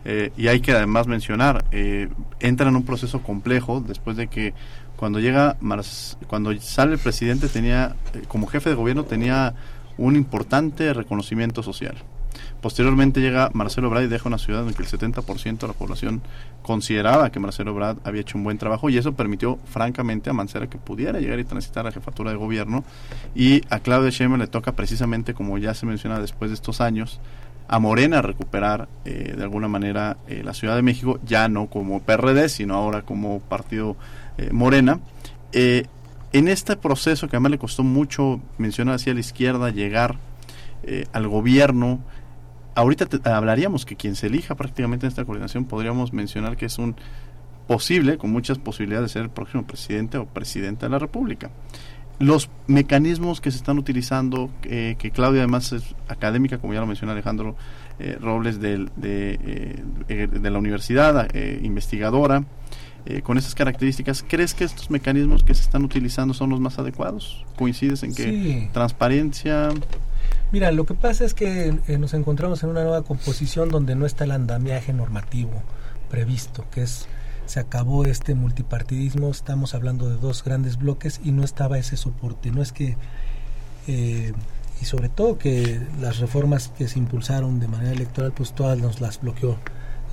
eh, 0.05 0.31
y 0.37 0.47
hay 0.47 0.61
que 0.61 0.71
además 0.71 1.07
mencionar, 1.07 1.65
eh, 1.71 2.07
entra 2.39 2.69
en 2.69 2.77
un 2.77 2.85
proceso 2.85 3.21
complejo 3.21 3.83
después 3.85 4.15
de 4.15 4.27
que 4.27 4.53
cuando 4.95 5.19
llega, 5.19 5.57
cuando 6.27 6.57
sale 6.61 6.93
el 6.93 6.99
presidente 6.99 7.49
tenía, 7.49 7.97
como 8.29 8.47
jefe 8.47 8.69
de 8.69 8.75
gobierno 8.75 9.03
tenía 9.03 9.55
un 9.97 10.15
importante 10.15 10.93
reconocimiento 10.93 11.63
social 11.63 11.95
Posteriormente 12.63 13.19
llega 13.19 13.51
Marcelo 13.53 13.89
Brad 13.89 14.03
y 14.03 14.07
deja 14.07 14.29
una 14.29 14.37
ciudad 14.37 14.65
en 14.65 14.73
que 14.73 14.81
el 14.81 14.87
70% 14.87 15.57
de 15.57 15.67
la 15.67 15.73
población 15.73 16.21
consideraba 16.61 17.29
que 17.29 17.37
Marcelo 17.37 17.73
Brad 17.73 17.97
había 18.05 18.21
hecho 18.21 18.37
un 18.37 18.45
buen 18.45 18.57
trabajo 18.57 18.89
y 18.89 18.97
eso 18.97 19.11
permitió 19.11 19.59
francamente 19.65 20.29
a 20.29 20.33
Mancera 20.33 20.67
que 20.67 20.77
pudiera 20.77 21.19
llegar 21.19 21.39
y 21.39 21.43
transitar 21.43 21.81
a 21.81 21.89
la 21.89 21.91
jefatura 21.91 22.31
de 22.31 22.37
gobierno. 22.37 22.85
Y 23.35 23.63
a 23.69 23.79
Claudia 23.79 24.11
Sheinbaum 24.11 24.39
le 24.39 24.47
toca 24.47 24.71
precisamente 24.71 25.33
como 25.33 25.57
ya 25.57 25.73
se 25.73 25.85
menciona 25.85 26.21
después 26.21 26.51
de 26.51 26.55
estos 26.55 26.79
años 26.79 27.19
a 27.67 27.79
Morena 27.79 28.21
recuperar 28.21 28.87
eh, 29.03 29.33
de 29.35 29.43
alguna 29.43 29.67
manera 29.67 30.15
eh, 30.29 30.41
la 30.41 30.53
Ciudad 30.53 30.77
de 30.77 30.83
México 30.83 31.19
ya 31.25 31.49
no 31.49 31.67
como 31.67 32.01
PRD 32.01 32.47
sino 32.47 32.75
ahora 32.75 33.01
como 33.01 33.41
partido 33.41 33.97
eh, 34.37 34.51
Morena. 34.53 35.01
Eh, 35.51 35.87
en 36.31 36.47
este 36.47 36.77
proceso 36.77 37.27
que 37.27 37.35
además 37.35 37.51
le 37.51 37.59
costó 37.59 37.83
mucho 37.83 38.39
mencionar 38.57 38.95
hacia 38.95 39.13
la 39.13 39.19
izquierda 39.19 39.69
llegar 39.69 40.17
al 41.13 41.27
gobierno 41.29 42.01
ahorita 42.75 43.05
te, 43.05 43.29
hablaríamos 43.29 43.85
que 43.85 43.95
quien 43.95 44.15
se 44.15 44.27
elija 44.27 44.55
prácticamente 44.55 45.05
en 45.05 45.09
esta 45.09 45.25
coordinación 45.25 45.65
podríamos 45.65 46.13
mencionar 46.13 46.57
que 46.57 46.65
es 46.65 46.77
un 46.77 46.95
posible, 47.67 48.17
con 48.17 48.31
muchas 48.31 48.57
posibilidades 48.57 49.09
de 49.09 49.13
ser 49.13 49.21
el 49.23 49.29
próximo 49.29 49.65
presidente 49.65 50.17
o 50.17 50.25
presidenta 50.25 50.85
de 50.85 50.91
la 50.91 50.99
República. 50.99 51.49
Los 52.19 52.49
mecanismos 52.67 53.41
que 53.41 53.51
se 53.51 53.57
están 53.57 53.79
utilizando, 53.79 54.49
eh, 54.63 54.95
que 54.99 55.11
Claudia 55.11 55.41
además 55.41 55.71
es 55.71 55.95
académica, 56.07 56.57
como 56.59 56.73
ya 56.73 56.79
lo 56.79 56.85
mencionó 56.85 57.11
Alejandro 57.11 57.55
eh, 57.99 58.17
Robles 58.19 58.59
de, 58.59 58.87
de, 58.95 59.39
eh, 60.09 60.27
de, 60.27 60.49
la 60.51 60.59
universidad, 60.59 61.27
eh, 61.35 61.59
investigadora, 61.63 62.43
eh, 63.05 63.21
con 63.21 63.37
esas 63.37 63.53
características, 63.53 64.23
¿crees 64.25 64.53
que 64.53 64.63
estos 64.63 64.89
mecanismos 64.89 65.43
que 65.43 65.53
se 65.53 65.61
están 65.61 65.83
utilizando 65.83 66.33
son 66.33 66.49
los 66.49 66.61
más 66.61 66.79
adecuados? 66.79 67.45
¿Coincides 67.57 68.03
en 68.03 68.15
que 68.15 68.23
Sí. 68.23 68.69
transparencia, 68.71 69.69
Mira, 70.51 70.71
lo 70.71 70.85
que 70.85 70.93
pasa 70.93 71.25
es 71.25 71.33
que 71.33 71.75
eh, 71.87 71.97
nos 71.97 72.13
encontramos 72.13 72.61
en 72.63 72.69
una 72.69 72.83
nueva 72.83 73.01
composición 73.03 73.69
donde 73.69 73.95
no 73.95 74.05
está 74.05 74.23
el 74.23 74.31
andamiaje 74.31 74.93
normativo 74.93 75.63
previsto, 76.09 76.65
que 76.71 76.83
es 76.83 77.07
se 77.45 77.59
acabó 77.59 78.05
este 78.05 78.35
multipartidismo, 78.35 79.29
estamos 79.29 79.73
hablando 79.73 80.07
de 80.09 80.15
dos 80.15 80.43
grandes 80.45 80.77
bloques 80.77 81.19
y 81.25 81.31
no 81.33 81.43
estaba 81.43 81.77
ese 81.77 81.97
soporte, 81.97 82.51
no 82.51 82.61
es 82.61 82.71
que 82.71 82.95
eh, 83.87 84.31
y 84.81 84.85
sobre 84.85 85.09
todo 85.09 85.37
que 85.37 85.81
las 85.99 86.19
reformas 86.19 86.69
que 86.77 86.87
se 86.87 86.99
impulsaron 86.99 87.59
de 87.59 87.67
manera 87.67 87.91
electoral 87.91 88.31
pues 88.31 88.53
todas 88.53 88.77
nos 88.77 89.01
las 89.01 89.19
bloqueó 89.21 89.57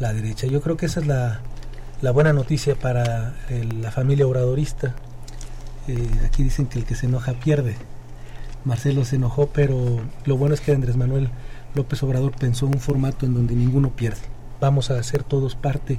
la 0.00 0.12
derecha. 0.12 0.46
Yo 0.48 0.60
creo 0.60 0.76
que 0.76 0.86
esa 0.86 1.00
es 1.00 1.06
la, 1.06 1.40
la 2.02 2.10
buena 2.10 2.32
noticia 2.32 2.74
para 2.74 3.34
el- 3.48 3.80
la 3.82 3.90
familia 3.92 4.26
obradorista. 4.26 4.94
Eh, 5.86 6.08
aquí 6.26 6.42
dicen 6.42 6.66
que 6.66 6.78
el 6.80 6.84
que 6.84 6.94
se 6.94 7.06
enoja 7.06 7.34
pierde. 7.34 7.76
Marcelo 8.64 9.04
se 9.04 9.16
enojó, 9.16 9.46
pero 9.46 10.00
lo 10.24 10.36
bueno 10.36 10.54
es 10.54 10.60
que 10.60 10.72
Andrés 10.72 10.96
Manuel 10.96 11.30
López 11.74 12.02
Obrador 12.02 12.32
pensó 12.32 12.66
un 12.66 12.80
formato 12.80 13.26
en 13.26 13.34
donde 13.34 13.54
ninguno 13.54 13.90
pierde. 13.90 14.20
Vamos 14.60 14.90
a 14.90 15.02
ser 15.02 15.22
todos 15.22 15.54
parte 15.54 15.98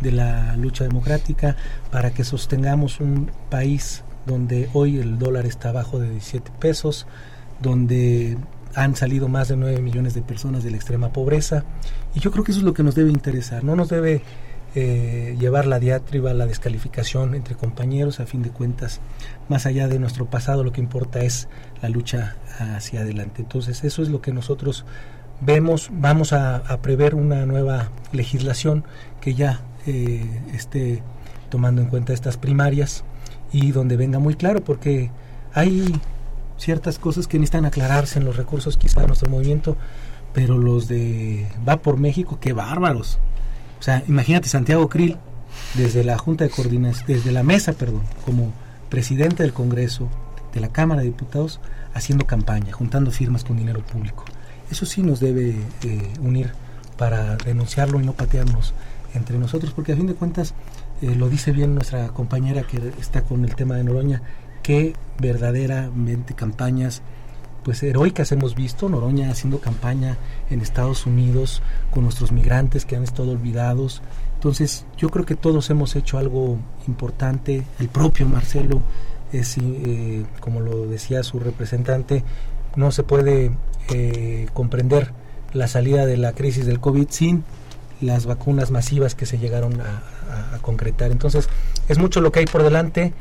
de 0.00 0.12
la 0.12 0.56
lucha 0.56 0.84
democrática 0.84 1.56
para 1.90 2.12
que 2.12 2.24
sostengamos 2.24 3.00
un 3.00 3.30
país 3.50 4.02
donde 4.26 4.68
hoy 4.72 4.98
el 4.98 5.18
dólar 5.18 5.46
está 5.46 5.70
abajo 5.70 5.98
de 5.98 6.10
17 6.10 6.50
pesos, 6.58 7.06
donde 7.60 8.36
han 8.74 8.96
salido 8.96 9.28
más 9.28 9.48
de 9.48 9.56
9 9.56 9.80
millones 9.80 10.14
de 10.14 10.22
personas 10.22 10.64
de 10.64 10.70
la 10.70 10.76
extrema 10.76 11.12
pobreza. 11.12 11.64
Y 12.14 12.20
yo 12.20 12.30
creo 12.30 12.44
que 12.44 12.52
eso 12.52 12.60
es 12.60 12.64
lo 12.64 12.74
que 12.74 12.82
nos 12.82 12.94
debe 12.94 13.10
interesar. 13.10 13.64
No 13.64 13.76
nos 13.76 13.88
debe 13.88 14.22
eh, 14.74 15.36
llevar 15.38 15.66
la 15.66 15.78
diatriba, 15.78 16.32
la 16.34 16.46
descalificación 16.46 17.34
entre 17.34 17.54
compañeros. 17.54 18.20
A 18.20 18.26
fin 18.26 18.42
de 18.42 18.50
cuentas, 18.50 19.00
más 19.48 19.66
allá 19.66 19.88
de 19.88 19.98
nuestro 19.98 20.26
pasado, 20.26 20.64
lo 20.64 20.72
que 20.72 20.80
importa 20.80 21.20
es 21.20 21.48
la 21.82 21.88
lucha 21.88 22.36
hacia 22.58 23.00
adelante. 23.00 23.42
Entonces, 23.42 23.84
eso 23.84 24.02
es 24.02 24.08
lo 24.08 24.20
que 24.20 24.32
nosotros 24.32 24.84
vemos. 25.40 25.90
Vamos 25.92 26.32
a, 26.32 26.56
a 26.56 26.82
prever 26.82 27.14
una 27.14 27.46
nueva 27.46 27.90
legislación 28.12 28.84
que 29.20 29.34
ya 29.34 29.60
eh, 29.86 30.24
esté 30.54 31.02
tomando 31.48 31.82
en 31.82 31.88
cuenta 31.88 32.12
estas 32.12 32.36
primarias 32.36 33.04
y 33.52 33.72
donde 33.72 33.96
venga 33.96 34.18
muy 34.18 34.34
claro, 34.34 34.62
porque 34.62 35.10
hay 35.52 36.00
ciertas 36.56 36.98
cosas 36.98 37.26
que 37.26 37.38
necesitan 37.38 37.64
aclararse 37.64 38.18
en 38.18 38.24
los 38.24 38.36
recursos 38.36 38.76
quizá 38.76 39.00
de 39.00 39.08
nuestro 39.08 39.30
movimiento, 39.30 39.76
pero 40.32 40.58
los 40.58 40.86
de 40.86 41.46
Va 41.68 41.78
por 41.78 41.98
México, 41.98 42.38
qué 42.40 42.52
bárbaros. 42.52 43.18
O 43.80 43.82
sea, 43.82 44.04
imagínate 44.06 44.48
Santiago 44.48 44.88
Krill, 44.88 45.16
desde 45.74 46.04
la 46.04 46.18
Junta 46.18 46.44
de 46.44 46.50
Coordinación, 46.50 47.06
desde 47.06 47.32
la 47.32 47.42
mesa, 47.42 47.72
perdón, 47.72 48.02
como 48.26 48.52
presidente 48.90 49.42
del 49.42 49.54
Congreso, 49.54 50.08
de 50.52 50.60
la 50.60 50.68
Cámara 50.68 51.00
de 51.00 51.06
Diputados, 51.06 51.60
haciendo 51.94 52.26
campaña, 52.26 52.72
juntando 52.72 53.10
firmas 53.10 53.42
con 53.42 53.56
dinero 53.56 53.80
público. 53.80 54.24
Eso 54.70 54.84
sí 54.84 55.02
nos 55.02 55.18
debe 55.18 55.56
eh, 55.82 56.12
unir 56.20 56.52
para 56.98 57.36
denunciarlo 57.36 58.00
y 58.00 58.04
no 58.04 58.12
patearnos 58.12 58.74
entre 59.14 59.38
nosotros, 59.38 59.72
porque 59.72 59.92
a 59.92 59.96
fin 59.96 60.06
de 60.06 60.14
cuentas, 60.14 60.54
eh, 61.00 61.14
lo 61.14 61.30
dice 61.30 61.50
bien 61.50 61.74
nuestra 61.74 62.08
compañera 62.08 62.62
que 62.62 62.92
está 63.00 63.22
con 63.22 63.44
el 63.44 63.54
tema 63.54 63.76
de 63.76 63.84
Noroña, 63.84 64.22
que 64.62 64.92
verdaderamente 65.18 66.34
campañas 66.34 67.02
pues 67.62 67.82
heroicas 67.82 68.32
hemos 68.32 68.54
visto, 68.54 68.88
Noroña 68.88 69.30
haciendo 69.30 69.60
campaña 69.60 70.16
en 70.50 70.60
Estados 70.60 71.06
Unidos 71.06 71.62
con 71.90 72.04
nuestros 72.04 72.32
migrantes 72.32 72.84
que 72.84 72.96
han 72.96 73.04
estado 73.04 73.32
olvidados. 73.32 74.02
Entonces 74.34 74.86
yo 74.96 75.10
creo 75.10 75.26
que 75.26 75.34
todos 75.34 75.68
hemos 75.70 75.96
hecho 75.96 76.18
algo 76.18 76.58
importante, 76.86 77.64
el 77.78 77.88
propio 77.88 78.26
Marcelo 78.26 78.82
es, 79.32 79.56
eh, 79.58 80.24
como 80.40 80.60
lo 80.60 80.86
decía 80.86 81.22
su 81.22 81.38
representante, 81.38 82.24
no 82.76 82.90
se 82.92 83.02
puede 83.02 83.52
eh, 83.90 84.48
comprender 84.52 85.12
la 85.52 85.68
salida 85.68 86.06
de 86.06 86.16
la 86.16 86.32
crisis 86.32 86.66
del 86.66 86.80
COVID 86.80 87.08
sin 87.10 87.44
las 88.00 88.26
vacunas 88.26 88.70
masivas 88.70 89.14
que 89.14 89.26
se 89.26 89.38
llegaron 89.38 89.80
a, 89.80 90.02
concretar. 90.62 91.10
Entonces, 91.10 91.48
es 91.88 91.98
mucho 91.98 92.20
lo 92.20 92.30
que 92.30 92.40
hay 92.40 92.46
por 92.46 92.62
delante. 92.62 93.12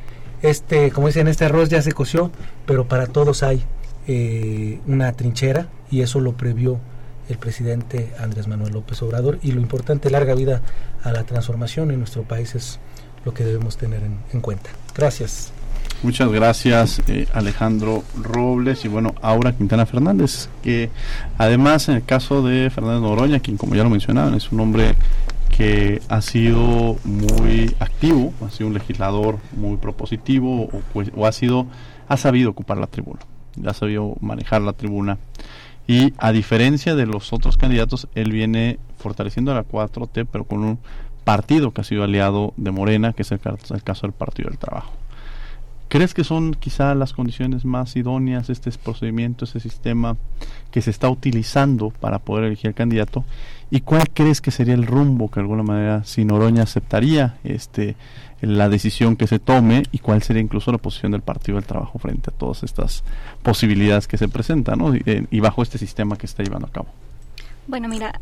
Este, 0.43 0.91
como 0.91 1.07
dicen, 1.07 1.27
este 1.27 1.45
arroz 1.45 1.69
ya 1.69 1.81
se 1.81 1.91
coció, 1.91 2.31
pero 2.67 2.87
para 2.87 3.07
todos 3.07 3.41
hay 3.41 3.63
eh, 4.11 4.79
una 4.87 5.13
trinchera 5.13 5.67
y 5.91 6.01
eso 6.01 6.19
lo 6.19 6.33
previó 6.33 6.79
el 7.29 7.37
presidente 7.37 8.11
Andrés 8.19 8.47
Manuel 8.47 8.73
López 8.73 9.01
Obrador 9.03 9.37
y 9.43 9.51
lo 9.51 9.61
importante, 9.61 10.09
larga 10.09 10.33
vida 10.33 10.61
a 11.03 11.11
la 11.11 11.23
transformación 11.25 11.91
en 11.91 11.99
nuestro 11.99 12.23
país 12.23 12.55
es 12.55 12.79
lo 13.23 13.33
que 13.33 13.43
debemos 13.43 13.77
tener 13.77 14.01
en 14.33 14.41
cuenta. 14.41 14.71
Gracias. 14.95 15.53
Muchas 16.01 16.31
gracias 16.31 17.01
eh, 17.07 17.27
Alejandro 17.33 18.03
Robles 18.15 18.85
y 18.85 18.87
bueno, 18.87 19.15
Aura 19.21 19.51
Quintana 19.51 19.85
Fernández, 19.85 20.47
que 20.63 20.89
además 21.37 21.89
en 21.89 21.95
el 21.95 22.05
caso 22.05 22.41
de 22.41 22.69
Fernández 22.69 23.01
Noroña, 23.01 23.39
quien 23.41 23.57
como 23.57 23.75
ya 23.75 23.83
lo 23.83 23.89
mencionaban, 23.89 24.33
es 24.33 24.49
un 24.53 24.61
hombre 24.61 24.95
que 25.49 26.01
ha 26.07 26.21
sido 26.21 26.95
muy 27.03 27.75
activo, 27.79 28.33
ha 28.47 28.49
sido 28.49 28.67
un 28.67 28.75
legislador 28.75 29.39
muy 29.57 29.75
propositivo 29.75 30.63
o, 30.63 30.81
pues, 30.93 31.11
o 31.17 31.27
ha 31.27 31.33
sido, 31.33 31.67
ha 32.07 32.15
sabido 32.15 32.49
ocupar 32.49 32.77
la 32.77 32.87
tribuna, 32.87 33.19
ha 33.65 33.73
sabido 33.73 34.15
manejar 34.21 34.61
la 34.61 34.73
tribuna. 34.73 35.17
Y 35.87 36.13
a 36.17 36.31
diferencia 36.31 36.95
de 36.95 37.05
los 37.05 37.33
otros 37.33 37.57
candidatos, 37.57 38.07
él 38.13 38.31
viene 38.31 38.77
fortaleciendo 38.97 39.51
a 39.51 39.55
la 39.55 39.65
4T, 39.65 40.27
pero 40.31 40.43
con 40.43 40.63
un 40.63 40.79
partido 41.23 41.71
que 41.71 41.81
ha 41.81 41.83
sido 41.83 42.03
aliado 42.03 42.53
de 42.57 42.71
Morena, 42.71 43.13
que 43.13 43.23
es 43.23 43.31
el 43.31 43.39
caso 43.39 44.07
del 44.07 44.13
Partido 44.13 44.49
del 44.49 44.59
Trabajo. 44.59 44.93
¿Crees 45.87 46.13
que 46.13 46.23
son 46.23 46.53
quizá 46.53 46.93
las 46.93 47.13
condiciones 47.13 47.65
más 47.65 47.95
idóneas 47.95 48.51
este 48.51 48.69
procedimiento, 48.71 49.45
este 49.45 49.59
sistema 49.59 50.17
que 50.69 50.83
se 50.83 50.91
está 50.91 51.09
utilizando 51.09 51.89
para 51.89 52.19
poder 52.19 52.45
elegir 52.45 52.67
al 52.67 52.75
candidato? 52.75 53.25
¿Y 53.71 53.81
cuál 53.81 54.09
crees 54.11 54.41
que 54.41 54.51
sería 54.51 54.73
el 54.73 54.87
rumbo 54.87 55.29
que 55.29 55.35
de 55.35 55.41
alguna 55.41 55.63
manera 55.63 56.03
si 56.03 56.25
Noroña 56.25 56.63
aceptaría 56.63 57.37
este 57.43 57.95
la 58.41 58.69
decisión 58.69 59.15
que 59.15 59.27
se 59.27 59.37
tome 59.37 59.83
y 59.91 59.99
cuál 59.99 60.23
sería 60.23 60.41
incluso 60.41 60.71
la 60.71 60.77
posición 60.77 61.11
del 61.11 61.21
Partido 61.21 61.57
del 61.57 61.65
Trabajo 61.65 61.99
frente 61.99 62.29
a 62.29 62.33
todas 62.33 62.63
estas 62.63 63.03
posibilidades 63.43 64.07
que 64.07 64.17
se 64.17 64.29
presentan 64.29 64.79
y, 64.95 65.01
eh, 65.05 65.25
y 65.29 65.39
bajo 65.41 65.61
este 65.61 65.77
sistema 65.77 66.17
que 66.17 66.25
está 66.25 66.41
llevando 66.41 66.67
a 66.67 66.71
cabo? 66.71 66.87
Bueno, 67.67 67.87
mira, 67.87 68.19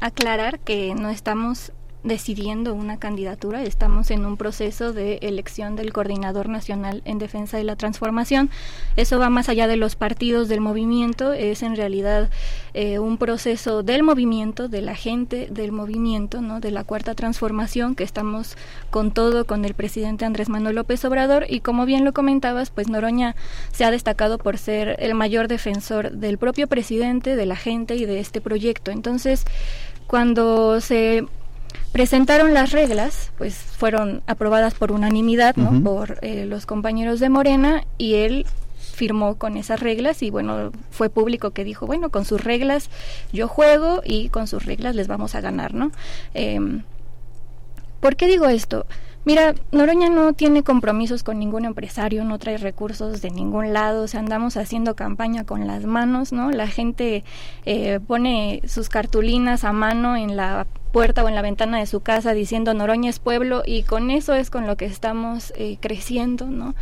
aclarar 0.00 0.58
que 0.58 0.92
no 0.94 1.10
estamos 1.10 1.70
decidiendo 2.04 2.74
una 2.74 2.98
candidatura, 2.98 3.62
estamos 3.62 4.10
en 4.10 4.24
un 4.24 4.36
proceso 4.36 4.92
de 4.92 5.18
elección 5.22 5.76
del 5.76 5.92
coordinador 5.92 6.48
nacional 6.48 7.02
en 7.04 7.18
defensa 7.18 7.56
de 7.56 7.64
la 7.64 7.76
transformación. 7.76 8.50
Eso 8.96 9.18
va 9.18 9.30
más 9.30 9.48
allá 9.48 9.66
de 9.66 9.76
los 9.76 9.96
partidos 9.96 10.48
del 10.48 10.60
movimiento, 10.60 11.32
es 11.32 11.62
en 11.62 11.76
realidad 11.76 12.30
eh, 12.74 12.98
un 12.98 13.18
proceso 13.18 13.82
del 13.82 14.02
movimiento, 14.02 14.68
de 14.68 14.82
la 14.82 14.94
gente 14.94 15.48
del 15.50 15.72
movimiento, 15.72 16.40
¿no? 16.40 16.60
de 16.60 16.70
la 16.70 16.84
cuarta 16.84 17.14
transformación, 17.14 17.94
que 17.94 18.04
estamos 18.04 18.56
con 18.90 19.10
todo 19.10 19.44
con 19.44 19.64
el 19.64 19.74
presidente 19.74 20.24
Andrés 20.24 20.48
Manuel 20.48 20.76
López 20.76 21.04
Obrador 21.04 21.46
y 21.48 21.60
como 21.60 21.84
bien 21.84 22.04
lo 22.04 22.12
comentabas, 22.12 22.70
pues 22.70 22.88
Noroña 22.88 23.34
se 23.72 23.84
ha 23.84 23.90
destacado 23.90 24.38
por 24.38 24.58
ser 24.58 24.96
el 25.00 25.14
mayor 25.14 25.48
defensor 25.48 26.12
del 26.12 26.38
propio 26.38 26.68
presidente, 26.68 27.34
de 27.34 27.46
la 27.46 27.56
gente 27.56 27.96
y 27.96 28.04
de 28.04 28.20
este 28.20 28.40
proyecto. 28.40 28.90
Entonces, 28.90 29.44
cuando 30.06 30.80
se 30.80 31.26
presentaron 31.92 32.54
las 32.54 32.72
reglas, 32.72 33.32
pues 33.38 33.54
fueron 33.54 34.22
aprobadas 34.26 34.74
por 34.74 34.92
unanimidad, 34.92 35.56
¿no? 35.56 35.82
Por 35.82 36.18
eh, 36.22 36.44
los 36.46 36.66
compañeros 36.66 37.20
de 37.20 37.28
Morena 37.28 37.84
y 37.96 38.14
él 38.14 38.46
firmó 38.94 39.36
con 39.36 39.56
esas 39.56 39.80
reglas 39.80 40.22
y 40.22 40.30
bueno, 40.30 40.72
fue 40.90 41.08
público 41.08 41.52
que 41.52 41.64
dijo, 41.64 41.86
bueno, 41.86 42.10
con 42.10 42.24
sus 42.24 42.42
reglas 42.42 42.90
yo 43.32 43.46
juego 43.46 44.02
y 44.04 44.28
con 44.28 44.48
sus 44.48 44.64
reglas 44.64 44.94
les 44.96 45.06
vamos 45.06 45.34
a 45.34 45.40
ganar, 45.40 45.72
¿no? 45.74 45.92
Eh, 46.34 46.58
¿Por 48.00 48.16
qué 48.16 48.26
digo 48.26 48.46
esto? 48.46 48.86
Mira, 49.24 49.54
Noroña 49.72 50.08
no 50.08 50.32
tiene 50.32 50.62
compromisos 50.62 51.22
con 51.22 51.38
ningún 51.38 51.64
empresario, 51.64 52.24
no 52.24 52.38
trae 52.38 52.56
recursos 52.56 53.20
de 53.20 53.30
ningún 53.30 53.74
lado, 53.74 54.04
o 54.04 54.08
sea, 54.08 54.20
andamos 54.20 54.56
haciendo 54.56 54.96
campaña 54.96 55.44
con 55.44 55.66
las 55.66 55.84
manos, 55.84 56.32
¿no? 56.32 56.50
La 56.50 56.66
gente 56.66 57.24
eh, 57.66 58.00
pone 58.06 58.62
sus 58.66 58.88
cartulinas 58.88 59.64
a 59.64 59.72
mano 59.72 60.16
en 60.16 60.36
la 60.36 60.66
puerta 60.88 61.24
o 61.24 61.28
en 61.28 61.34
la 61.34 61.42
ventana 61.42 61.78
de 61.78 61.86
su 61.86 62.00
casa 62.00 62.34
diciendo 62.34 62.74
Noroña 62.74 63.10
es 63.10 63.18
pueblo 63.18 63.62
y 63.64 63.82
con 63.82 64.10
eso 64.10 64.34
es 64.34 64.50
con 64.50 64.66
lo 64.66 64.76
que 64.76 64.86
estamos 64.86 65.52
eh, 65.56 65.78
creciendo, 65.80 66.46
¿no? 66.46 66.74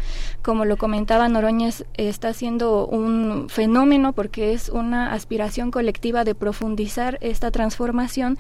Como 0.43 0.65
lo 0.65 0.77
comentaba, 0.77 1.29
Noroña 1.29 1.71
está 1.95 2.33
siendo 2.33 2.87
un 2.87 3.49
fenómeno 3.49 4.13
porque 4.13 4.53
es 4.53 4.69
una 4.69 5.13
aspiración 5.13 5.71
colectiva 5.71 6.25
de 6.25 6.35
profundizar 6.35 7.19
esta 7.21 7.51
transformación 7.51 8.39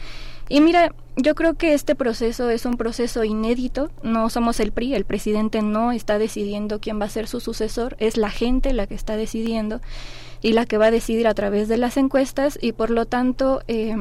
y 0.48 0.60
mira, 0.60 0.92
yo 1.16 1.34
creo 1.34 1.54
que 1.54 1.74
este 1.74 1.94
proceso 1.94 2.50
es 2.50 2.66
un 2.66 2.76
proceso 2.76 3.24
inédito, 3.24 3.90
no 4.02 4.30
somos 4.30 4.60
el 4.60 4.70
PRI, 4.70 4.94
el 4.94 5.04
presidente 5.04 5.60
no 5.60 5.90
está 5.90 6.18
decidiendo 6.18 6.78
quién 6.80 7.00
va 7.00 7.06
a 7.06 7.10
ser 7.10 7.26
su 7.26 7.40
sucesor, 7.40 7.96
es 7.98 8.16
la 8.16 8.30
gente 8.30 8.72
la 8.72 8.86
que 8.86 8.94
está 8.94 9.16
decidiendo 9.16 9.80
y 10.42 10.52
la 10.52 10.66
que 10.66 10.78
va 10.78 10.86
a 10.86 10.90
decidir 10.92 11.26
a 11.26 11.34
través 11.34 11.66
de 11.66 11.78
las 11.78 11.96
encuestas 11.96 12.58
y 12.60 12.72
por 12.72 12.90
lo 12.90 13.06
tanto... 13.06 13.62
Eh, 13.66 13.96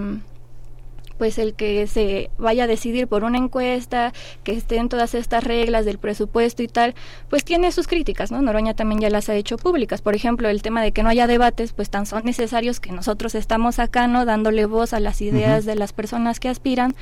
pues 1.17 1.37
el 1.37 1.53
que 1.53 1.87
se 1.87 2.29
vaya 2.37 2.65
a 2.65 2.67
decidir 2.67 3.07
por 3.07 3.23
una 3.23 3.37
encuesta, 3.37 4.13
que 4.43 4.53
estén 4.53 4.89
todas 4.89 5.15
estas 5.15 5.43
reglas 5.43 5.85
del 5.85 5.97
presupuesto 5.97 6.63
y 6.63 6.67
tal, 6.67 6.95
pues 7.29 7.43
tiene 7.43 7.71
sus 7.71 7.87
críticas, 7.87 8.31
¿no? 8.31 8.41
Noroña 8.41 8.73
también 8.73 9.01
ya 9.01 9.09
las 9.09 9.29
ha 9.29 9.35
hecho 9.35 9.57
públicas. 9.57 10.01
Por 10.01 10.15
ejemplo, 10.15 10.49
el 10.49 10.61
tema 10.61 10.81
de 10.81 10.91
que 10.91 11.03
no 11.03 11.09
haya 11.09 11.27
debates, 11.27 11.73
pues 11.73 11.89
tan 11.89 12.05
son 12.05 12.23
necesarios 12.25 12.79
que 12.79 12.91
nosotros 12.91 13.35
estamos 13.35 13.79
acá, 13.79 14.07
¿no? 14.07 14.25
Dándole 14.25 14.65
voz 14.65 14.93
a 14.93 14.99
las 14.99 15.21
ideas 15.21 15.65
de 15.65 15.75
las 15.75 15.93
personas 15.93 16.39
que 16.39 16.49
aspiran 16.49 16.95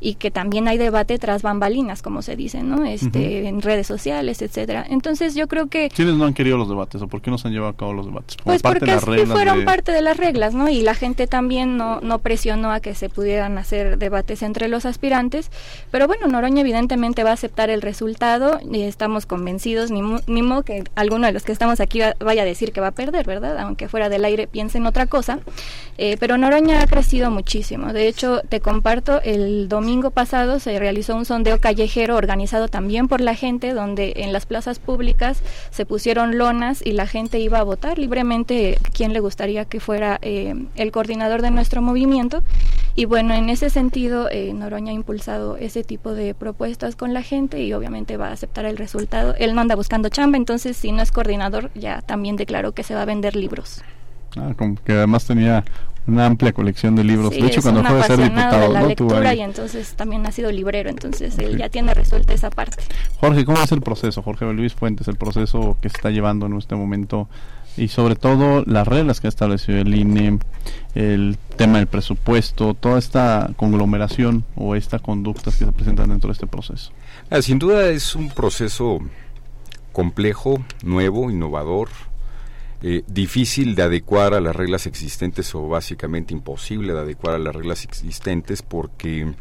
y 0.00 0.16
que 0.16 0.30
también 0.30 0.68
hay 0.68 0.76
debate 0.76 1.18
tras 1.18 1.42
bambalinas, 1.42 2.02
como 2.02 2.20
se 2.22 2.36
dice, 2.36 2.62
¿no? 2.62 2.84
Este, 2.84 3.48
en 3.48 3.62
redes 3.62 3.86
sociales, 3.86 4.42
etcétera. 4.42 4.84
Entonces 4.88 5.34
yo 5.34 5.48
creo 5.48 5.68
que... 5.68 5.88
¿Quiénes 5.88 6.16
no 6.16 6.26
han 6.26 6.34
querido 6.34 6.58
los 6.58 6.68
debates 6.68 7.00
o 7.00 7.08
por 7.08 7.22
qué 7.22 7.30
no 7.30 7.38
se 7.38 7.48
han 7.48 7.54
llevado 7.54 7.72
a 7.72 7.76
cabo 7.76 7.92
los 7.92 8.06
debates? 8.06 8.36
pues 8.44 8.62
porque 8.62 8.84
de 8.84 9.26
fueron 9.26 9.64
parte 9.64 9.92
de 9.92 10.02
las 10.02 10.16
reglas, 10.16 10.54
¿no? 10.54 10.68
Y 10.68 10.82
la 10.82 10.94
gente 10.94 11.26
también 11.26 11.76
no, 11.76 12.00
no 12.00 12.18
presionó 12.18 12.70
a 12.70 12.80
que 12.80 12.94
se 12.94 13.08
pudieran 13.08 13.53
hacer 13.58 13.98
debates 13.98 14.42
entre 14.42 14.68
los 14.68 14.86
aspirantes, 14.86 15.50
pero 15.90 16.06
bueno, 16.06 16.26
Noroña 16.26 16.60
evidentemente 16.60 17.24
va 17.24 17.30
a 17.30 17.34
aceptar 17.34 17.70
el 17.70 17.82
resultado 17.82 18.60
y 18.70 18.82
estamos 18.82 19.26
convencidos, 19.26 19.90
ni, 19.90 20.02
ni 20.26 20.42
modo 20.42 20.62
que 20.62 20.84
alguno 20.94 21.26
de 21.26 21.32
los 21.32 21.44
que 21.44 21.52
estamos 21.52 21.80
aquí 21.80 22.00
vaya 22.20 22.42
a 22.42 22.46
decir 22.46 22.72
que 22.72 22.80
va 22.80 22.88
a 22.88 22.92
perder, 22.92 23.26
¿verdad? 23.26 23.58
Aunque 23.58 23.88
fuera 23.88 24.08
del 24.08 24.24
aire 24.24 24.46
piensen 24.46 24.86
otra 24.86 25.06
cosa, 25.06 25.38
eh, 25.98 26.16
pero 26.18 26.38
Noroña 26.38 26.82
ha 26.82 26.86
crecido 26.86 27.30
muchísimo. 27.30 27.92
De 27.92 28.08
hecho, 28.08 28.40
te 28.48 28.60
comparto, 28.60 29.20
el 29.22 29.68
domingo 29.68 30.10
pasado 30.10 30.58
se 30.60 30.78
realizó 30.78 31.16
un 31.16 31.24
sondeo 31.24 31.60
callejero 31.60 32.16
organizado 32.16 32.68
también 32.68 33.08
por 33.08 33.20
la 33.20 33.34
gente, 33.34 33.72
donde 33.72 34.14
en 34.16 34.32
las 34.32 34.46
plazas 34.46 34.78
públicas 34.78 35.40
se 35.70 35.86
pusieron 35.86 36.38
lonas 36.38 36.82
y 36.84 36.92
la 36.92 37.06
gente 37.06 37.38
iba 37.38 37.58
a 37.58 37.62
votar 37.62 37.98
libremente 37.98 38.78
quién 38.92 39.12
le 39.12 39.20
gustaría 39.20 39.64
que 39.64 39.80
fuera 39.80 40.18
eh, 40.22 40.54
el 40.76 40.92
coordinador 40.92 41.42
de 41.42 41.50
nuestro 41.50 41.82
movimiento. 41.82 42.42
Y 42.96 43.06
bueno, 43.06 43.34
en 43.34 43.50
ese 43.50 43.70
sentido, 43.70 44.28
eh, 44.30 44.52
Noroña 44.54 44.92
ha 44.92 44.94
impulsado 44.94 45.56
ese 45.56 45.82
tipo 45.82 46.14
de 46.14 46.32
propuestas 46.34 46.94
con 46.94 47.12
la 47.12 47.22
gente 47.22 47.60
y 47.60 47.72
obviamente 47.72 48.16
va 48.16 48.28
a 48.28 48.32
aceptar 48.32 48.64
el 48.66 48.76
resultado. 48.76 49.34
Él 49.38 49.54
no 49.54 49.60
anda 49.60 49.74
buscando 49.74 50.08
chamba, 50.08 50.36
entonces 50.36 50.76
si 50.76 50.92
no 50.92 51.02
es 51.02 51.10
coordinador, 51.10 51.70
ya 51.74 52.02
también 52.02 52.36
declaró 52.36 52.72
que 52.72 52.84
se 52.84 52.94
va 52.94 53.02
a 53.02 53.04
vender 53.04 53.34
libros. 53.34 53.82
Ah, 54.36 54.52
como 54.56 54.76
que 54.76 54.92
además 54.92 55.24
tenía 55.26 55.64
una 56.06 56.26
amplia 56.26 56.52
colección 56.52 56.94
de 56.94 57.04
libros. 57.04 57.34
Sí, 57.34 57.40
de 57.40 57.46
hecho, 57.48 57.62
cuando 57.62 57.82
fue 57.82 57.98
a 57.98 58.02
ser 58.04 58.22
diputado, 58.22 58.60
de 58.60 58.68
la 58.68 58.80
¿no? 58.80 58.88
lectura 58.88 59.34
y 59.34 59.40
entonces 59.40 59.94
también 59.94 60.26
ha 60.26 60.32
sido 60.32 60.52
librero, 60.52 60.90
entonces 60.90 61.38
él 61.38 61.56
ya 61.56 61.68
tiene 61.68 61.94
resuelta 61.94 62.34
esa 62.34 62.50
parte. 62.50 62.82
Jorge, 63.18 63.44
¿cómo 63.44 63.60
es 63.62 63.72
el 63.72 63.80
proceso? 63.80 64.22
Jorge 64.22 64.44
Luis 64.52 64.74
Fuentes, 64.74 65.08
el 65.08 65.16
proceso 65.16 65.76
que 65.80 65.88
se 65.88 65.96
está 65.96 66.10
llevando 66.10 66.46
en 66.46 66.56
este 66.58 66.74
momento 66.74 67.28
y 67.76 67.88
sobre 67.88 68.16
todo 68.16 68.62
las 68.66 68.86
reglas 68.86 69.20
que 69.20 69.26
ha 69.26 69.30
establecido 69.30 69.78
el 69.78 69.94
INE, 69.94 70.38
el 70.94 71.36
tema 71.56 71.78
del 71.78 71.86
presupuesto, 71.86 72.74
toda 72.74 72.98
esta 72.98 73.50
conglomeración 73.56 74.44
o 74.56 74.74
estas 74.74 75.00
conductas 75.00 75.56
que 75.56 75.64
se 75.64 75.72
presentan 75.72 76.10
dentro 76.10 76.28
de 76.28 76.32
este 76.32 76.46
proceso. 76.46 76.92
Ah, 77.30 77.42
sin 77.42 77.58
duda 77.58 77.88
es 77.88 78.14
un 78.14 78.30
proceso 78.30 79.00
complejo, 79.92 80.62
nuevo, 80.82 81.30
innovador, 81.30 81.88
eh, 82.82 83.02
difícil 83.06 83.74
de 83.74 83.82
adecuar 83.82 84.34
a 84.34 84.40
las 84.40 84.54
reglas 84.54 84.86
existentes 84.86 85.54
o 85.54 85.68
básicamente 85.68 86.34
imposible 86.34 86.92
de 86.92 87.00
adecuar 87.00 87.34
a 87.34 87.38
las 87.38 87.54
reglas 87.54 87.84
existentes 87.84 88.62
porque 88.62 89.32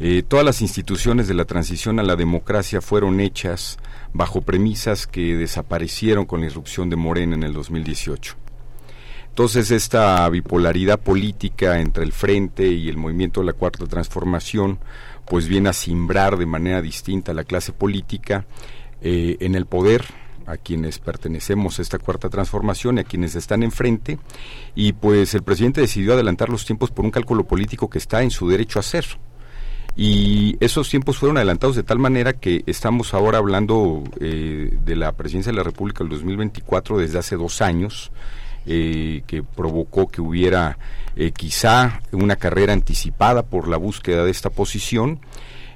eh, 0.00 0.22
todas 0.26 0.44
las 0.44 0.62
instituciones 0.62 1.28
de 1.28 1.34
la 1.34 1.44
transición 1.44 2.00
a 2.00 2.02
la 2.02 2.16
democracia 2.16 2.80
fueron 2.80 3.20
hechas 3.20 3.78
bajo 4.12 4.42
premisas 4.42 5.06
que 5.06 5.36
desaparecieron 5.36 6.26
con 6.26 6.40
la 6.40 6.46
irrupción 6.46 6.90
de 6.90 6.96
Morena 6.96 7.34
en 7.34 7.42
el 7.42 7.52
2018. 7.52 8.36
Entonces 9.28 9.70
esta 9.70 10.28
bipolaridad 10.28 11.00
política 11.00 11.80
entre 11.80 12.04
el 12.04 12.12
Frente 12.12 12.66
y 12.66 12.88
el 12.88 12.98
movimiento 12.98 13.40
de 13.40 13.46
la 13.46 13.52
Cuarta 13.54 13.86
Transformación 13.86 14.78
pues 15.24 15.48
viene 15.48 15.70
a 15.70 15.72
simbrar 15.72 16.36
de 16.36 16.46
manera 16.46 16.82
distinta 16.82 17.32
a 17.32 17.34
la 17.34 17.44
clase 17.44 17.72
política 17.72 18.44
eh, 19.00 19.36
en 19.40 19.54
el 19.54 19.66
poder 19.66 20.04
a 20.46 20.56
quienes 20.56 20.98
pertenecemos 20.98 21.78
a 21.78 21.82
esta 21.82 21.98
cuarta 21.98 22.28
transformación 22.28 22.98
y 22.98 23.00
a 23.00 23.04
quienes 23.04 23.34
están 23.36 23.62
enfrente 23.62 24.18
y 24.74 24.92
pues 24.92 25.34
el 25.34 25.42
presidente 25.42 25.80
decidió 25.80 26.14
adelantar 26.14 26.48
los 26.48 26.66
tiempos 26.66 26.90
por 26.90 27.04
un 27.04 27.10
cálculo 27.10 27.44
político 27.44 27.88
que 27.88 27.98
está 27.98 28.22
en 28.22 28.30
su 28.30 28.48
derecho 28.48 28.78
a 28.78 28.80
hacer 28.80 29.06
y 29.96 30.56
esos 30.60 30.88
tiempos 30.88 31.18
fueron 31.18 31.36
adelantados 31.36 31.76
de 31.76 31.82
tal 31.82 31.98
manera 31.98 32.32
que 32.32 32.62
estamos 32.66 33.12
ahora 33.12 33.38
hablando 33.38 34.02
eh, 34.20 34.76
de 34.84 34.96
la 34.96 35.12
presidencia 35.12 35.52
de 35.52 35.58
la 35.58 35.64
República 35.64 36.02
del 36.02 36.10
2024 36.10 36.98
desde 36.98 37.18
hace 37.18 37.36
dos 37.36 37.60
años, 37.60 38.10
eh, 38.64 39.22
que 39.26 39.42
provocó 39.42 40.08
que 40.08 40.20
hubiera 40.20 40.78
eh, 41.16 41.32
quizá 41.32 42.00
una 42.12 42.36
carrera 42.36 42.72
anticipada 42.72 43.42
por 43.42 43.68
la 43.68 43.76
búsqueda 43.76 44.24
de 44.24 44.30
esta 44.30 44.50
posición, 44.50 45.20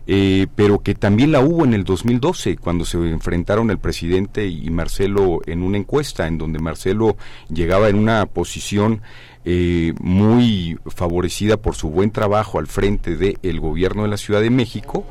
eh, 0.06 0.46
pero 0.54 0.78
que 0.78 0.94
también 0.94 1.32
la 1.32 1.40
hubo 1.40 1.64
en 1.64 1.74
el 1.74 1.82
2012, 1.82 2.56
cuando 2.58 2.84
se 2.84 2.96
enfrentaron 2.96 3.70
el 3.70 3.78
presidente 3.78 4.46
y 4.46 4.70
Marcelo 4.70 5.40
en 5.46 5.64
una 5.64 5.78
encuesta, 5.78 6.28
en 6.28 6.38
donde 6.38 6.60
Marcelo 6.60 7.16
llegaba 7.48 7.88
en 7.88 7.96
una 7.96 8.24
posición 8.26 9.02
eh, 9.48 9.94
muy 10.00 10.76
favorecida 10.86 11.56
por 11.56 11.76
su 11.76 11.88
buen 11.88 12.10
trabajo 12.10 12.58
al 12.58 12.66
frente 12.66 13.16
del 13.16 13.60
gobierno 13.60 14.02
de 14.02 14.08
la 14.08 14.16
Ciudad 14.16 14.40
de 14.40 14.50
México 14.50 15.06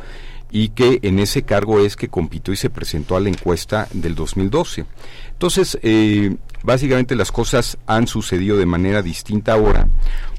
y 0.51 0.69
que 0.69 0.99
en 1.03 1.19
ese 1.19 1.43
cargo 1.43 1.79
es 1.79 1.95
que 1.95 2.09
compitió 2.09 2.53
y 2.53 2.57
se 2.57 2.69
presentó 2.69 3.15
a 3.15 3.21
la 3.21 3.29
encuesta 3.29 3.87
del 3.93 4.13
2012. 4.13 4.85
Entonces, 5.31 5.79
eh, 5.83 6.35
básicamente 6.63 7.15
las 7.15 7.31
cosas 7.31 7.77
han 7.87 8.07
sucedido 8.07 8.57
de 8.57 8.65
manera 8.65 9.01
distinta 9.01 9.53
ahora 9.53 9.87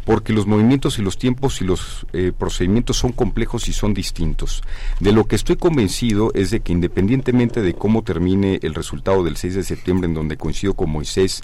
porque 0.06 0.32
los 0.32 0.46
movimientos 0.46 1.00
y 1.00 1.02
los 1.02 1.18
tiempos 1.18 1.60
y 1.60 1.64
los 1.64 2.06
eh, 2.12 2.30
procedimientos 2.36 2.96
son 2.96 3.10
complejos 3.10 3.68
y 3.68 3.72
son 3.72 3.92
distintos. 3.92 4.62
De 5.00 5.10
lo 5.10 5.24
que 5.24 5.34
estoy 5.34 5.56
convencido 5.56 6.30
es 6.32 6.50
de 6.52 6.60
que 6.60 6.72
independientemente 6.72 7.60
de 7.60 7.74
cómo 7.74 8.04
termine 8.04 8.60
el 8.62 8.74
resultado 8.74 9.24
del 9.24 9.36
6 9.36 9.56
de 9.56 9.64
septiembre, 9.64 10.06
en 10.06 10.14
donde 10.14 10.36
coincido 10.36 10.74
con 10.74 10.90
Moisés, 10.90 11.42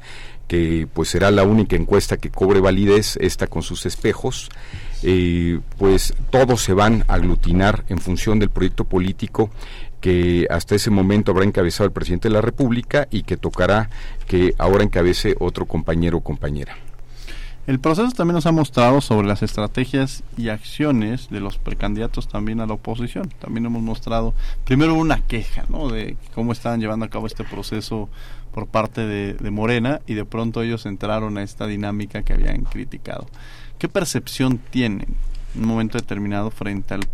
que 0.49 0.87
pues 0.93 1.09
será 1.09 1.31
la 1.31 1.45
única 1.45 1.77
encuesta 1.77 2.17
que 2.17 2.31
cobre 2.31 2.61
validez, 2.61 3.17
esta 3.21 3.47
con 3.47 3.63
sus 3.63 3.87
espejos, 3.87 4.51
eh, 5.03 5.61
pues 5.79 6.15
todos 6.31 6.63
se 6.63 6.75
van 6.75 7.05
a 7.09 7.15
aglutinar 7.15 7.85
en 7.89 7.99
función 7.99 8.39
del 8.39 8.51
proyecto 8.51 8.85
político 8.85 9.51
que 10.01 10.47
hasta 10.51 10.75
ese 10.75 10.91
momento 10.91 11.31
habrá 11.31 11.45
encabezado 11.45 11.87
el 11.87 11.93
presidente 11.93 12.29
de 12.29 12.35
la 12.35 12.41
República 12.41 13.07
y 13.11 13.23
que 13.23 13.37
tocará 13.37 13.89
que 14.27 14.55
ahora 14.59 14.83
encabece 14.83 15.37
otro 15.39 15.67
compañero 15.67 16.19
o 16.19 16.21
compañera. 16.23 16.77
El 17.65 17.79
proceso 17.79 18.11
también 18.11 18.35
nos 18.35 18.47
ha 18.47 18.53
mostrado 18.53 19.01
sobre 19.01 19.29
las 19.29 19.45
estrategias 19.45 20.25
y 20.37 20.49
acciones 20.49 21.31
de 21.31 21.39
los 21.39 21.59
precandidatos 21.59 22.27
también 22.27 22.61
a 22.61 22.67
la 22.67 22.75
oposición. 22.75 23.33
También 23.39 23.67
hemos 23.67 23.83
mostrado, 23.83 24.35
primero 24.65 24.95
una 24.95 25.21
queja, 25.21 25.65
¿no? 25.69 25.89
De 25.89 26.17
cómo 26.35 26.51
estaban 26.51 26.81
llevando 26.81 27.07
a 27.07 27.09
cabo 27.09 27.29
este 27.29 27.45
proceso 27.45 28.09
por 28.53 28.67
parte 28.67 29.07
de, 29.07 29.51
Morena 29.53 30.01
y 30.09 30.15
de 30.15 30.25
pronto 30.25 30.63
ellos 30.63 30.87
entraron 30.87 31.39
a 31.39 31.45
esta 31.45 31.69
dinámica 31.69 32.23
que 32.23 32.33
habían 32.33 32.63
criticado. 32.65 33.27
¿Qué 33.79 33.89
percepción 33.89 34.59
tienen 34.59 35.15
en 35.55 35.63
un 35.63 35.69
momento 35.69 35.99
determinado 35.99 36.51
frente 36.51 36.95
al 36.95 37.07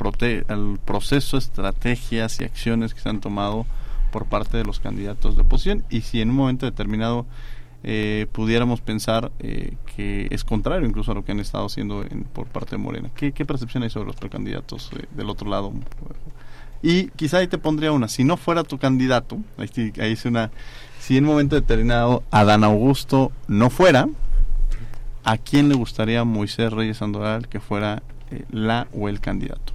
proceso, 0.78 1.36
estrategias 1.36 2.40
y 2.40 2.44
acciones 2.44 2.94
que 2.94 3.00
se 3.00 3.08
han 3.10 3.20
tomado 3.20 3.66
por 4.10 4.24
parte 4.24 4.56
de 4.56 4.64
los 4.64 4.80
candidatos 4.80 5.36
de 5.36 5.42
oposición? 5.42 5.84
Y 5.90 6.00
si 6.00 6.22
en 6.22 6.30
un 6.30 6.36
momento 6.36 6.64
determinado 6.64 7.26
eh, 7.84 8.26
pudiéramos 8.32 8.80
pensar 8.80 9.30
eh, 9.38 9.74
que 9.94 10.26
es 10.30 10.44
contrario 10.44 10.86
incluso 10.86 11.12
a 11.12 11.14
lo 11.14 11.24
que 11.24 11.32
han 11.32 11.40
estado 11.40 11.66
haciendo 11.66 12.02
en, 12.02 12.24
por 12.24 12.46
parte 12.46 12.72
de 12.72 12.78
Morena. 12.78 13.10
¿Qué, 13.14 13.32
percepción 13.44 13.82
hay 13.82 13.90
sobre 13.90 14.06
los 14.06 14.16
precandidatos 14.16 14.90
eh, 14.96 15.04
del 15.14 15.30
otro 15.30 15.48
lado? 15.48 15.72
Y 16.82 17.08
quizá 17.10 17.38
ahí 17.38 17.48
te 17.48 17.58
pondría 17.58 17.92
una, 17.92 18.08
si 18.08 18.24
no 18.24 18.36
fuera 18.36 18.64
tu 18.64 18.78
candidato, 18.78 19.38
ahí, 19.56 19.92
ahí 20.00 20.12
es 20.12 20.24
una, 20.24 20.50
si 21.00 21.16
en 21.16 21.24
un 21.24 21.30
momento 21.30 21.56
determinado 21.56 22.22
Adán 22.30 22.64
Augusto 22.64 23.32
no 23.48 23.70
fuera, 23.70 24.08
¿a 25.24 25.36
quién 25.38 25.68
le 25.68 25.74
gustaría 25.74 26.24
Moisés 26.24 26.72
Reyes 26.72 26.98
Sandoval 26.98 27.48
que 27.48 27.60
fuera 27.60 28.02
eh, 28.30 28.44
la 28.50 28.88
o 28.92 29.08
el 29.08 29.20
candidato? 29.20 29.72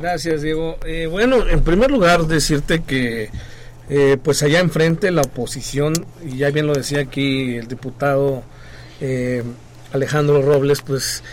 Gracias, 0.00 0.42
Diego. 0.42 0.76
Eh, 0.86 1.06
bueno, 1.06 1.46
en 1.48 1.62
primer 1.62 1.90
lugar, 1.90 2.26
decirte 2.26 2.82
que, 2.82 3.30
eh, 3.90 4.16
pues 4.22 4.42
allá 4.42 4.60
enfrente 4.60 5.10
la 5.10 5.22
oposición, 5.22 5.92
y 6.24 6.38
ya 6.38 6.50
bien 6.50 6.66
lo 6.66 6.74
decía 6.74 7.00
aquí 7.00 7.56
el 7.56 7.66
diputado 7.66 8.44
eh, 9.00 9.42
Alejandro 9.92 10.42
Robles, 10.42 10.80
pues, 10.80 11.24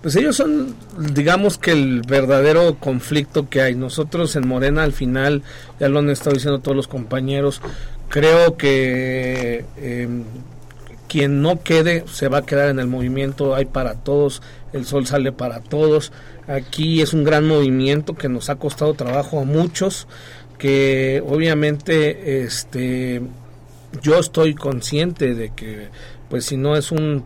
pues 0.00 0.16
ellos 0.16 0.34
son, 0.34 0.74
digamos 1.12 1.58
que 1.58 1.72
el 1.72 2.00
verdadero 2.00 2.76
conflicto 2.80 3.50
que 3.50 3.60
hay. 3.60 3.74
Nosotros 3.74 4.34
en 4.34 4.48
Morena, 4.48 4.82
al 4.82 4.92
final, 4.92 5.42
ya 5.78 5.88
lo 5.88 5.98
han 5.98 6.08
estado 6.08 6.32
diciendo 6.32 6.60
todos 6.60 6.76
los 6.76 6.88
compañeros, 6.88 7.60
creo 8.08 8.56
que 8.56 9.66
eh, 9.76 10.08
quien 11.08 11.42
no 11.42 11.62
quede 11.62 12.04
se 12.10 12.28
va 12.28 12.38
a 12.38 12.46
quedar 12.46 12.70
en 12.70 12.78
el 12.78 12.86
movimiento, 12.86 13.54
hay 13.54 13.66
para 13.66 13.94
todos, 13.94 14.42
el 14.72 14.86
sol 14.86 15.06
sale 15.06 15.32
para 15.32 15.60
todos. 15.60 16.12
Aquí 16.48 17.02
es 17.02 17.12
un 17.12 17.24
gran 17.24 17.46
movimiento 17.46 18.14
que 18.14 18.28
nos 18.28 18.50
ha 18.50 18.56
costado 18.56 18.94
trabajo 18.94 19.40
a 19.40 19.44
muchos, 19.44 20.06
que 20.58 21.22
obviamente 21.26 22.44
este 22.44 23.22
yo 24.02 24.18
estoy 24.18 24.54
consciente 24.54 25.34
de 25.34 25.50
que 25.50 25.88
pues 26.28 26.46
si 26.46 26.56
no 26.56 26.76
es 26.76 26.92
un 26.92 27.24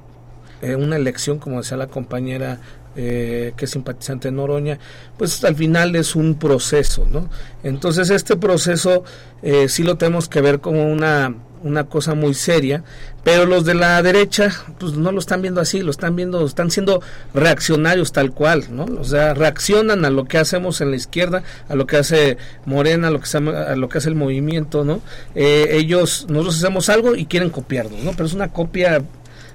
eh, 0.63 0.77
una 0.77 0.97
elección 0.97 1.39
como 1.39 1.59
decía 1.59 1.77
la 1.77 1.87
compañera 1.87 2.61
eh, 2.97 3.53
que 3.57 3.67
es 3.67 3.71
simpatizante 3.71 4.29
de 4.29 4.33
Noroña, 4.33 4.81
pues 5.17 5.45
al 5.45 5.55
final 5.55 5.95
es 5.95 6.17
un 6.17 6.35
proceso, 6.35 7.07
¿no? 7.09 7.31
Entonces 7.63 8.11
este 8.11 8.37
proceso 8.37 9.05
eh, 9.43 9.69
sí 9.69 9.85
lo 9.85 9.97
tenemos 9.97 10.29
que 10.29 10.41
ver 10.41 10.61
como 10.61 10.91
una, 10.91 11.33
una 11.63 11.85
cosa 11.85 12.15
muy 12.15 12.35
seria, 12.35 12.83
pero 13.25 13.45
los 13.47 13.65
de 13.65 13.75
la 13.75 14.03
derecha 14.03 14.51
pues 14.79 14.95
no 14.95 15.13
lo 15.13 15.19
están 15.21 15.43
viendo 15.43 15.61
así, 15.61 15.81
lo 15.83 15.91
están 15.91 16.17
viendo, 16.17 16.45
están 16.47 16.71
siendo 16.71 17.03
reaccionarios 17.35 18.13
tal 18.13 18.33
cual, 18.33 18.65
¿no? 18.71 18.85
O 18.99 19.05
sea, 19.05 19.35
reaccionan 19.35 20.05
a 20.05 20.11
lo 20.11 20.25
que 20.25 20.39
hacemos 20.39 20.81
en 20.81 20.91
la 20.91 20.97
izquierda, 20.97 21.43
a 21.69 21.75
lo 21.75 21.87
que 21.87 21.97
hace 21.99 22.39
Morena, 22.65 23.09
a 23.09 23.11
lo 23.11 23.21
que, 23.21 23.27
se- 23.27 23.39
hace 23.39 24.09
el 24.09 24.15
movimiento, 24.15 24.85
¿no? 24.85 25.01
Eh, 25.35 25.69
ellos, 25.73 26.27
nosotros 26.29 26.57
hacemos 26.59 26.89
algo 26.89 27.15
y 27.15 27.27
quieren 27.27 27.51
copiarnos, 27.51 28.03
¿no? 28.03 28.13
Pero 28.13 28.25
es 28.27 28.33
una 28.35 28.49
copia 28.49 29.03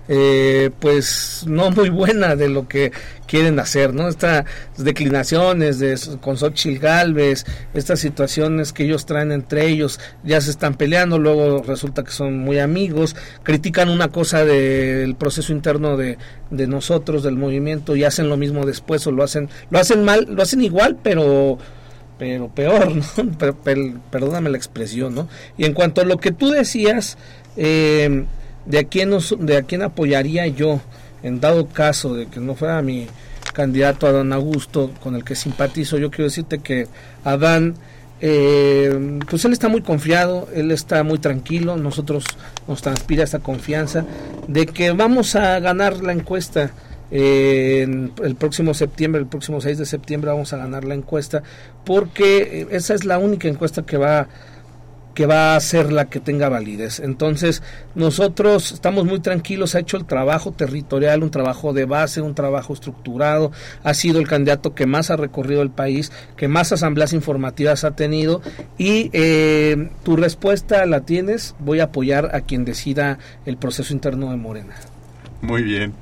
eh, 0.08 0.70
pues 0.80 1.44
no 1.48 1.72
muy 1.72 1.90
buena 1.90 2.36
de 2.36 2.50
lo 2.50 2.68
que 2.68 2.92
quieren 3.28 3.60
hacer, 3.60 3.94
¿no? 3.94 4.08
Estas 4.08 4.46
declinaciones 4.78 5.80
de, 5.80 6.00
con 6.22 6.38
Xochitl 6.38 6.80
Galvez, 6.80 7.46
estas 7.74 8.00
situaciones 8.00 8.72
que 8.72 8.84
ellos 8.84 9.06
traen 9.06 9.32
entre 9.32 9.68
ellos, 9.68 10.00
ya 10.24 10.40
se 10.42 10.52
están 10.52 10.76
peleando, 10.76 11.18
luego 11.20 11.64
resulta 11.64 12.04
que 12.04 12.12
son 12.12 12.38
muy 12.40 12.60
amigos, 12.60 13.16
critican 13.44 13.90
una 13.90 14.10
cosa 14.10 14.46
del 14.46 15.16
proceso 15.16 15.52
interno 15.54 15.98
de, 15.98 16.18
de 16.52 16.68
nosotros, 16.68 17.24
del 17.24 17.36
movimiento, 17.36 17.96
y 17.96 18.04
hacen 18.04 18.30
lo 18.30 18.38
mismo 18.38 18.66
después, 18.66 19.06
o 19.08 19.12
lo 19.12 19.24
hacen, 19.24 19.50
lo 19.72 19.80
hacen 19.80 20.04
mal, 20.06 20.28
lo 20.30 20.42
hacen 20.44 20.62
igual, 20.62 20.98
pero 21.04 21.58
pero 22.18 22.48
peor, 22.48 22.96
¿no? 22.96 23.32
Per- 23.38 23.54
per- 23.56 23.94
perdóname 24.10 24.50
la 24.50 24.56
expresión, 24.58 25.16
¿no? 25.16 25.28
Y 25.58 25.66
en 25.66 25.74
cuanto 25.74 26.00
a 26.00 26.06
lo 26.06 26.18
que 26.18 26.32
tú 26.32 26.50
decías, 26.50 27.18
eh, 27.58 28.24
de 28.66 28.80
a 28.80 28.84
quién 28.86 29.10
nos- 29.10 29.36
de 29.40 29.58
a 29.58 29.62
quién 29.64 29.82
apoyaría 29.82 30.48
yo 30.48 30.82
en 31.24 31.40
dado 31.40 31.68
caso 31.68 32.14
de 32.16 32.28
que 32.28 32.40
no 32.40 32.56
fuera 32.56 32.82
mi 32.82 33.08
candidato 33.54 34.06
Adán 34.08 34.34
Augusto 34.34 34.92
con 35.02 35.16
el 35.16 35.24
que 35.24 35.36
simpatizo 35.36 35.98
yo 35.98 36.10
quiero 36.12 36.26
decirte 36.26 36.60
que 36.60 36.88
Adán 37.24 37.76
eh, 38.22 39.20
pues 39.30 39.44
él 39.46 39.52
está 39.54 39.68
muy 39.68 39.82
confiado, 39.82 40.48
él 40.56 40.72
está 40.72 41.04
muy 41.04 41.20
tranquilo, 41.20 41.76
nosotros 41.78 42.24
nos 42.68 42.82
transpira 42.82 43.24
esa 43.26 43.40
confianza 43.40 44.06
de 44.48 44.66
que 44.66 44.92
vamos 44.92 45.36
a 45.36 45.60
ganar 45.60 46.02
la 46.02 46.14
encuesta. 46.14 46.72
Eh, 47.12 47.86
el 48.24 48.36
próximo 48.36 48.74
septiembre, 48.74 49.22
el 49.22 49.28
próximo 49.28 49.62
6 49.62 49.78
de 49.78 49.86
septiembre 49.86 50.32
vamos 50.32 50.54
a 50.54 50.58
ganar 50.58 50.86
la 50.86 50.96
encuesta 50.96 51.44
porque 51.86 52.68
esa 52.72 52.96
es 52.96 53.06
la 53.06 53.20
única 53.20 53.48
encuesta 53.48 53.84
que 53.86 53.98
va 53.98 54.28
que 55.16 55.26
va 55.26 55.56
a 55.56 55.60
ser 55.62 55.92
la 55.92 56.06
que 56.06 56.20
tenga 56.20 56.50
validez. 56.50 57.00
Entonces, 57.00 57.64
nosotros 57.96 58.74
estamos 58.74 59.06
muy 59.06 59.22
tranquilos, 59.22 59.74
ha 59.74 59.80
hecho 59.80 59.98
el 59.98 60.06
trabajo 60.06 60.52
territorial, 60.52 61.24
un 61.24 61.32
trabajo 61.32 61.74
de 61.74 61.86
base, 61.86 62.22
un 62.22 62.36
trabajo 62.36 62.74
estructurado, 62.74 63.52
ha 63.84 63.94
sido 63.94 64.20
el 64.20 64.28
candidato 64.28 64.76
que 64.76 64.86
más 64.86 65.10
ha 65.10 65.16
recorrido 65.16 65.62
el 65.62 65.72
país, 65.72 66.12
que 66.36 66.50
más 66.50 66.72
asambleas 66.74 67.14
informativas 67.14 67.86
ha 67.86 67.96
tenido 67.96 68.42
y 68.78 69.10
eh, 69.14 69.90
tu 70.04 70.18
respuesta 70.18 70.86
la 70.86 71.02
tienes, 71.02 71.56
voy 71.60 71.80
a 71.80 71.86
apoyar 71.86 72.36
a 72.36 72.42
quien 72.42 72.66
decida 72.66 73.18
el 73.46 73.58
proceso 73.58 73.94
interno 73.94 74.32
de 74.32 74.38
Morena. 74.38 74.76
Muy 75.42 75.64
bien. 75.64 75.94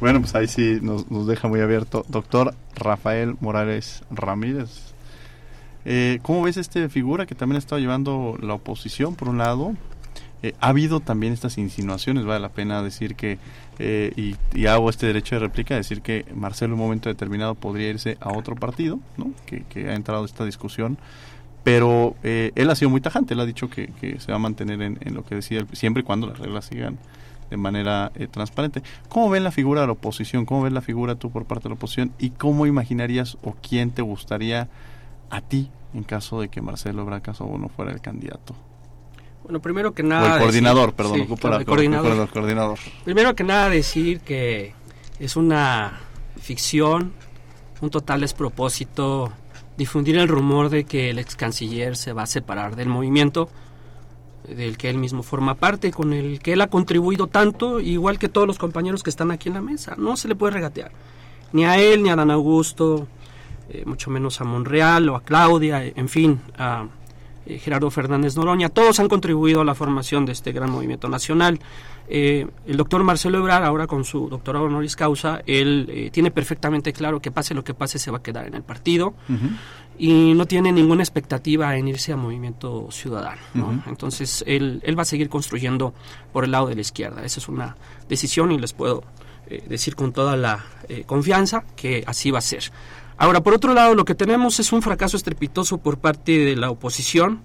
Bueno, 0.00 0.20
pues 0.20 0.34
ahí 0.34 0.48
sí 0.48 0.78
nos, 0.80 1.10
nos 1.10 1.26
deja 1.26 1.46
muy 1.46 1.60
abierto. 1.60 2.04
Doctor 2.08 2.54
Rafael 2.74 3.36
Morales 3.40 4.02
Ramírez, 4.10 4.91
eh, 5.84 6.20
¿Cómo 6.22 6.42
ves 6.42 6.56
esta 6.56 6.88
figura 6.88 7.26
que 7.26 7.34
también 7.34 7.56
ha 7.56 7.58
estado 7.58 7.80
llevando 7.80 8.36
la 8.40 8.54
oposición, 8.54 9.14
por 9.14 9.28
un 9.28 9.38
lado? 9.38 9.74
Eh, 10.42 10.54
ha 10.60 10.68
habido 10.68 11.00
también 11.00 11.32
estas 11.32 11.58
insinuaciones, 11.58 12.24
vale 12.24 12.40
la 12.40 12.48
pena 12.48 12.82
decir 12.82 13.14
que, 13.14 13.38
eh, 13.78 14.12
y, 14.54 14.66
hago 14.66 14.90
este 14.90 15.06
derecho 15.06 15.36
de 15.36 15.40
réplica, 15.40 15.74
decir 15.74 16.02
que 16.02 16.24
Marcelo 16.34 16.74
en 16.74 16.80
un 16.80 16.86
momento 16.86 17.08
determinado 17.08 17.54
podría 17.54 17.90
irse 17.90 18.16
a 18.20 18.32
otro 18.32 18.56
partido, 18.56 18.98
¿no? 19.16 19.32
que, 19.46 19.88
ha 19.88 19.94
entrado 19.94 20.24
esta 20.24 20.44
discusión, 20.44 20.98
pero 21.64 22.16
él 22.24 22.70
ha 22.70 22.74
sido 22.74 22.90
muy 22.90 23.00
tajante, 23.00 23.34
él 23.34 23.40
ha 23.40 23.46
dicho 23.46 23.70
que, 23.70 23.92
se 24.18 24.32
va 24.32 24.36
a 24.36 24.40
mantener 24.40 24.82
en, 24.82 25.14
lo 25.14 25.24
que 25.24 25.36
decía, 25.36 25.64
siempre 25.72 26.00
y 26.00 26.04
cuando 26.04 26.26
las 26.26 26.40
reglas 26.40 26.64
sigan 26.64 26.98
de 27.50 27.56
manera 27.56 28.10
transparente. 28.32 28.82
¿Cómo 29.08 29.30
ven 29.30 29.44
la 29.44 29.52
figura 29.52 29.82
de 29.82 29.86
la 29.86 29.92
oposición? 29.92 30.44
¿Cómo 30.44 30.62
ves 30.62 30.72
la 30.72 30.80
figura 30.80 31.14
tú 31.14 31.30
por 31.30 31.44
parte 31.44 31.64
de 31.64 31.68
la 31.68 31.74
oposición? 31.74 32.12
¿Y 32.18 32.30
cómo 32.30 32.66
imaginarías 32.66 33.36
o 33.42 33.54
quién 33.62 33.92
te 33.92 34.02
gustaría 34.02 34.68
a 35.32 35.40
ti 35.40 35.70
en 35.94 36.04
caso 36.04 36.40
de 36.40 36.48
que 36.48 36.60
Marcelo 36.60 37.04
no 37.04 37.68
fuera 37.68 37.90
el 37.90 38.00
candidato? 38.00 38.54
Bueno, 39.42 39.60
primero 39.60 39.92
que 39.92 40.02
nada... 40.02 40.34
O 40.34 40.36
el 40.36 40.40
coordinador, 40.42 40.92
perdón, 40.94 41.20
el 41.22 41.26
coordinador. 41.64 42.30
coordinador. 42.30 42.78
Primero 43.04 43.34
que 43.34 43.42
nada 43.42 43.68
decir 43.68 44.20
que 44.20 44.74
es 45.18 45.36
una 45.36 46.00
ficción, 46.40 47.12
un 47.80 47.90
total 47.90 48.20
despropósito 48.20 49.32
difundir 49.76 50.16
el 50.18 50.28
rumor 50.28 50.68
de 50.68 50.84
que 50.84 51.10
el 51.10 51.18
ex 51.18 51.34
canciller 51.34 51.96
se 51.96 52.12
va 52.12 52.22
a 52.22 52.26
separar 52.26 52.76
del 52.76 52.88
movimiento 52.88 53.48
del 54.46 54.76
que 54.76 54.90
él 54.90 54.98
mismo 54.98 55.22
forma 55.22 55.54
parte, 55.54 55.92
con 55.92 56.12
el 56.12 56.40
que 56.40 56.52
él 56.52 56.60
ha 56.60 56.66
contribuido 56.66 57.26
tanto, 57.26 57.80
igual 57.80 58.18
que 58.18 58.28
todos 58.28 58.46
los 58.46 58.58
compañeros 58.58 59.02
que 59.02 59.10
están 59.10 59.30
aquí 59.30 59.48
en 59.48 59.54
la 59.54 59.62
mesa. 59.62 59.94
No 59.96 60.16
se 60.16 60.28
le 60.28 60.34
puede 60.34 60.52
regatear. 60.52 60.92
Ni 61.52 61.64
a 61.64 61.78
él, 61.78 62.02
ni 62.02 62.10
a 62.10 62.16
Dan 62.16 62.30
Augusto, 62.30 63.06
eh, 63.68 63.84
mucho 63.86 64.10
menos 64.10 64.40
a 64.40 64.44
Monreal 64.44 65.08
o 65.08 65.16
a 65.16 65.22
Claudia, 65.22 65.84
en 65.84 66.08
fin, 66.08 66.40
a 66.58 66.86
eh, 67.46 67.58
Gerardo 67.58 67.90
Fernández 67.90 68.36
Noroña. 68.36 68.68
Todos 68.68 68.98
han 68.98 69.08
contribuido 69.08 69.60
a 69.60 69.64
la 69.64 69.74
formación 69.74 70.26
de 70.26 70.32
este 70.32 70.52
gran 70.52 70.70
movimiento 70.70 71.08
nacional. 71.08 71.60
Eh, 72.08 72.46
el 72.66 72.76
doctor 72.76 73.04
Marcelo 73.04 73.38
Ebrard, 73.38 73.64
ahora 73.64 73.86
con 73.86 74.04
su 74.04 74.28
doctorado 74.28 74.66
honoris 74.66 74.96
causa, 74.96 75.42
él 75.46 76.10
tiene 76.12 76.30
perfectamente 76.30 76.92
claro 76.92 77.20
que 77.20 77.30
pase 77.30 77.54
lo 77.54 77.62
que 77.62 77.72
pase, 77.72 77.98
se 77.98 78.10
va 78.10 78.18
a 78.18 78.22
quedar 78.22 78.46
en 78.46 78.54
el 78.54 78.62
partido. 78.62 79.14
Y 79.96 80.34
no 80.34 80.46
tiene 80.46 80.72
ninguna 80.72 81.02
expectativa 81.02 81.76
en 81.76 81.86
irse 81.86 82.12
a 82.12 82.16
Movimiento 82.16 82.88
Ciudadano. 82.90 83.40
Entonces, 83.86 84.42
él, 84.46 84.80
él 84.84 84.98
va 84.98 85.02
a 85.02 85.06
seguir 85.06 85.28
construyendo 85.28 85.94
por 86.32 86.44
el 86.44 86.50
lado 86.50 86.66
de 86.66 86.74
la 86.74 86.80
izquierda. 86.80 87.24
Esa 87.24 87.38
es 87.38 87.48
una 87.48 87.76
decisión 88.08 88.50
y 88.50 88.58
les 88.58 88.72
puedo 88.72 89.04
decir 89.68 89.94
con 89.94 90.12
toda 90.12 90.36
la 90.36 90.64
confianza 91.06 91.64
que 91.76 92.02
así 92.06 92.30
va 92.30 92.38
a 92.38 92.42
ser. 92.42 92.64
Ahora, 93.16 93.42
por 93.42 93.54
otro 93.54 93.74
lado, 93.74 93.94
lo 93.94 94.04
que 94.04 94.14
tenemos 94.14 94.58
es 94.60 94.72
un 94.72 94.82
fracaso 94.82 95.16
estrepitoso 95.16 95.78
por 95.78 95.98
parte 95.98 96.38
de 96.38 96.56
la 96.56 96.70
oposición. 96.70 97.42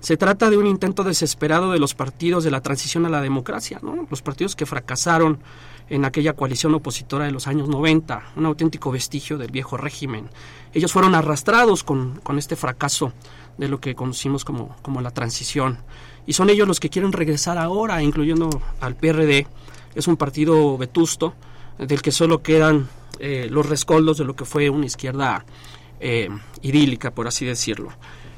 Se 0.00 0.16
trata 0.16 0.50
de 0.50 0.56
un 0.56 0.66
intento 0.66 1.02
desesperado 1.02 1.72
de 1.72 1.78
los 1.78 1.94
partidos 1.94 2.44
de 2.44 2.50
la 2.50 2.60
transición 2.60 3.06
a 3.06 3.08
la 3.08 3.22
democracia, 3.22 3.80
¿no? 3.82 4.06
los 4.08 4.22
partidos 4.22 4.54
que 4.54 4.66
fracasaron 4.66 5.40
en 5.88 6.04
aquella 6.04 6.34
coalición 6.34 6.74
opositora 6.74 7.24
de 7.24 7.32
los 7.32 7.46
años 7.46 7.68
90, 7.68 8.32
un 8.36 8.46
auténtico 8.46 8.90
vestigio 8.90 9.38
del 9.38 9.50
viejo 9.50 9.76
régimen. 9.76 10.28
Ellos 10.74 10.92
fueron 10.92 11.14
arrastrados 11.14 11.82
con, 11.82 12.20
con 12.22 12.38
este 12.38 12.56
fracaso 12.56 13.12
de 13.56 13.68
lo 13.68 13.80
que 13.80 13.94
conocimos 13.94 14.44
como, 14.44 14.76
como 14.82 15.00
la 15.00 15.12
transición. 15.12 15.78
Y 16.26 16.34
son 16.34 16.50
ellos 16.50 16.68
los 16.68 16.80
que 16.80 16.90
quieren 16.90 17.12
regresar 17.12 17.56
ahora, 17.56 18.02
incluyendo 18.02 18.50
al 18.80 18.96
PRD. 18.96 19.46
Es 19.94 20.08
un 20.08 20.16
partido 20.16 20.76
vetusto, 20.76 21.34
del 21.78 22.02
que 22.02 22.12
solo 22.12 22.42
quedan 22.42 22.88
eh, 23.18 23.48
los 23.50 23.66
rescoldos 23.66 24.18
de 24.18 24.24
lo 24.24 24.34
que 24.34 24.44
fue 24.44 24.70
una 24.70 24.86
izquierda 24.86 25.44
eh, 26.00 26.28
idílica, 26.62 27.10
por 27.10 27.26
así 27.26 27.44
decirlo. 27.44 27.90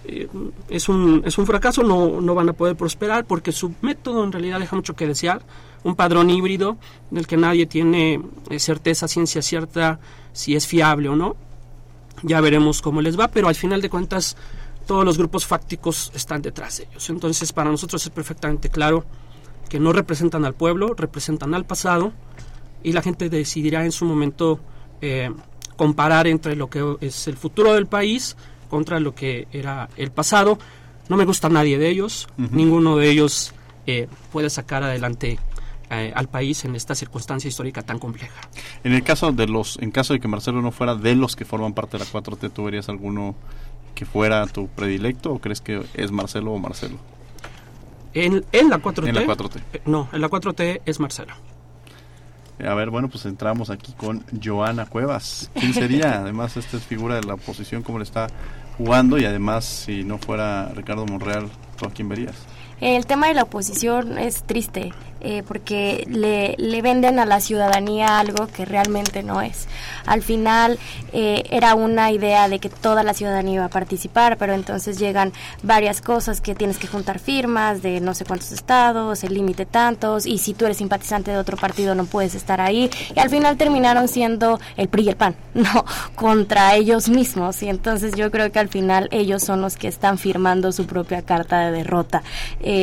Eh, 0.04 0.28
es, 0.68 0.88
un, 0.88 1.22
es 1.24 1.36
un 1.38 1.46
fracaso, 1.46 1.82
no, 1.82 2.20
no 2.20 2.34
van 2.34 2.48
a 2.48 2.52
poder 2.52 2.76
prosperar 2.76 3.24
porque 3.24 3.52
su 3.52 3.74
método 3.82 4.24
en 4.24 4.32
realidad 4.32 4.60
deja 4.60 4.76
mucho 4.76 4.94
que 4.94 5.06
desear. 5.06 5.42
Un 5.84 5.94
padrón 5.94 6.30
híbrido 6.30 6.76
del 7.10 7.26
que 7.26 7.36
nadie 7.36 7.66
tiene 7.66 8.20
certeza, 8.56 9.06
ciencia 9.06 9.42
cierta, 9.42 10.00
si 10.32 10.56
es 10.56 10.66
fiable 10.66 11.08
o 11.08 11.16
no. 11.16 11.36
Ya 12.22 12.40
veremos 12.40 12.82
cómo 12.82 13.00
les 13.00 13.18
va, 13.18 13.28
pero 13.28 13.48
al 13.48 13.54
final 13.54 13.80
de 13.80 13.88
cuentas 13.88 14.36
todos 14.86 15.04
los 15.04 15.18
grupos 15.18 15.46
fácticos 15.46 16.10
están 16.14 16.42
detrás 16.42 16.78
de 16.78 16.84
ellos. 16.90 17.10
Entonces 17.10 17.52
para 17.52 17.70
nosotros 17.70 18.02
es 18.04 18.10
perfectamente 18.10 18.70
claro 18.70 19.04
que 19.68 19.78
no 19.78 19.92
representan 19.92 20.44
al 20.44 20.54
pueblo, 20.54 20.94
representan 20.94 21.54
al 21.54 21.64
pasado 21.64 22.12
y 22.82 22.92
la 22.92 23.02
gente 23.02 23.28
decidirá 23.28 23.84
en 23.84 23.92
su 23.92 24.04
momento 24.04 24.60
eh, 25.00 25.30
comparar 25.76 26.26
entre 26.26 26.56
lo 26.56 26.68
que 26.68 26.96
es 27.00 27.28
el 27.28 27.36
futuro 27.36 27.74
del 27.74 27.86
país 27.86 28.36
contra 28.68 29.00
lo 29.00 29.14
que 29.14 29.46
era 29.52 29.88
el 29.96 30.10
pasado. 30.10 30.58
No 31.08 31.16
me 31.16 31.24
gusta 31.24 31.48
nadie 31.48 31.78
de 31.78 31.88
ellos, 31.88 32.28
ninguno 32.36 32.96
de 32.96 33.08
ellos 33.08 33.54
eh, 33.86 34.08
puede 34.30 34.50
sacar 34.50 34.82
adelante 34.82 35.38
eh, 35.90 36.12
al 36.14 36.28
país 36.28 36.66
en 36.66 36.76
esta 36.76 36.94
circunstancia 36.94 37.48
histórica 37.48 37.80
tan 37.80 37.98
compleja. 37.98 38.42
En 38.84 38.92
el 38.92 39.02
caso 39.02 39.32
de 39.32 39.46
los, 39.46 39.78
en 39.80 39.90
caso 39.90 40.12
de 40.12 40.20
que 40.20 40.28
Marcelo 40.28 40.60
no 40.60 40.70
fuera 40.70 40.94
de 40.94 41.14
los 41.14 41.34
que 41.34 41.46
forman 41.46 41.72
parte 41.72 41.96
de 41.96 42.04
la 42.04 42.10
4T, 42.10 42.50
¿tú 42.52 42.64
verías 42.64 42.90
alguno 42.90 43.34
que 43.94 44.04
fuera 44.04 44.46
tu 44.46 44.68
predilecto 44.68 45.32
o 45.32 45.38
crees 45.38 45.62
que 45.62 45.82
es 45.94 46.10
Marcelo 46.12 46.52
o 46.52 46.58
Marcelo? 46.58 46.98
En, 48.12 48.44
en 48.52 48.68
la 48.68 48.82
4T. 48.82 49.08
En 49.08 49.14
la 49.14 49.22
4T. 49.24 49.60
no, 49.86 50.08
en 50.12 50.20
la 50.20 50.28
4T 50.28 50.82
es 50.84 51.00
Marcelo. 51.00 51.32
A 52.66 52.74
ver, 52.74 52.90
bueno, 52.90 53.08
pues 53.08 53.24
entramos 53.26 53.70
aquí 53.70 53.92
con 53.92 54.24
Joana 54.42 54.86
Cuevas. 54.86 55.50
¿Quién 55.54 55.74
sería? 55.74 56.18
Además, 56.22 56.56
esta 56.56 56.76
es 56.76 56.82
figura 56.82 57.14
de 57.16 57.22
la 57.22 57.34
oposición, 57.34 57.82
cómo 57.82 57.98
le 57.98 58.04
está 58.04 58.26
jugando 58.76 59.18
y 59.18 59.24
además, 59.24 59.64
si 59.64 60.04
no 60.04 60.18
fuera 60.18 60.70
Ricardo 60.74 61.04
Monreal, 61.04 61.48
¿tú 61.76 61.86
a 61.86 61.90
quién 61.90 62.08
verías? 62.08 62.36
El 62.80 63.06
tema 63.06 63.28
de 63.28 63.34
la 63.34 63.42
oposición 63.42 64.18
es 64.18 64.42
triste 64.44 64.92
eh, 65.20 65.42
porque 65.46 66.04
le, 66.08 66.54
le, 66.58 66.80
venden 66.80 67.18
a 67.18 67.26
la 67.26 67.40
ciudadanía 67.40 68.20
algo 68.20 68.46
que 68.46 68.64
realmente 68.64 69.24
no 69.24 69.40
es. 69.42 69.66
Al 70.06 70.22
final 70.22 70.78
eh, 71.12 71.42
era 71.50 71.74
una 71.74 72.12
idea 72.12 72.48
de 72.48 72.60
que 72.60 72.68
toda 72.68 73.02
la 73.02 73.14
ciudadanía 73.14 73.54
iba 73.54 73.64
a 73.64 73.68
participar, 73.68 74.36
pero 74.36 74.52
entonces 74.52 74.96
llegan 74.96 75.32
varias 75.64 76.00
cosas 76.02 76.40
que 76.40 76.54
tienes 76.54 76.78
que 76.78 76.86
juntar 76.86 77.18
firmas 77.18 77.82
de 77.82 78.00
no 78.00 78.14
sé 78.14 78.24
cuántos 78.24 78.52
estados, 78.52 79.24
el 79.24 79.34
límite 79.34 79.66
tantos, 79.66 80.24
y 80.24 80.38
si 80.38 80.54
tú 80.54 80.66
eres 80.66 80.76
simpatizante 80.76 81.32
de 81.32 81.38
otro 81.38 81.56
partido 81.56 81.96
no 81.96 82.04
puedes 82.04 82.36
estar 82.36 82.60
ahí. 82.60 82.88
Y 83.14 83.18
al 83.18 83.28
final 83.28 83.56
terminaron 83.56 84.06
siendo 84.06 84.60
el 84.76 84.88
PRI 84.88 85.02
y 85.02 85.08
el 85.08 85.16
PAN, 85.16 85.34
¿no? 85.54 85.84
Contra 86.14 86.76
ellos 86.76 87.08
mismos. 87.08 87.60
Y 87.64 87.68
entonces 87.68 88.14
yo 88.14 88.30
creo 88.30 88.52
que 88.52 88.60
al 88.60 88.68
final 88.68 89.08
ellos 89.10 89.42
son 89.42 89.62
los 89.62 89.76
que 89.76 89.88
están 89.88 90.16
firmando 90.16 90.70
su 90.70 90.86
propia 90.86 91.22
carta 91.22 91.58
de 91.58 91.72
derrota. 91.72 92.22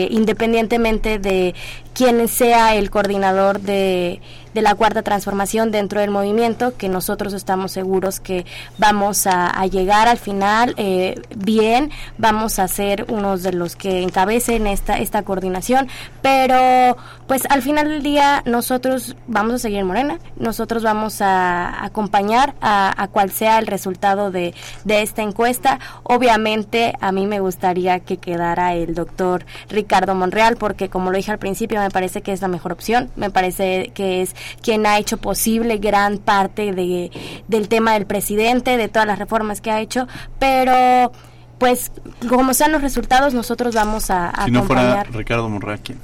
Independientemente 0.09 1.19
de 1.19 1.53
quién 1.93 2.27
sea 2.27 2.75
el 2.75 2.89
coordinador 2.89 3.59
de 3.59 4.19
de 4.55 4.61
la 4.61 4.73
cuarta 4.73 5.03
transformación 5.03 5.69
dentro 5.69 5.99
del 5.99 6.11
movimiento, 6.11 6.77
que 6.77 6.87
nosotros 6.87 7.33
estamos 7.33 7.73
seguros 7.73 8.21
que 8.21 8.45
vamos 8.77 9.27
a, 9.27 9.65
llegar 9.65 10.07
al 10.07 10.17
final 10.17 10.73
eh, 10.77 11.21
bien, 11.35 11.91
vamos 12.17 12.59
a 12.59 12.67
ser 12.69 13.05
unos 13.09 13.43
de 13.43 13.51
los 13.51 13.75
que 13.75 14.01
encabecen 14.01 14.65
esta, 14.65 14.97
esta 14.97 15.23
coordinación, 15.23 15.89
pero 16.21 16.95
pues 17.27 17.43
al 17.49 17.61
final 17.63 17.89
del 17.89 18.01
día 18.01 18.43
nosotros 18.45 19.17
vamos 19.27 19.55
a 19.55 19.59
seguir 19.59 19.79
en 19.79 19.87
Morena, 19.87 20.19
nosotros 20.37 20.83
vamos 20.83 21.21
a 21.21 21.83
acompañar 21.83 22.53
a, 22.61 22.93
a 23.01 23.07
cual 23.09 23.31
sea 23.31 23.59
el 23.59 23.67
resultado 23.67 24.31
de, 24.31 24.53
de 24.85 25.01
esta 25.01 25.21
encuesta. 25.21 25.79
Obviamente 26.03 26.93
a 27.01 27.11
mí 27.11 27.25
me 27.25 27.41
gustaría 27.41 27.99
que 27.99 28.17
quedara 28.17 28.73
el 28.75 28.95
doctor 28.95 29.45
Ricardo 29.67 30.15
Monreal, 30.15 30.55
porque 30.55 30.87
como 30.87 31.11
lo 31.11 31.17
dije 31.17 31.31
al 31.31 31.39
principio, 31.39 31.81
me 31.81 31.89
parece 31.89 32.21
que 32.21 32.31
es 32.31 32.41
la 32.41 32.47
mejor 32.47 32.71
opción, 32.71 33.09
me 33.17 33.31
parece 33.31 33.91
que 33.93 34.21
es 34.21 34.35
quien 34.61 34.85
ha 34.85 34.97
hecho 34.97 35.17
posible 35.17 35.77
gran 35.77 36.17
parte 36.17 36.73
de, 36.73 37.11
del 37.47 37.67
tema 37.67 37.93
del 37.93 38.05
presidente, 38.05 38.77
de 38.77 38.87
todas 38.87 39.07
las 39.07 39.19
reformas 39.19 39.61
que 39.61 39.71
ha 39.71 39.81
hecho, 39.81 40.07
pero 40.39 41.11
pues 41.57 41.91
como 42.27 42.53
sean 42.53 42.71
los 42.71 42.81
resultados, 42.81 43.33
nosotros 43.33 43.75
vamos 43.75 44.09
a, 44.09 44.33
si 44.45 44.51
no 44.51 44.63
fuera 44.63 45.03
Ricardo 45.03 45.49
Monreal, 45.49 45.79
¿quién? 45.81 45.99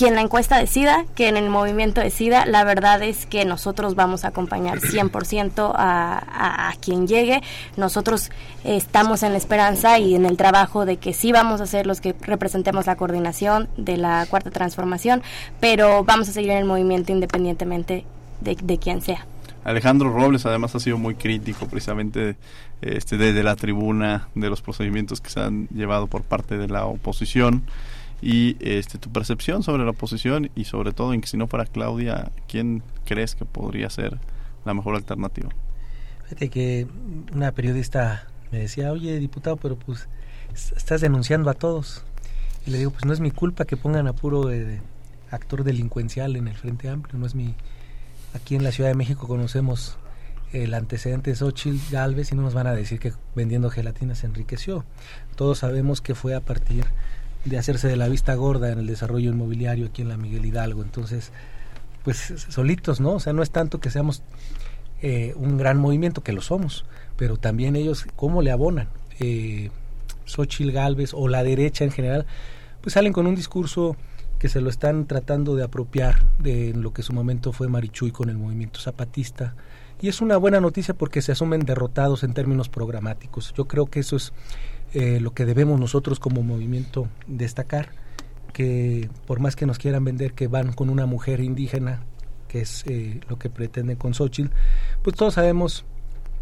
Quien 0.00 0.14
la 0.14 0.22
encuesta 0.22 0.56
decida, 0.56 1.04
que 1.14 1.28
en 1.28 1.36
el 1.36 1.50
movimiento 1.50 2.00
decida, 2.00 2.46
la 2.46 2.64
verdad 2.64 3.02
es 3.02 3.26
que 3.26 3.44
nosotros 3.44 3.96
vamos 3.96 4.24
a 4.24 4.28
acompañar 4.28 4.78
100% 4.80 5.74
a, 5.76 6.70
a, 6.70 6.72
quien 6.80 7.06
llegue. 7.06 7.42
Nosotros 7.76 8.30
estamos 8.64 9.22
en 9.22 9.32
la 9.32 9.36
esperanza 9.36 9.98
y 9.98 10.14
en 10.14 10.24
el 10.24 10.38
trabajo 10.38 10.86
de 10.86 10.96
que 10.96 11.12
sí 11.12 11.32
vamos 11.32 11.60
a 11.60 11.66
ser 11.66 11.86
los 11.86 12.00
que 12.00 12.14
representemos 12.22 12.86
la 12.86 12.96
coordinación 12.96 13.68
de 13.76 13.98
la 13.98 14.24
cuarta 14.30 14.50
transformación, 14.50 15.22
pero 15.60 16.02
vamos 16.02 16.30
a 16.30 16.32
seguir 16.32 16.52
en 16.52 16.56
el 16.56 16.64
movimiento 16.64 17.12
independientemente 17.12 18.06
de, 18.40 18.56
de 18.56 18.78
quien 18.78 19.02
sea. 19.02 19.26
Alejandro 19.64 20.10
Robles 20.10 20.46
además 20.46 20.74
ha 20.74 20.80
sido 20.80 20.96
muy 20.96 21.14
crítico 21.14 21.66
precisamente 21.66 22.36
este, 22.80 23.18
desde 23.18 23.42
la 23.42 23.54
tribuna 23.54 24.28
de 24.34 24.48
los 24.48 24.62
procedimientos 24.62 25.20
que 25.20 25.28
se 25.28 25.40
han 25.40 25.68
llevado 25.68 26.06
por 26.06 26.22
parte 26.22 26.56
de 26.56 26.68
la 26.68 26.86
oposición 26.86 27.64
y 28.22 28.56
este, 28.60 28.98
tu 28.98 29.10
percepción 29.10 29.62
sobre 29.62 29.84
la 29.84 29.90
oposición 29.90 30.50
y 30.54 30.64
sobre 30.64 30.92
todo 30.92 31.14
en 31.14 31.20
que 31.20 31.28
si 31.28 31.36
no 31.36 31.46
fuera 31.46 31.66
Claudia, 31.66 32.30
¿quién 32.48 32.82
crees 33.04 33.34
que 33.34 33.44
podría 33.44 33.88
ser 33.90 34.18
la 34.64 34.74
mejor 34.74 34.94
alternativa? 34.94 35.48
Fíjate 36.24 36.48
que 36.48 36.86
una 37.34 37.52
periodista 37.52 38.28
me 38.52 38.58
decía, 38.58 38.92
oye 38.92 39.18
diputado, 39.18 39.56
pero 39.56 39.76
pues 39.76 40.08
estás 40.54 41.00
denunciando 41.00 41.50
a 41.50 41.54
todos. 41.54 42.04
Y 42.66 42.70
le 42.70 42.78
digo, 42.78 42.90
pues 42.90 43.04
no 43.04 43.12
es 43.12 43.20
mi 43.20 43.30
culpa 43.30 43.64
que 43.64 43.76
pongan 43.76 44.06
a 44.06 44.12
puro 44.12 44.50
eh, 44.52 44.80
actor 45.30 45.64
delincuencial 45.64 46.36
en 46.36 46.48
el 46.48 46.56
Frente 46.56 46.88
Amplio, 46.88 47.18
no 47.18 47.26
es 47.26 47.34
mi... 47.34 47.54
Aquí 48.32 48.54
en 48.54 48.62
la 48.62 48.70
Ciudad 48.70 48.90
de 48.90 48.94
México 48.94 49.26
conocemos 49.26 49.98
el 50.52 50.74
antecedente 50.74 51.30
de 51.30 51.36
Xochitl 51.36 51.78
Galvez 51.90 52.30
y 52.30 52.36
no 52.36 52.42
nos 52.42 52.54
van 52.54 52.68
a 52.68 52.72
decir 52.72 53.00
que 53.00 53.12
vendiendo 53.34 53.70
gelatina 53.70 54.14
se 54.14 54.26
enriqueció. 54.26 54.84
Todos 55.34 55.58
sabemos 55.58 56.00
que 56.00 56.14
fue 56.14 56.34
a 56.34 56.40
partir 56.40 56.84
de 57.44 57.58
hacerse 57.58 57.88
de 57.88 57.96
la 57.96 58.08
vista 58.08 58.34
gorda 58.34 58.70
en 58.70 58.78
el 58.78 58.86
desarrollo 58.86 59.30
inmobiliario 59.30 59.86
aquí 59.86 60.02
en 60.02 60.08
la 60.08 60.16
Miguel 60.16 60.44
Hidalgo. 60.44 60.82
Entonces, 60.82 61.32
pues 62.04 62.34
solitos, 62.48 63.00
¿no? 63.00 63.12
O 63.12 63.20
sea, 63.20 63.32
no 63.32 63.42
es 63.42 63.50
tanto 63.50 63.80
que 63.80 63.90
seamos 63.90 64.22
eh, 65.02 65.34
un 65.36 65.56
gran 65.56 65.78
movimiento, 65.78 66.22
que 66.22 66.32
lo 66.32 66.42
somos, 66.42 66.84
pero 67.16 67.36
también 67.36 67.76
ellos, 67.76 68.06
¿cómo 68.16 68.42
le 68.42 68.50
abonan? 68.50 68.88
Eh, 69.18 69.70
Xochitl 70.26 70.72
Galvez 70.72 71.12
o 71.14 71.28
la 71.28 71.42
derecha 71.42 71.84
en 71.84 71.90
general, 71.90 72.26
pues 72.80 72.94
salen 72.94 73.12
con 73.12 73.26
un 73.26 73.34
discurso 73.34 73.96
que 74.38 74.48
se 74.48 74.60
lo 74.60 74.70
están 74.70 75.06
tratando 75.06 75.54
de 75.54 75.64
apropiar 75.64 76.22
de 76.38 76.72
lo 76.74 76.92
que 76.92 77.02
en 77.02 77.06
su 77.06 77.12
momento 77.12 77.52
fue 77.52 77.68
Marichuy 77.68 78.10
con 78.10 78.30
el 78.30 78.38
movimiento 78.38 78.80
zapatista. 78.80 79.54
Y 80.00 80.08
es 80.08 80.22
una 80.22 80.38
buena 80.38 80.60
noticia 80.60 80.94
porque 80.94 81.20
se 81.20 81.32
asumen 81.32 81.60
derrotados 81.60 82.24
en 82.24 82.32
términos 82.32 82.70
programáticos. 82.70 83.52
Yo 83.54 83.66
creo 83.66 83.86
que 83.86 84.00
eso 84.00 84.16
es 84.16 84.32
eh, 84.92 85.20
lo 85.20 85.32
que 85.32 85.44
debemos 85.44 85.78
nosotros 85.78 86.18
como 86.18 86.42
movimiento 86.42 87.08
destacar, 87.28 87.90
que 88.52 89.08
por 89.26 89.38
más 89.38 89.54
que 89.54 89.64
nos 89.66 89.78
quieran 89.78 90.04
vender 90.04 90.32
que 90.32 90.48
van 90.48 90.72
con 90.72 90.90
una 90.90 91.06
mujer 91.06 91.40
indígena, 91.40 92.02
que 92.48 92.62
es 92.62 92.84
eh, 92.86 93.20
lo 93.28 93.38
que 93.38 93.50
pretenden 93.50 93.96
con 93.96 94.14
Xochitl, 94.14 94.50
pues 95.02 95.14
todos 95.14 95.34
sabemos 95.34 95.84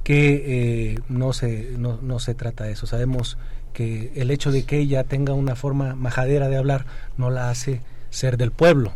que 0.02 0.92
eh, 0.92 0.98
no, 1.08 1.34
se, 1.34 1.72
no, 1.76 1.98
no 2.00 2.18
se 2.18 2.34
trata 2.34 2.64
de 2.64 2.72
eso. 2.72 2.86
Sabemos 2.86 3.36
que 3.74 4.12
el 4.16 4.30
hecho 4.30 4.50
de 4.50 4.64
que 4.64 4.78
ella 4.78 5.04
tenga 5.04 5.34
una 5.34 5.54
forma 5.54 5.94
majadera 5.94 6.48
de 6.48 6.56
hablar 6.56 6.86
no 7.18 7.28
la 7.28 7.50
hace 7.50 7.82
ser 8.08 8.38
del 8.38 8.50
pueblo. 8.50 8.94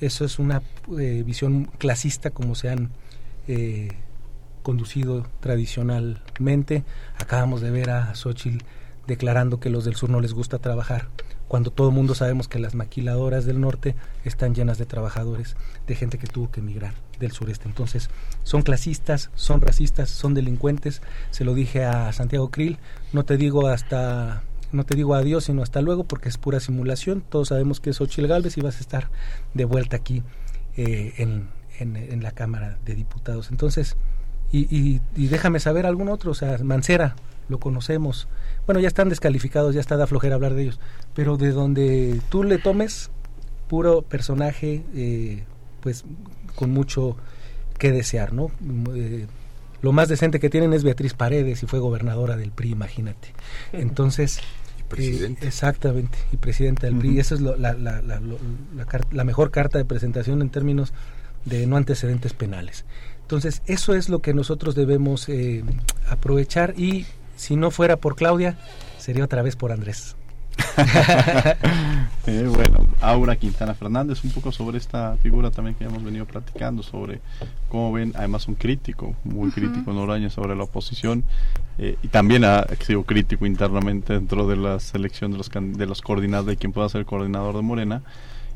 Eso 0.00 0.24
es 0.24 0.38
una 0.38 0.62
visión 0.88 1.66
clasista 1.78 2.30
como 2.30 2.54
se 2.54 2.70
han 2.70 2.90
conducido 4.62 5.26
tradicionalmente. 5.40 6.84
Acabamos 7.18 7.60
de 7.60 7.70
ver 7.70 7.90
a 7.90 8.14
Xochitl 8.14 8.64
declarando 9.06 9.60
que 9.60 9.70
los 9.70 9.84
del 9.84 9.96
sur 9.96 10.10
no 10.10 10.20
les 10.20 10.32
gusta 10.32 10.58
trabajar, 10.58 11.08
cuando 11.52 11.70
todo 11.70 11.88
el 11.88 11.94
mundo 11.94 12.14
sabemos 12.14 12.48
que 12.48 12.58
las 12.58 12.74
maquiladoras 12.74 13.44
del 13.44 13.60
norte 13.60 13.94
están 14.24 14.54
llenas 14.54 14.78
de 14.78 14.86
trabajadores, 14.86 15.54
de 15.86 15.94
gente 15.94 16.16
que 16.16 16.26
tuvo 16.26 16.50
que 16.50 16.60
emigrar 16.60 16.94
del 17.20 17.32
sureste. 17.32 17.68
Entonces, 17.68 18.08
son 18.42 18.62
clasistas, 18.62 19.30
son 19.34 19.60
racistas, 19.60 20.08
son 20.08 20.32
delincuentes. 20.32 21.02
Se 21.30 21.44
lo 21.44 21.52
dije 21.52 21.84
a 21.84 22.10
Santiago 22.12 22.50
Krill, 22.50 22.78
no 23.12 23.24
te 23.24 23.36
digo 23.36 23.68
hasta 23.68 24.44
no 24.72 24.84
te 24.84 24.94
digo 24.94 25.14
adiós, 25.14 25.44
sino 25.44 25.62
hasta 25.62 25.82
luego, 25.82 26.04
porque 26.04 26.30
es 26.30 26.38
pura 26.38 26.58
simulación. 26.58 27.22
Todos 27.28 27.48
sabemos 27.48 27.80
que 27.80 27.90
es 27.90 28.00
Ochil 28.00 28.26
Galvez 28.26 28.56
y 28.56 28.62
vas 28.62 28.78
a 28.78 28.80
estar 28.80 29.10
de 29.52 29.66
vuelta 29.66 29.96
aquí 29.96 30.22
eh, 30.78 31.12
en, 31.18 31.50
en, 31.78 32.22
la 32.22 32.30
Cámara 32.30 32.78
de 32.86 32.94
Diputados. 32.94 33.50
Entonces, 33.50 33.96
y, 34.50 34.60
y, 34.74 35.02
y 35.14 35.26
déjame 35.26 35.60
saber 35.60 35.84
algún 35.84 36.08
otro, 36.08 36.30
o 36.30 36.34
sea, 36.34 36.56
Mancera, 36.64 37.14
lo 37.52 37.60
conocemos, 37.60 38.26
bueno, 38.66 38.80
ya 38.80 38.88
están 38.88 39.08
descalificados, 39.08 39.74
ya 39.74 39.80
está 39.80 39.96
da 39.96 40.08
flojera 40.08 40.34
hablar 40.34 40.54
de 40.54 40.62
ellos, 40.62 40.80
pero 41.14 41.36
de 41.36 41.52
donde 41.52 42.20
tú 42.30 42.42
le 42.42 42.58
tomes, 42.58 43.10
puro 43.68 44.02
personaje, 44.02 44.82
eh, 44.94 45.44
pues 45.80 46.04
con 46.54 46.70
mucho 46.70 47.16
que 47.78 47.92
desear, 47.92 48.32
¿no? 48.32 48.50
Eh, 48.94 49.26
lo 49.80 49.92
más 49.92 50.08
decente 50.08 50.38
que 50.40 50.50
tienen 50.50 50.72
es 50.72 50.84
Beatriz 50.84 51.14
Paredes 51.14 51.62
y 51.62 51.66
fue 51.66 51.78
gobernadora 51.78 52.36
del 52.36 52.50
PRI, 52.50 52.70
imagínate. 52.70 53.28
Entonces, 53.72 54.40
eh, 54.96 55.34
exactamente, 55.40 56.18
y 56.32 56.36
presidenta 56.36 56.86
del 56.86 56.96
PRI. 56.96 57.18
Esa 57.18 57.34
es 57.34 57.40
la, 57.40 57.56
la, 57.56 57.74
la, 57.74 58.02
la, 58.02 59.24
mejor 59.24 59.50
carta 59.50 59.78
de 59.78 59.84
presentación 59.84 60.40
en 60.42 60.50
términos 60.50 60.92
de 61.44 61.66
no 61.66 61.76
antecedentes 61.76 62.32
penales. 62.34 62.84
Entonces, 63.22 63.62
eso 63.66 63.94
es 63.94 64.08
lo 64.08 64.20
que 64.20 64.34
nosotros 64.34 64.74
debemos 64.74 65.28
aprovechar 66.08 66.78
y 66.78 67.06
si 67.36 67.56
no 67.56 67.70
fuera 67.70 67.96
por 67.96 68.16
Claudia, 68.16 68.56
sería 68.98 69.24
otra 69.24 69.42
vez 69.42 69.56
por 69.56 69.72
Andrés. 69.72 70.16
Eh, 72.24 72.48
bueno, 72.48 72.86
Aura 73.00 73.34
Quintana 73.34 73.74
Fernández, 73.74 74.22
un 74.22 74.30
poco 74.30 74.52
sobre 74.52 74.78
esta 74.78 75.16
figura 75.16 75.50
también 75.50 75.74
que 75.74 75.82
hemos 75.82 76.04
venido 76.04 76.24
platicando, 76.24 76.84
sobre 76.84 77.20
cómo 77.68 77.90
ven, 77.90 78.12
además 78.14 78.46
un 78.46 78.54
crítico, 78.54 79.16
muy 79.24 79.50
crítico 79.50 79.92
Noraña 79.92 80.30
sobre 80.30 80.54
la 80.54 80.62
oposición, 80.62 81.24
eh, 81.78 81.96
y 82.00 82.08
también 82.08 82.44
ha 82.44 82.64
sido 82.78 83.02
crítico 83.02 83.44
internamente 83.44 84.12
dentro 84.12 84.46
de 84.46 84.56
la 84.56 84.78
selección 84.78 85.32
de 85.32 85.38
los, 85.38 85.50
de 85.50 85.86
los 85.86 86.00
coordinados 86.00 86.46
de 86.46 86.56
quien 86.56 86.72
pueda 86.72 86.88
ser 86.88 87.00
el 87.00 87.06
coordinador 87.06 87.56
de 87.56 87.62
Morena. 87.62 88.02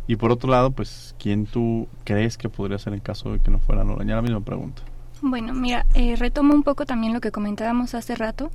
Y 0.07 0.14
por 0.14 0.31
otro 0.31 0.49
lado, 0.49 0.70
pues, 0.70 1.16
¿quién 1.18 1.47
tú 1.47 1.89
crees 2.05 2.39
que 2.39 2.49
podría 2.49 2.79
ser 2.79 2.93
en 2.93 3.01
caso 3.01 3.33
de 3.33 3.41
que 3.41 3.51
no 3.51 3.59
fuera 3.59 3.83
Noraña? 3.83 4.14
La 4.14 4.22
misma 4.22 4.43
pregunta. 4.43 4.83
Bueno, 5.23 5.55
mira, 5.55 5.87
eh, 5.95 6.14
retomo 6.14 6.53
un 6.53 6.62
poco 6.62 6.85
también 6.85 7.14
lo 7.14 7.23
que 7.23 7.33
comentábamos 7.33 7.95
hace 7.95 8.14
rato 8.14 8.51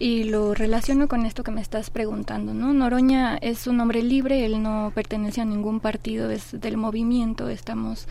y 0.00 0.24
lo 0.24 0.54
relaciono 0.54 1.06
con 1.06 1.24
esto 1.24 1.44
que 1.44 1.52
me 1.52 1.60
estás 1.60 1.90
preguntando, 1.90 2.52
¿no? 2.52 2.72
Noroña 2.72 3.36
es 3.36 3.68
un 3.68 3.78
hombre 3.78 4.02
libre, 4.02 4.44
él 4.44 4.60
no 4.60 4.90
pertenece 4.92 5.40
a 5.40 5.44
ningún 5.44 5.78
partido, 5.78 6.28
es 6.30 6.60
del 6.60 6.76
movimiento, 6.76 7.48
estamos 7.48 8.08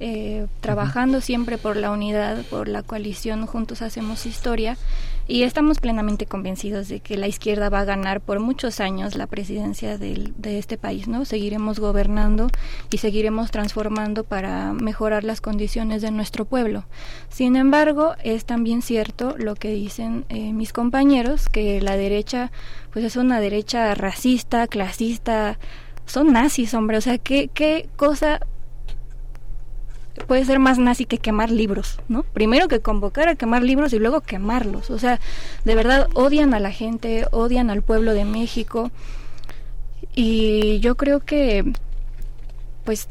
eh, 0.00 0.46
trabajando 0.62 1.20
siempre 1.20 1.58
por 1.58 1.76
la 1.76 1.90
unidad, 1.90 2.42
por 2.46 2.68
la 2.68 2.82
coalición, 2.82 3.44
juntos 3.44 3.82
hacemos 3.82 4.24
historia 4.24 4.78
y 5.26 5.42
estamos 5.42 5.78
plenamente 5.78 6.26
convencidos 6.26 6.88
de 6.88 7.00
que 7.00 7.16
la 7.16 7.28
izquierda 7.28 7.68
va 7.68 7.80
a 7.80 7.84
ganar 7.84 8.20
por 8.20 8.40
muchos 8.40 8.80
años 8.80 9.16
la 9.16 9.26
presidencia 9.26 9.98
del, 9.98 10.34
de 10.36 10.58
este 10.58 10.78
país, 10.78 11.08
¿no? 11.08 11.24
Seguiremos 11.24 11.78
gobernando 11.78 12.48
y 12.90 12.98
seguiremos 12.98 13.50
transformando 13.50 14.24
para 14.24 14.72
mejorar 14.72 15.24
las 15.24 15.40
condiciones 15.40 16.02
de 16.02 16.10
nuestro 16.10 16.44
pueblo. 16.44 16.84
Sin 17.28 17.56
embargo, 17.56 18.14
es 18.22 18.44
también 18.44 18.82
cierto 18.82 19.34
lo 19.38 19.54
que 19.54 19.70
dicen 19.72 20.24
eh, 20.28 20.52
mis 20.52 20.72
compañeros, 20.72 21.48
que 21.48 21.80
la 21.80 21.96
derecha, 21.96 22.50
pues 22.92 23.04
es 23.04 23.16
una 23.16 23.40
derecha 23.40 23.94
racista, 23.94 24.66
clasista, 24.66 25.58
son 26.06 26.32
nazis, 26.32 26.74
hombre, 26.74 26.96
o 26.96 27.00
sea, 27.00 27.18
¿qué, 27.18 27.48
qué 27.52 27.88
cosa 27.96 28.40
puede 30.32 30.46
ser 30.46 30.60
más 30.60 30.78
nazi 30.78 31.04
que 31.04 31.18
quemar 31.18 31.50
libros, 31.50 31.98
¿no? 32.08 32.22
Primero 32.22 32.66
que 32.66 32.80
convocar 32.80 33.28
a 33.28 33.34
quemar 33.34 33.62
libros 33.62 33.92
y 33.92 33.98
luego 33.98 34.22
quemarlos. 34.22 34.88
O 34.88 34.98
sea, 34.98 35.20
de 35.66 35.74
verdad 35.74 36.08
odian 36.14 36.54
a 36.54 36.58
la 36.58 36.72
gente, 36.72 37.26
odian 37.32 37.68
al 37.68 37.82
pueblo 37.82 38.14
de 38.14 38.24
México. 38.24 38.90
Y 40.14 40.80
yo 40.80 40.94
creo 40.94 41.20
que, 41.20 41.70
pues, 42.84 43.10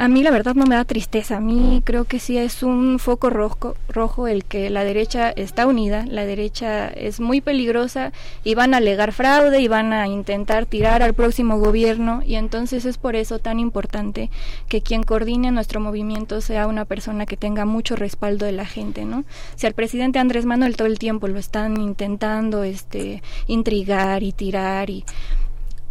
a 0.00 0.08
mí 0.08 0.22
la 0.22 0.30
verdad 0.30 0.54
no 0.54 0.64
me 0.64 0.76
da 0.76 0.86
tristeza, 0.86 1.36
a 1.36 1.40
mí 1.40 1.82
creo 1.84 2.06
que 2.06 2.20
sí 2.20 2.38
es 2.38 2.62
un 2.62 2.98
foco 2.98 3.28
rojo, 3.28 3.74
rojo 3.86 4.28
el 4.28 4.46
que 4.46 4.70
la 4.70 4.82
derecha 4.82 5.28
está 5.28 5.66
unida, 5.66 6.06
la 6.06 6.24
derecha 6.24 6.88
es 6.88 7.20
muy 7.20 7.42
peligrosa 7.42 8.10
y 8.42 8.54
van 8.54 8.72
a 8.72 8.78
alegar 8.78 9.12
fraude 9.12 9.60
y 9.60 9.68
van 9.68 9.92
a 9.92 10.06
intentar 10.06 10.64
tirar 10.64 11.02
al 11.02 11.12
próximo 11.12 11.58
gobierno 11.58 12.22
y 12.24 12.36
entonces 12.36 12.86
es 12.86 12.96
por 12.96 13.14
eso 13.14 13.40
tan 13.40 13.60
importante 13.60 14.30
que 14.68 14.80
quien 14.80 15.02
coordine 15.02 15.50
nuestro 15.50 15.80
movimiento 15.80 16.40
sea 16.40 16.66
una 16.66 16.86
persona 16.86 17.26
que 17.26 17.36
tenga 17.36 17.66
mucho 17.66 17.94
respaldo 17.94 18.46
de 18.46 18.52
la 18.52 18.64
gente, 18.64 19.04
¿no? 19.04 19.24
Si 19.54 19.66
al 19.66 19.74
presidente 19.74 20.18
Andrés 20.18 20.46
Manuel 20.46 20.76
todo 20.76 20.88
el 20.88 20.98
tiempo 20.98 21.28
lo 21.28 21.38
están 21.38 21.78
intentando 21.78 22.64
este 22.64 23.22
intrigar 23.48 24.22
y 24.22 24.32
tirar 24.32 24.88
y 24.88 25.04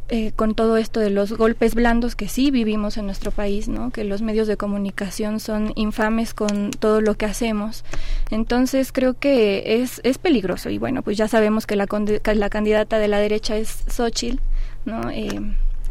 eh, 0.10 0.32
con 0.36 0.56
todo 0.56 0.78
esto 0.78 1.00
de 1.00 1.10
los 1.10 1.34
golpes 1.34 1.76
blandos 1.76 2.16
que 2.16 2.28
sí 2.28 2.52
vivimos 2.52 2.98
en 2.98 3.06
nuestro 3.06 3.32
país, 3.32 3.68
¿no? 3.68 3.92
que 3.92 4.04
los 4.04 4.22
medios 4.22 4.48
de 4.48 4.58
comunicación 4.58 5.40
son 5.40 5.72
infames 5.76 6.34
con 6.34 6.72
todo 6.72 7.00
lo 7.02 7.16
que 7.16 7.26
hacemos. 7.26 7.84
Entonces 8.32 8.92
creo 8.92 9.14
que 9.14 9.82
es, 9.82 10.02
es 10.04 10.18
peligroso 10.18 10.70
y 10.70 10.78
bueno, 10.78 11.04
pues 11.04 11.18
ya 11.18 11.28
sabemos 11.28 11.68
que 11.68 11.76
la, 11.76 11.88
la 12.34 12.50
candidata 12.50 12.98
de 12.98 13.08
la 13.08 13.20
derecha 13.20 13.56
es 13.56 13.84
Xochitl, 13.88 14.40
¿no? 14.86 15.10
Eh, 15.12 15.40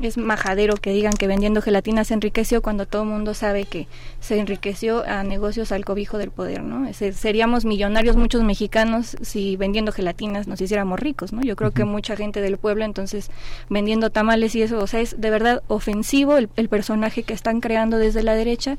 es 0.00 0.16
majadero 0.16 0.76
que 0.76 0.92
digan 0.92 1.12
que 1.14 1.26
vendiendo 1.26 1.62
gelatina 1.62 2.04
se 2.04 2.14
enriqueció 2.14 2.62
cuando 2.62 2.86
todo 2.86 3.02
el 3.02 3.08
mundo 3.08 3.34
sabe 3.34 3.64
que 3.64 3.88
se 4.20 4.38
enriqueció 4.38 5.04
a 5.04 5.22
negocios 5.24 5.72
al 5.72 5.84
cobijo 5.84 6.18
del 6.18 6.30
poder, 6.30 6.62
¿no? 6.62 6.88
seríamos 6.92 7.64
millonarios 7.64 8.16
muchos 8.16 8.42
mexicanos 8.42 9.16
si 9.22 9.56
vendiendo 9.56 9.92
gelatinas 9.92 10.46
nos 10.46 10.60
hiciéramos 10.60 11.00
ricos, 11.00 11.32
¿no? 11.32 11.42
Yo 11.42 11.56
creo 11.56 11.72
que 11.72 11.84
mucha 11.84 12.16
gente 12.16 12.40
del 12.40 12.58
pueblo 12.58 12.84
entonces 12.84 13.30
vendiendo 13.68 14.10
tamales 14.10 14.54
y 14.54 14.62
eso, 14.62 14.78
o 14.78 14.86
sea, 14.86 15.00
es 15.00 15.20
de 15.20 15.30
verdad 15.30 15.62
ofensivo 15.68 16.36
el, 16.36 16.48
el 16.56 16.68
personaje 16.68 17.22
que 17.22 17.34
están 17.34 17.60
creando 17.60 17.98
desde 17.98 18.22
la 18.22 18.34
derecha 18.34 18.78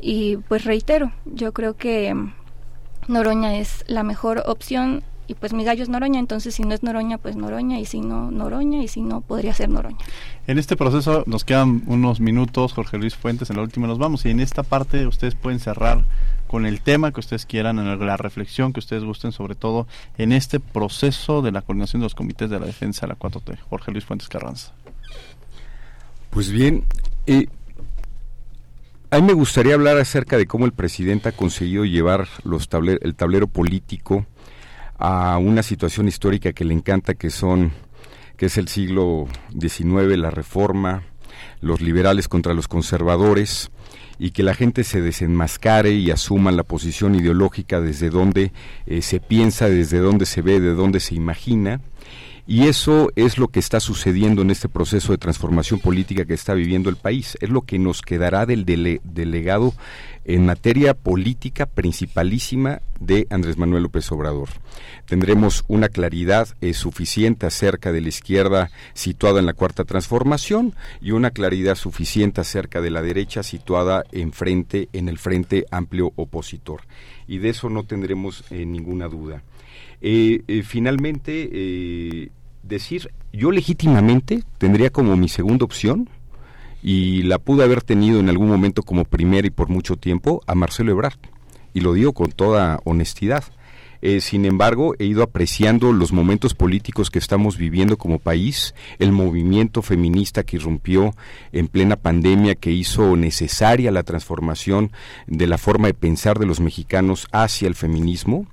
y 0.00 0.36
pues 0.48 0.64
reitero, 0.64 1.12
yo 1.24 1.52
creo 1.52 1.76
que 1.76 2.14
Noroña 3.08 3.58
es 3.58 3.84
la 3.86 4.02
mejor 4.02 4.42
opción 4.46 5.02
y 5.26 5.34
pues 5.34 5.52
mi 5.52 5.64
gallo 5.64 5.82
es 5.82 5.88
Noroña, 5.88 6.20
entonces 6.20 6.54
si 6.54 6.62
no 6.62 6.74
es 6.74 6.82
Noroña, 6.82 7.18
pues 7.18 7.36
Noroña, 7.36 7.78
y 7.78 7.86
si 7.86 8.00
no, 8.00 8.30
Noroña, 8.30 8.82
y 8.82 8.88
si 8.88 9.00
no, 9.00 9.20
podría 9.20 9.54
ser 9.54 9.68
Noroña. 9.68 9.98
En 10.46 10.58
este 10.58 10.76
proceso 10.76 11.24
nos 11.26 11.44
quedan 11.44 11.82
unos 11.86 12.20
minutos, 12.20 12.72
Jorge 12.72 12.98
Luis 12.98 13.14
Fuentes, 13.14 13.50
en 13.50 13.56
la 13.56 13.62
última 13.62 13.86
nos 13.86 13.98
vamos, 13.98 14.24
y 14.26 14.30
en 14.30 14.40
esta 14.40 14.62
parte 14.62 15.06
ustedes 15.06 15.34
pueden 15.34 15.60
cerrar 15.60 16.04
con 16.46 16.66
el 16.66 16.82
tema 16.82 17.12
que 17.12 17.20
ustedes 17.20 17.46
quieran, 17.46 17.78
en 17.78 18.06
la 18.06 18.16
reflexión 18.16 18.72
que 18.72 18.80
ustedes 18.80 19.02
gusten, 19.02 19.32
sobre 19.32 19.54
todo 19.54 19.86
en 20.18 20.32
este 20.32 20.60
proceso 20.60 21.42
de 21.42 21.52
la 21.52 21.62
coordinación 21.62 22.00
de 22.00 22.04
los 22.04 22.14
comités 22.14 22.50
de 22.50 22.60
la 22.60 22.66
defensa 22.66 23.06
de 23.06 23.12
la 23.14 23.18
4T. 23.18 23.58
Jorge 23.70 23.92
Luis 23.92 24.04
Fuentes 24.04 24.28
Carranza. 24.28 24.72
Pues 26.30 26.50
bien, 26.50 26.84
eh, 27.26 27.48
a 29.10 29.20
mí 29.20 29.22
me 29.22 29.32
gustaría 29.32 29.74
hablar 29.74 29.96
acerca 29.98 30.36
de 30.36 30.46
cómo 30.46 30.64
el 30.64 30.72
presidente 30.72 31.28
ha 31.28 31.32
conseguido 31.32 31.84
llevar 31.84 32.26
los 32.42 32.68
el 32.72 33.14
tablero 33.14 33.46
político 33.46 34.26
a 34.98 35.38
una 35.38 35.62
situación 35.62 36.08
histórica 36.08 36.52
que 36.52 36.64
le 36.64 36.74
encanta, 36.74 37.14
que 37.14 37.30
son 37.30 37.72
que 38.36 38.46
es 38.46 38.58
el 38.58 38.68
siglo 38.68 39.28
XIX, 39.58 40.16
la 40.18 40.30
reforma, 40.30 41.04
los 41.60 41.80
liberales 41.80 42.28
contra 42.28 42.52
los 42.52 42.66
conservadores, 42.66 43.70
y 44.18 44.30
que 44.30 44.42
la 44.42 44.54
gente 44.54 44.84
se 44.84 45.00
desenmascare 45.00 45.92
y 45.92 46.10
asuma 46.10 46.52
la 46.52 46.62
posición 46.62 47.14
ideológica 47.14 47.80
desde 47.80 48.10
donde 48.10 48.52
eh, 48.86 49.02
se 49.02 49.20
piensa, 49.20 49.68
desde 49.68 49.98
donde 49.98 50.26
se 50.26 50.42
ve, 50.42 50.60
de 50.60 50.74
donde 50.74 51.00
se 51.00 51.14
imagina, 51.14 51.80
y 52.46 52.64
eso 52.64 53.10
es 53.16 53.38
lo 53.38 53.48
que 53.48 53.58
está 53.58 53.80
sucediendo 53.80 54.42
en 54.42 54.50
este 54.50 54.68
proceso 54.68 55.12
de 55.12 55.18
transformación 55.18 55.80
política 55.80 56.26
que 56.26 56.34
está 56.34 56.52
viviendo 56.52 56.90
el 56.90 56.96
país. 56.96 57.38
Es 57.40 57.48
lo 57.48 57.62
que 57.62 57.78
nos 57.78 58.02
quedará 58.02 58.44
del 58.44 58.66
delegado 58.66 59.72
en 60.24 60.46
materia 60.46 60.94
política 60.94 61.66
principalísima 61.66 62.80
de 62.98 63.26
Andrés 63.30 63.58
Manuel 63.58 63.84
López 63.84 64.10
Obrador. 64.12 64.48
Tendremos 65.06 65.64
una 65.68 65.88
claridad 65.88 66.48
eh, 66.60 66.72
suficiente 66.72 67.46
acerca 67.46 67.92
de 67.92 68.00
la 68.00 68.08
izquierda 68.08 68.70
situada 68.94 69.40
en 69.40 69.46
la 69.46 69.52
cuarta 69.52 69.84
transformación 69.84 70.74
y 71.00 71.10
una 71.10 71.30
claridad 71.30 71.74
suficiente 71.74 72.40
acerca 72.40 72.80
de 72.80 72.90
la 72.90 73.02
derecha 73.02 73.42
situada 73.42 74.04
enfrente, 74.12 74.88
en 74.92 75.08
el 75.08 75.18
frente 75.18 75.66
amplio 75.70 76.12
opositor. 76.16 76.82
Y 77.26 77.38
de 77.38 77.50
eso 77.50 77.68
no 77.68 77.84
tendremos 77.84 78.44
eh, 78.50 78.64
ninguna 78.64 79.08
duda. 79.08 79.42
Eh, 80.00 80.62
finalmente, 80.66 82.30
decir, 82.62 83.10
yo 83.32 83.50
legítimamente 83.50 84.42
tendría 84.58 84.90
como 84.90 85.16
mi 85.16 85.28
segunda 85.28 85.64
opción, 85.64 86.08
y 86.84 87.22
la 87.22 87.38
pude 87.38 87.64
haber 87.64 87.80
tenido 87.80 88.20
en 88.20 88.28
algún 88.28 88.48
momento 88.48 88.82
como 88.82 89.06
primera 89.06 89.46
y 89.46 89.50
por 89.50 89.70
mucho 89.70 89.96
tiempo, 89.96 90.42
a 90.46 90.54
Marcelo 90.54 90.92
Ebrard. 90.92 91.18
Y 91.72 91.80
lo 91.80 91.94
digo 91.94 92.12
con 92.12 92.30
toda 92.30 92.78
honestidad. 92.84 93.42
Eh, 94.06 94.20
sin 94.20 94.44
embargo, 94.44 94.94
he 94.98 95.06
ido 95.06 95.22
apreciando 95.22 95.90
los 95.94 96.12
momentos 96.12 96.52
políticos 96.52 97.08
que 97.10 97.18
estamos 97.18 97.56
viviendo 97.56 97.96
como 97.96 98.18
país, 98.18 98.74
el 98.98 99.12
movimiento 99.12 99.80
feminista 99.80 100.42
que 100.42 100.56
irrumpió 100.56 101.14
en 101.52 101.68
plena 101.68 101.96
pandemia, 101.96 102.54
que 102.54 102.70
hizo 102.70 103.16
necesaria 103.16 103.90
la 103.90 104.02
transformación 104.02 104.92
de 105.26 105.46
la 105.46 105.56
forma 105.56 105.86
de 105.86 105.94
pensar 105.94 106.38
de 106.38 106.44
los 106.44 106.60
mexicanos 106.60 107.28
hacia 107.32 107.66
el 107.66 107.74
feminismo, 107.74 108.46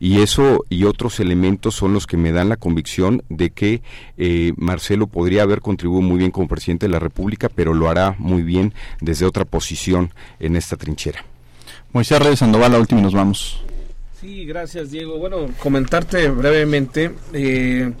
y 0.00 0.22
eso 0.22 0.64
y 0.70 0.82
otros 0.82 1.20
elementos 1.20 1.76
son 1.76 1.92
los 1.92 2.08
que 2.08 2.16
me 2.16 2.32
dan 2.32 2.48
la 2.48 2.56
convicción 2.56 3.22
de 3.28 3.50
que 3.50 3.82
eh, 4.18 4.54
Marcelo 4.56 5.06
podría 5.06 5.44
haber 5.44 5.60
contribuido 5.60 6.02
muy 6.02 6.18
bien 6.18 6.32
como 6.32 6.48
presidente 6.48 6.86
de 6.86 6.92
la 6.92 6.98
República, 6.98 7.48
pero 7.48 7.74
lo 7.74 7.88
hará 7.88 8.16
muy 8.18 8.42
bien 8.42 8.74
desde 9.00 9.24
otra 9.24 9.44
posición 9.44 10.10
en 10.40 10.56
esta 10.56 10.76
trinchera. 10.76 11.24
Moisés 11.92 12.18
Reyes 12.18 12.40
Sandoval, 12.40 12.72
la 12.72 12.80
última 12.80 13.02
y 13.02 13.04
nos 13.04 13.14
vamos. 13.14 13.62
Sí, 14.20 14.46
gracias 14.46 14.90
Diego. 14.90 15.18
Bueno, 15.18 15.46
comentarte 15.58 16.28
brevemente. 16.30 17.12
Eh, 17.34 17.92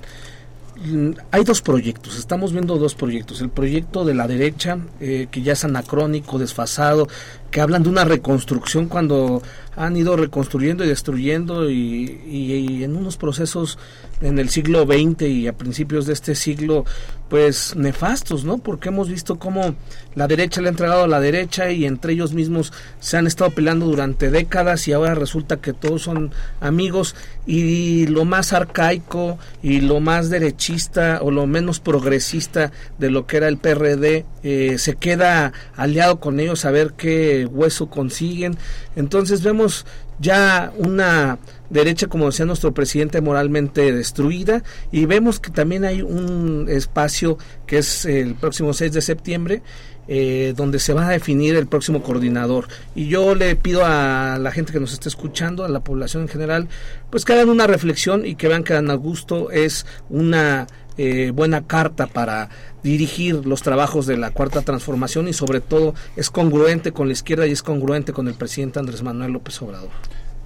hay 1.30 1.44
dos 1.44 1.62
proyectos, 1.62 2.18
estamos 2.18 2.52
viendo 2.52 2.76
dos 2.78 2.94
proyectos. 2.94 3.40
El 3.42 3.50
proyecto 3.50 4.04
de 4.04 4.14
la 4.14 4.26
derecha, 4.26 4.78
eh, 5.00 5.26
que 5.30 5.42
ya 5.42 5.52
es 5.52 5.64
anacrónico, 5.64 6.38
desfasado, 6.38 7.06
que 7.50 7.60
hablan 7.60 7.82
de 7.82 7.88
una 7.88 8.04
reconstrucción 8.04 8.86
cuando 8.86 9.42
han 9.76 9.96
ido 9.96 10.16
reconstruyendo 10.16 10.84
y 10.84 10.88
destruyendo 10.88 11.70
y, 11.70 12.82
en 12.82 12.96
unos 12.96 13.16
procesos 13.16 13.78
en 14.22 14.38
el 14.38 14.48
siglo 14.48 14.86
XX 14.86 15.22
y 15.22 15.46
a 15.46 15.52
principios 15.52 16.06
de 16.06 16.14
este 16.14 16.34
siglo 16.34 16.84
pues 17.28 17.74
nefastos, 17.76 18.44
¿no? 18.44 18.58
Porque 18.58 18.88
hemos 18.88 19.08
visto 19.08 19.36
cómo 19.38 19.74
la 20.14 20.28
derecha 20.28 20.60
le 20.60 20.68
ha 20.68 20.70
entregado 20.70 21.04
a 21.04 21.08
la 21.08 21.20
derecha 21.20 21.70
y 21.72 21.84
entre 21.84 22.12
ellos 22.12 22.32
mismos 22.32 22.72
se 23.00 23.16
han 23.16 23.26
estado 23.26 23.50
peleando 23.50 23.86
durante 23.86 24.30
décadas 24.30 24.86
y 24.88 24.92
ahora 24.92 25.14
resulta 25.14 25.56
que 25.58 25.72
todos 25.72 26.02
son 26.02 26.32
amigos 26.60 27.16
y 27.46 28.06
lo 28.06 28.24
más 28.24 28.52
arcaico 28.52 29.38
y 29.62 29.80
lo 29.80 30.00
más 30.00 30.30
derechista 30.30 31.18
o 31.20 31.30
lo 31.30 31.46
menos 31.46 31.80
progresista 31.80 32.70
de 32.98 33.10
lo 33.10 33.26
que 33.26 33.38
era 33.38 33.48
el 33.48 33.58
PRD 33.58 34.24
eh, 34.44 34.78
se 34.78 34.94
queda 34.94 35.52
aliado 35.74 36.20
con 36.20 36.38
ellos 36.38 36.64
a 36.64 36.70
ver 36.70 36.92
qué 36.96 37.35
hueso 37.44 37.90
consiguen. 37.90 38.56
Entonces 38.96 39.42
vemos 39.42 39.84
ya 40.18 40.72
una 40.78 41.38
derecha, 41.68 42.06
como 42.06 42.26
decía 42.26 42.46
nuestro 42.46 42.72
presidente, 42.72 43.20
moralmente 43.20 43.92
destruida 43.92 44.62
y 44.90 45.04
vemos 45.04 45.40
que 45.40 45.50
también 45.50 45.84
hay 45.84 46.00
un 46.00 46.66
espacio 46.70 47.36
que 47.66 47.78
es 47.78 48.06
el 48.06 48.34
próximo 48.34 48.72
6 48.72 48.92
de 48.92 49.02
septiembre 49.02 49.62
eh, 50.08 50.54
donde 50.56 50.78
se 50.78 50.92
va 50.92 51.08
a 51.08 51.10
definir 51.10 51.56
el 51.56 51.66
próximo 51.66 52.00
coordinador. 52.00 52.68
Y 52.94 53.08
yo 53.08 53.34
le 53.34 53.56
pido 53.56 53.84
a 53.84 54.38
la 54.40 54.52
gente 54.52 54.72
que 54.72 54.78
nos 54.78 54.92
esté 54.92 55.08
escuchando, 55.08 55.64
a 55.64 55.68
la 55.68 55.80
población 55.80 56.22
en 56.22 56.28
general, 56.28 56.68
pues 57.10 57.24
que 57.24 57.32
hagan 57.32 57.48
una 57.48 57.66
reflexión 57.66 58.24
y 58.24 58.36
que 58.36 58.46
vean 58.46 58.62
que 58.62 58.74
Dan 58.74 58.88
Augusto 58.88 59.50
es 59.50 59.84
una 60.08 60.68
eh, 60.98 61.30
buena 61.34 61.66
carta 61.66 62.06
para 62.06 62.48
dirigir 62.82 63.46
los 63.46 63.62
trabajos 63.62 64.06
de 64.06 64.16
la 64.16 64.30
cuarta 64.30 64.62
transformación 64.62 65.28
y 65.28 65.32
sobre 65.32 65.60
todo 65.60 65.94
es 66.16 66.30
congruente 66.30 66.92
con 66.92 67.08
la 67.08 67.12
izquierda 67.12 67.46
y 67.46 67.52
es 67.52 67.62
congruente 67.62 68.12
con 68.12 68.28
el 68.28 68.34
presidente 68.34 68.78
Andrés 68.78 69.02
Manuel 69.02 69.32
López 69.32 69.60
Obrador. 69.62 69.90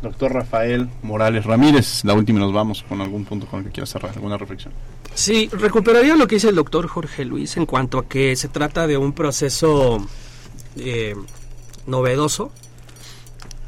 Doctor 0.03 0.33
Rafael 0.33 0.89
Morales 1.03 1.45
Ramírez, 1.45 2.05
la 2.05 2.15
última 2.15 2.41
nos 2.41 2.53
vamos 2.53 2.83
con 2.89 3.01
algún 3.01 3.25
punto 3.27 3.47
con 3.47 3.61
el 3.61 3.67
que 3.67 3.73
quiera 3.73 3.87
cerrar, 3.87 4.13
alguna 4.15 4.39
reflexión. 4.39 4.73
Sí, 5.15 5.51
recuperaría 5.53 6.17
lo 6.17 6.27
que 6.27 6.37
dice 6.37 6.49
el 6.49 6.55
doctor 6.55 6.89
Jorge 6.89 7.25
Luis 7.25 7.57
en 7.57 7.67
cuanto 7.67 7.99
a 7.99 8.09
que 8.09 8.35
se 8.37 8.49
trata 8.49 8.87
de 8.87 8.97
un 8.97 9.13
proceso 9.13 10.05
eh, 10.77 11.15
novedoso. 11.87 12.51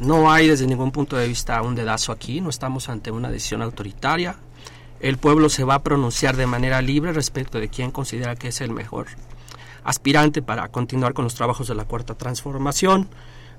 No 0.00 0.32
hay 0.32 0.48
desde 0.48 0.66
ningún 0.66 0.90
punto 0.90 1.16
de 1.16 1.28
vista 1.28 1.60
un 1.62 1.74
dedazo 1.74 2.12
aquí, 2.12 2.40
no 2.40 2.48
estamos 2.48 2.88
ante 2.88 3.10
una 3.10 3.30
decisión 3.30 3.62
autoritaria, 3.62 4.36
el 5.02 5.18
pueblo 5.18 5.48
se 5.48 5.64
va 5.64 5.74
a 5.74 5.82
pronunciar 5.82 6.36
de 6.36 6.46
manera 6.46 6.80
libre 6.80 7.12
respecto 7.12 7.58
de 7.58 7.68
quién 7.68 7.90
considera 7.90 8.36
que 8.36 8.48
es 8.48 8.60
el 8.60 8.70
mejor 8.70 9.08
aspirante 9.84 10.42
para 10.42 10.68
continuar 10.68 11.12
con 11.12 11.24
los 11.24 11.34
trabajos 11.34 11.66
de 11.66 11.74
la 11.74 11.84
cuarta 11.84 12.14
transformación. 12.14 13.08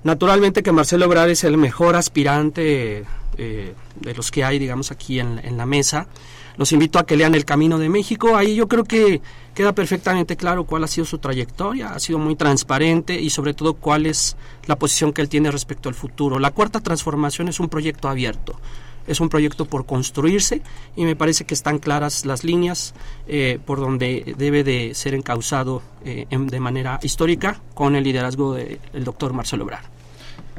Naturalmente 0.04 0.62
que 0.62 0.72
Marcelo 0.72 1.04
Ebrard 1.04 1.30
es 1.30 1.44
el 1.44 1.58
mejor 1.58 1.96
aspirante 1.96 3.04
eh, 3.36 3.74
de 4.00 4.14
los 4.14 4.30
que 4.30 4.42
hay, 4.42 4.58
digamos, 4.58 4.90
aquí 4.90 5.20
en, 5.20 5.56
la 5.56 5.66
mesa. 5.66 6.06
Los 6.56 6.72
invito 6.72 6.98
a 6.98 7.04
que 7.04 7.16
lean 7.16 7.34
El 7.34 7.44
Camino 7.44 7.78
de 7.78 7.90
México. 7.90 8.36
Ahí 8.36 8.54
yo 8.54 8.66
creo 8.66 8.84
que 8.84 9.20
queda 9.54 9.74
perfectamente 9.74 10.36
claro 10.36 10.64
cuál 10.64 10.84
ha 10.84 10.86
sido 10.86 11.04
su 11.04 11.18
trayectoria. 11.18 11.94
Ha 11.94 11.98
sido 11.98 12.18
muy 12.18 12.36
transparente 12.36 13.20
y 13.20 13.28
sobre 13.28 13.52
todo 13.52 13.74
cuál 13.74 14.06
es 14.06 14.36
la 14.66 14.76
posición 14.76 15.12
que 15.12 15.20
él 15.20 15.28
tiene 15.28 15.50
respecto 15.50 15.90
al 15.90 15.94
futuro. 15.94 16.38
La 16.38 16.52
cuarta 16.52 16.80
transformación 16.80 17.48
es 17.48 17.60
un 17.60 17.68
proyecto 17.68 18.08
abierto 18.08 18.58
es 19.06 19.20
un 19.20 19.28
proyecto 19.28 19.64
por 19.64 19.86
construirse 19.86 20.62
y 20.96 21.04
me 21.04 21.16
parece 21.16 21.44
que 21.44 21.54
están 21.54 21.78
claras 21.78 22.24
las 22.24 22.44
líneas 22.44 22.94
eh, 23.26 23.58
por 23.64 23.80
donde 23.80 24.34
debe 24.36 24.64
de 24.64 24.94
ser 24.94 25.14
encauzado 25.14 25.82
eh, 26.04 26.26
de 26.30 26.60
manera 26.60 26.98
histórica 27.02 27.60
con 27.74 27.96
el 27.96 28.04
liderazgo 28.04 28.54
del 28.54 29.04
doctor 29.04 29.32
Marcelo 29.32 29.64
Obrar. 29.64 29.82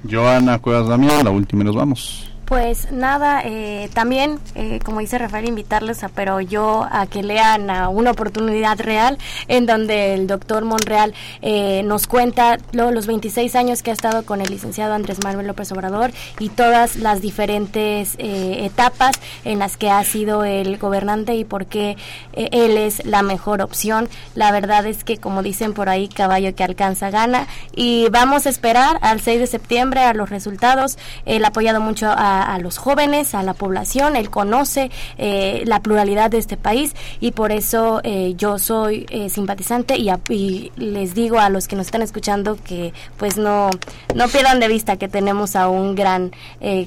Joana 0.09 0.59
Cuevas 0.59 0.87
Damián, 0.87 1.23
la 1.23 1.31
última 1.31 1.63
y 1.63 1.65
nos 1.65 1.75
vamos. 1.75 2.34
Pues 2.45 2.91
nada, 2.91 3.41
eh, 3.43 3.89
también, 3.95 4.39
eh, 4.53 4.79
como 4.85 4.99
dice 4.99 5.17
Rafael, 5.17 5.47
invitarles 5.47 6.03
a, 6.03 6.09
pero 6.09 6.41
yo 6.41 6.85
a 6.91 7.07
que 7.07 7.23
lean 7.23 7.71
a 7.71 7.89
una 7.89 8.11
oportunidad 8.11 8.79
real 8.79 9.17
en 9.47 9.65
donde 9.65 10.13
el 10.13 10.27
doctor 10.27 10.63
Monreal 10.63 11.15
eh, 11.41 11.81
nos 11.85 12.05
cuenta 12.05 12.59
los 12.71 13.07
26 13.07 13.55
años 13.55 13.81
que 13.81 13.89
ha 13.89 13.93
estado 13.93 14.25
con 14.25 14.41
el 14.41 14.49
licenciado 14.51 14.93
Andrés 14.93 15.23
Manuel 15.23 15.47
López 15.47 15.71
Obrador 15.71 16.11
y 16.37 16.49
todas 16.49 16.97
las 16.97 17.19
diferentes 17.19 18.15
etapas 18.19 19.19
en 19.43 19.57
las 19.57 19.75
que 19.75 19.89
ha 19.89 20.03
sido 20.03 20.43
el 20.43 20.77
gobernante 20.77 21.33
y 21.35 21.45
por 21.45 21.65
qué 21.65 21.97
él 22.33 22.77
es 22.77 23.05
la 23.05 23.23
mejor 23.23 23.61
opción. 23.61 24.07
La 24.35 24.51
verdad 24.51 24.85
es 24.85 25.03
que, 25.03 25.17
como 25.17 25.41
dicen 25.41 25.73
por 25.73 25.89
ahí, 25.89 26.07
caballo 26.07 26.53
que 26.53 26.63
alcanza 26.63 27.09
gana 27.09 27.47
y 27.75 28.07
vamos 28.09 28.45
a 28.45 28.49
esperar 28.49 28.99
al 29.01 29.19
6 29.19 29.39
de 29.39 29.47
septiembre 29.47 30.01
a 30.01 30.13
los 30.13 30.29
resultados. 30.29 30.97
Él 31.25 31.43
ha 31.45 31.49
apoyado 31.49 31.81
mucho 31.81 32.07
a 32.15 32.34
a, 32.43 32.59
los 32.59 32.77
jóvenes, 32.77 33.35
a 33.35 33.43
la 33.43 33.53
población, 33.53 34.15
él 34.15 34.29
conoce 34.29 34.91
eh, 35.17 35.63
la 35.65 35.81
pluralidad 35.81 36.31
de 36.31 36.37
este 36.37 36.57
país 36.57 36.95
y 37.19 37.31
por 37.31 37.51
eso 37.51 38.01
eh, 38.03 38.33
yo 38.37 38.59
soy 38.59 39.05
eh, 39.09 39.29
simpatizante 39.29 39.95
y, 39.97 40.71
les 40.77 41.13
digo 41.13 41.39
a 41.39 41.49
los 41.49 41.67
que 41.67 41.75
nos 41.75 41.87
están 41.87 42.01
escuchando 42.01 42.57
que 42.63 42.93
pues 43.17 43.37
no, 43.37 43.69
no 44.13 44.27
pierdan 44.27 44.59
de 44.59 44.67
vista 44.67 44.97
que 44.97 45.07
tenemos 45.07 45.55
a 45.55 45.67
un 45.67 45.95
gran 45.95 46.31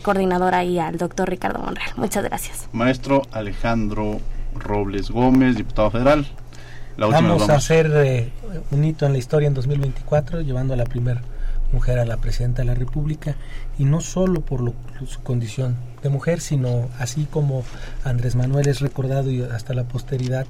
coordinador 0.03 0.55
ahí, 0.55 0.79
al 0.79 0.99
doctor 0.99 1.29
Ricardo 1.29 1.59
Monreal. 1.61 1.91
Muchas 1.97 2.25
gracias. 2.25 2.69
Maestro 2.73 3.23
Alejandro 3.33 4.21
Robles 4.55 5.11
Gómez, 5.11 5.57
diputado 5.57 5.91
federal. 5.91 6.27
vamos, 6.97 7.49
a 7.49 7.57
hacer 7.57 8.31
un 8.71 8.85
hito 8.85 9.07
en 9.07 9.13
la 9.13 9.19
historia 9.19 9.47
en 9.47 9.55
2024, 9.55 10.41
llevando 10.41 10.75
a 10.75 10.77
la 10.77 10.85
primera 10.85 11.23
mujer 11.73 11.99
a 11.99 12.05
la 12.05 12.17
presidenta 12.17 12.63
de 12.63 12.67
la 12.67 12.75
República 12.75 13.37
y 13.79 13.85
no 13.85 14.01
solo 14.01 14.41
por 14.41 14.73
su 15.07 15.21
condición 15.23 15.77
de 16.03 16.09
mujer, 16.09 16.41
sino 16.41 16.89
así 16.99 17.27
como 17.31 17.65
Andrés 18.05 18.35
Manuel 18.35 18.69
es 18.69 18.81
recordado 18.81 19.31
y 19.31 19.43
hasta 19.43 19.75
la 19.75 19.85
posteridad 19.85 20.47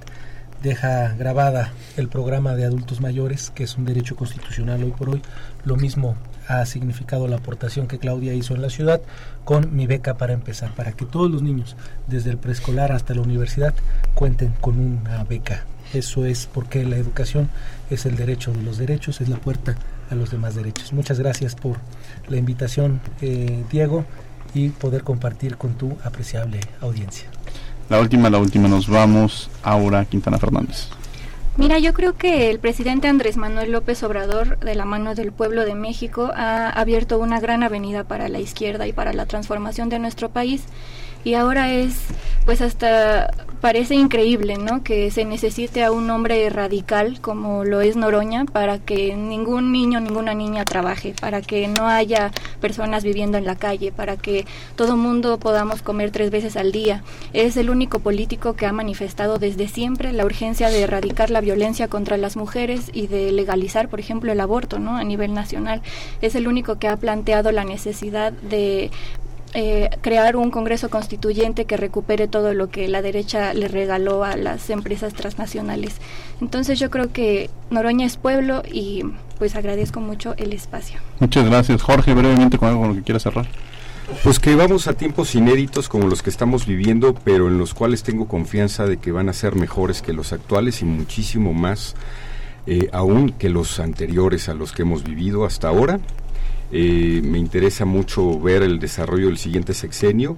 deja 0.62 1.14
grabada 1.14 1.72
el 1.96 2.08
programa 2.08 2.54
de 2.54 2.64
adultos 2.64 3.00
mayores, 3.00 3.50
que 3.50 3.64
es 3.64 3.76
un 3.76 3.84
derecho 3.84 4.16
constitucional 4.16 4.82
hoy 4.82 4.90
por 4.90 5.10
hoy, 5.10 5.22
lo 5.64 5.76
mismo 5.76 6.16
ha 6.48 6.64
significado 6.64 7.28
la 7.28 7.36
aportación 7.36 7.86
que 7.86 7.98
Claudia 7.98 8.32
hizo 8.32 8.54
en 8.54 8.62
la 8.62 8.70
ciudad 8.70 9.02
con 9.44 9.76
mi 9.76 9.86
beca 9.86 10.16
para 10.16 10.32
empezar, 10.32 10.74
para 10.74 10.92
que 10.92 11.04
todos 11.04 11.30
los 11.30 11.42
niños, 11.42 11.76
desde 12.06 12.30
el 12.30 12.38
preescolar 12.38 12.90
hasta 12.90 13.14
la 13.14 13.20
universidad, 13.20 13.74
cuenten 14.14 14.54
con 14.60 14.78
una 14.78 15.22
beca. 15.24 15.64
Eso 15.92 16.24
es 16.24 16.46
porque 16.46 16.84
la 16.84 16.96
educación 16.96 17.50
es 17.90 18.06
el 18.06 18.16
derecho 18.16 18.52
de 18.52 18.62
los 18.62 18.78
derechos, 18.78 19.20
es 19.20 19.28
la 19.28 19.36
puerta 19.36 19.76
a 20.10 20.14
los 20.14 20.30
demás 20.30 20.54
derechos. 20.54 20.92
Muchas 20.92 21.18
gracias 21.18 21.54
por 21.54 21.76
la 22.28 22.36
invitación, 22.36 23.00
eh, 23.20 23.64
Diego, 23.70 24.04
y 24.54 24.70
poder 24.70 25.02
compartir 25.02 25.56
con 25.56 25.74
tu 25.74 25.96
apreciable 26.04 26.60
audiencia. 26.80 27.28
La 27.88 28.00
última, 28.00 28.28
la 28.28 28.38
última, 28.38 28.68
nos 28.68 28.88
vamos. 28.88 29.50
Aura 29.62 30.04
Quintana 30.04 30.38
Fernández. 30.38 30.88
Mira, 31.56 31.80
yo 31.80 31.92
creo 31.92 32.16
que 32.16 32.50
el 32.50 32.60
presidente 32.60 33.08
Andrés 33.08 33.36
Manuel 33.36 33.72
López 33.72 34.02
Obrador, 34.04 34.60
de 34.60 34.76
la 34.76 34.84
mano 34.84 35.16
del 35.16 35.32
pueblo 35.32 35.64
de 35.64 35.74
México, 35.74 36.30
ha 36.32 36.68
abierto 36.68 37.18
una 37.18 37.40
gran 37.40 37.64
avenida 37.64 38.04
para 38.04 38.28
la 38.28 38.38
izquierda 38.38 38.86
y 38.86 38.92
para 38.92 39.12
la 39.12 39.26
transformación 39.26 39.88
de 39.88 39.98
nuestro 39.98 40.28
país. 40.28 40.62
Y 41.28 41.34
ahora 41.34 41.70
es, 41.70 41.94
pues 42.46 42.62
hasta 42.62 43.30
parece 43.60 43.94
increíble, 43.94 44.56
¿no? 44.56 44.82
Que 44.82 45.10
se 45.10 45.26
necesite 45.26 45.84
a 45.84 45.92
un 45.92 46.08
hombre 46.08 46.48
radical 46.48 47.20
como 47.20 47.64
lo 47.66 47.82
es 47.82 47.96
Noroña 47.96 48.46
para 48.46 48.78
que 48.78 49.14
ningún 49.14 49.70
niño, 49.70 50.00
ninguna 50.00 50.32
niña 50.32 50.64
trabaje, 50.64 51.14
para 51.20 51.42
que 51.42 51.68
no 51.68 51.86
haya 51.86 52.30
personas 52.62 53.04
viviendo 53.04 53.36
en 53.36 53.44
la 53.44 53.56
calle, 53.56 53.92
para 53.92 54.16
que 54.16 54.46
todo 54.74 54.96
mundo 54.96 55.38
podamos 55.38 55.82
comer 55.82 56.12
tres 56.12 56.30
veces 56.30 56.56
al 56.56 56.72
día. 56.72 57.04
Es 57.34 57.58
el 57.58 57.68
único 57.68 57.98
político 57.98 58.54
que 58.54 58.64
ha 58.64 58.72
manifestado 58.72 59.38
desde 59.38 59.68
siempre 59.68 60.14
la 60.14 60.24
urgencia 60.24 60.70
de 60.70 60.80
erradicar 60.80 61.28
la 61.28 61.42
violencia 61.42 61.88
contra 61.88 62.16
las 62.16 62.38
mujeres 62.38 62.90
y 62.94 63.06
de 63.06 63.32
legalizar, 63.32 63.90
por 63.90 64.00
ejemplo, 64.00 64.32
el 64.32 64.40
aborto, 64.40 64.78
¿no? 64.78 64.96
A 64.96 65.04
nivel 65.04 65.34
nacional. 65.34 65.82
Es 66.22 66.34
el 66.36 66.48
único 66.48 66.78
que 66.78 66.88
ha 66.88 66.96
planteado 66.96 67.52
la 67.52 67.64
necesidad 67.64 68.32
de 68.32 68.90
eh, 69.54 69.90
crear 70.00 70.36
un 70.36 70.50
Congreso 70.50 70.90
Constituyente 70.90 71.64
que 71.64 71.76
recupere 71.76 72.28
todo 72.28 72.54
lo 72.54 72.70
que 72.70 72.86
la 72.88 73.02
derecha 73.02 73.54
le 73.54 73.68
regaló 73.68 74.24
a 74.24 74.36
las 74.36 74.68
empresas 74.70 75.14
transnacionales. 75.14 75.96
Entonces 76.40 76.78
yo 76.78 76.90
creo 76.90 77.12
que 77.12 77.48
Noroña 77.70 78.06
es 78.06 78.16
pueblo 78.16 78.62
y 78.70 79.04
pues 79.38 79.56
agradezco 79.56 80.00
mucho 80.00 80.34
el 80.36 80.52
espacio. 80.52 81.00
Muchas 81.20 81.46
gracias. 81.46 81.82
Jorge, 81.82 82.14
brevemente 82.14 82.58
con 82.58 82.68
algo 82.68 82.80
con 82.80 82.90
lo 82.90 82.94
que 82.96 83.02
quieras 83.02 83.22
cerrar. 83.22 83.48
Pues 84.22 84.38
que 84.38 84.54
vamos 84.54 84.86
a 84.86 84.94
tiempos 84.94 85.34
inéditos 85.34 85.88
como 85.88 86.08
los 86.08 86.22
que 86.22 86.30
estamos 86.30 86.66
viviendo, 86.66 87.14
pero 87.24 87.48
en 87.48 87.58
los 87.58 87.74
cuales 87.74 88.02
tengo 88.02 88.26
confianza 88.26 88.86
de 88.86 88.96
que 88.96 89.12
van 89.12 89.28
a 89.28 89.34
ser 89.34 89.54
mejores 89.54 90.00
que 90.00 90.14
los 90.14 90.32
actuales 90.32 90.80
y 90.80 90.86
muchísimo 90.86 91.52
más 91.52 91.94
eh, 92.66 92.88
aún 92.92 93.30
que 93.30 93.48
los 93.48 93.80
anteriores 93.80 94.48
a 94.48 94.54
los 94.54 94.72
que 94.72 94.82
hemos 94.82 95.04
vivido 95.04 95.44
hasta 95.44 95.68
ahora. 95.68 96.00
Eh, 96.70 97.20
me 97.24 97.38
interesa 97.38 97.84
mucho 97.84 98.38
ver 98.38 98.62
el 98.62 98.78
desarrollo 98.78 99.26
del 99.26 99.38
siguiente 99.38 99.72
sexenio 99.72 100.34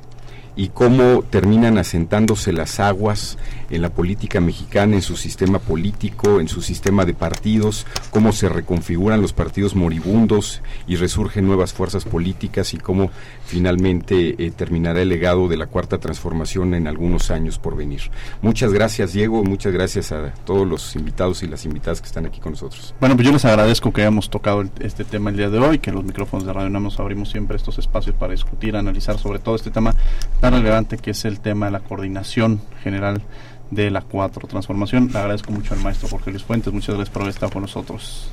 y 0.56 0.68
cómo 0.68 1.22
terminan 1.22 1.78
asentándose 1.78 2.52
las 2.52 2.80
aguas 2.80 3.38
en 3.70 3.82
la 3.82 3.90
política 3.90 4.40
mexicana, 4.40 4.96
en 4.96 5.02
su 5.02 5.16
sistema 5.16 5.58
político, 5.58 6.40
en 6.40 6.48
su 6.48 6.60
sistema 6.60 7.04
de 7.04 7.14
partidos, 7.14 7.86
cómo 8.10 8.32
se 8.32 8.48
reconfiguran 8.48 9.22
los 9.22 9.32
partidos 9.32 9.76
moribundos 9.76 10.60
y 10.86 10.96
resurgen 10.96 11.46
nuevas 11.46 11.72
fuerzas 11.72 12.04
políticas 12.04 12.74
y 12.74 12.78
cómo 12.78 13.10
finalmente 13.46 14.34
eh, 14.44 14.50
terminará 14.50 15.02
el 15.02 15.08
legado 15.08 15.48
de 15.48 15.56
la 15.56 15.66
cuarta 15.66 15.98
transformación 15.98 16.74
en 16.74 16.88
algunos 16.88 17.30
años 17.30 17.58
por 17.58 17.76
venir. 17.76 18.10
Muchas 18.42 18.72
gracias 18.72 19.12
Diego, 19.12 19.44
muchas 19.44 19.72
gracias 19.72 20.12
a 20.12 20.34
todos 20.44 20.66
los 20.66 20.96
invitados 20.96 21.42
y 21.42 21.46
las 21.46 21.64
invitadas 21.64 22.00
que 22.00 22.06
están 22.08 22.26
aquí 22.26 22.40
con 22.40 22.52
nosotros. 22.52 22.94
Bueno, 22.98 23.14
pues 23.14 23.26
yo 23.26 23.32
les 23.32 23.44
agradezco 23.44 23.92
que 23.92 24.02
hayamos 24.02 24.30
tocado 24.30 24.64
este 24.80 25.04
tema 25.04 25.30
el 25.30 25.36
día 25.36 25.48
de 25.48 25.58
hoy, 25.58 25.78
que 25.78 25.92
los 25.92 26.04
micrófonos 26.04 26.44
de 26.44 26.52
Radio 26.52 26.70
Namos 26.70 26.98
abrimos 26.98 27.30
siempre 27.30 27.56
estos 27.56 27.78
espacios 27.78 28.16
para 28.16 28.32
discutir, 28.32 28.76
analizar 28.76 29.18
sobre 29.18 29.38
todo 29.38 29.54
este 29.54 29.70
tema 29.70 29.94
tan 30.40 30.54
relevante 30.54 30.98
que 30.98 31.10
es 31.10 31.24
el 31.24 31.40
tema 31.40 31.66
de 31.66 31.72
la 31.72 31.80
coordinación 31.80 32.60
general 32.82 33.22
de 33.70 33.90
la 33.90 34.00
cuatro 34.02 34.46
transformación. 34.48 35.10
Le 35.12 35.18
agradezco 35.18 35.52
mucho 35.52 35.74
al 35.74 35.80
maestro 35.80 36.08
Jorge 36.08 36.30
Luis 36.30 36.42
Fuentes, 36.42 36.72
muchas 36.72 36.94
gracias 36.94 37.10
por 37.10 37.22
haber 37.22 37.34
estado 37.34 37.52
con 37.52 37.62
nosotros. 37.62 38.30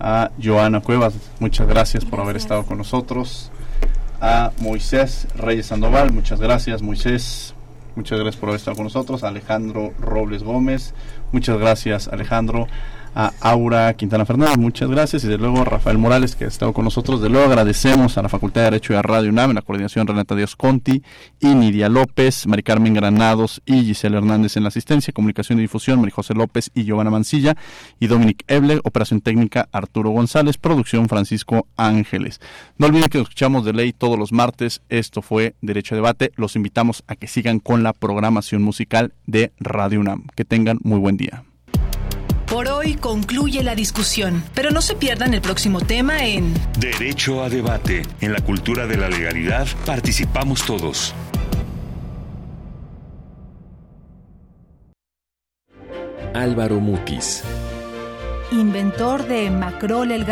A 0.00 0.30
Joana 0.42 0.80
Cuevas, 0.80 1.14
muchas 1.38 1.68
gracias 1.68 2.04
por 2.04 2.20
haber 2.20 2.36
estado 2.36 2.64
con 2.64 2.78
nosotros. 2.78 3.50
A 4.20 4.52
Moisés 4.58 5.26
Reyes 5.36 5.66
Sandoval, 5.66 6.12
muchas 6.12 6.40
gracias 6.40 6.82
Moisés, 6.82 7.54
muchas 7.96 8.18
gracias 8.18 8.36
por 8.36 8.48
haber 8.48 8.58
estado 8.58 8.76
con 8.76 8.84
nosotros. 8.84 9.22
A 9.22 9.28
Alejandro 9.28 9.92
Robles 10.00 10.42
Gómez, 10.42 10.94
muchas 11.30 11.58
gracias 11.58 12.08
Alejandro 12.08 12.66
a 13.14 13.32
Aura 13.40 13.94
Quintana 13.94 14.24
Fernández, 14.24 14.58
muchas 14.58 14.88
gracias, 14.88 15.24
y 15.24 15.28
de 15.28 15.38
luego 15.38 15.60
a 15.60 15.64
Rafael 15.64 15.98
Morales, 15.98 16.36
que 16.36 16.44
ha 16.44 16.48
estado 16.48 16.72
con 16.72 16.84
nosotros. 16.84 17.20
De 17.20 17.28
luego 17.28 17.46
agradecemos 17.46 18.16
a 18.18 18.22
la 18.22 18.28
Facultad 18.28 18.62
de 18.62 18.70
Derecho 18.70 18.92
y 18.92 18.96
a 18.96 19.02
Radio 19.02 19.30
UNAM, 19.30 19.50
en 19.50 19.56
la 19.56 19.62
coordinación 19.62 20.06
Renata 20.06 20.34
Díaz 20.34 20.56
Conti, 20.56 21.02
y 21.40 21.46
Nidia 21.54 21.88
López, 21.88 22.46
Mari 22.46 22.62
Carmen 22.62 22.94
Granados 22.94 23.62
y 23.66 23.82
Giselle 23.82 24.16
Hernández 24.16 24.56
en 24.56 24.62
la 24.62 24.68
asistencia, 24.68 25.12
comunicación 25.12 25.58
y 25.58 25.62
difusión, 25.62 26.00
María 26.00 26.14
José 26.14 26.34
López 26.34 26.70
y 26.74 26.84
Giovanna 26.84 27.10
Mancilla, 27.10 27.56
y 28.00 28.06
Dominic 28.06 28.44
Eble, 28.48 28.80
operación 28.84 29.20
técnica 29.20 29.68
Arturo 29.72 30.10
González, 30.10 30.56
producción 30.58 31.08
Francisco 31.08 31.66
Ángeles. 31.76 32.40
No 32.78 32.86
olviden 32.86 33.08
que 33.08 33.18
nos 33.18 33.26
escuchamos 33.26 33.64
de 33.64 33.72
ley 33.72 33.92
todos 33.92 34.18
los 34.18 34.32
martes. 34.32 34.82
Esto 34.88 35.22
fue 35.22 35.54
Derecho 35.60 35.94
a 35.94 35.96
Debate. 35.96 36.32
Los 36.36 36.56
invitamos 36.56 37.04
a 37.06 37.16
que 37.16 37.26
sigan 37.26 37.58
con 37.58 37.82
la 37.82 37.92
programación 37.92 38.62
musical 38.62 39.12
de 39.26 39.52
Radio 39.58 40.00
UNAM. 40.00 40.26
Que 40.34 40.44
tengan 40.44 40.78
muy 40.82 40.98
buen 40.98 41.16
día. 41.16 41.44
Por 42.62 42.70
hoy 42.70 42.94
concluye 42.94 43.64
la 43.64 43.74
discusión, 43.74 44.44
pero 44.54 44.70
no 44.70 44.82
se 44.82 44.94
pierdan 44.94 45.34
el 45.34 45.40
próximo 45.40 45.80
tema 45.80 46.24
en 46.24 46.54
Derecho 46.78 47.42
a 47.42 47.48
debate. 47.48 48.02
En 48.20 48.32
la 48.32 48.40
cultura 48.40 48.86
de 48.86 48.96
la 48.96 49.08
legalidad 49.08 49.66
participamos 49.84 50.64
todos. 50.64 51.12
Álvaro 56.34 56.78
Mutis. 56.78 57.42
Inventor 58.52 59.26
de 59.26 59.50
Macrol 59.50 60.12
el 60.12 60.20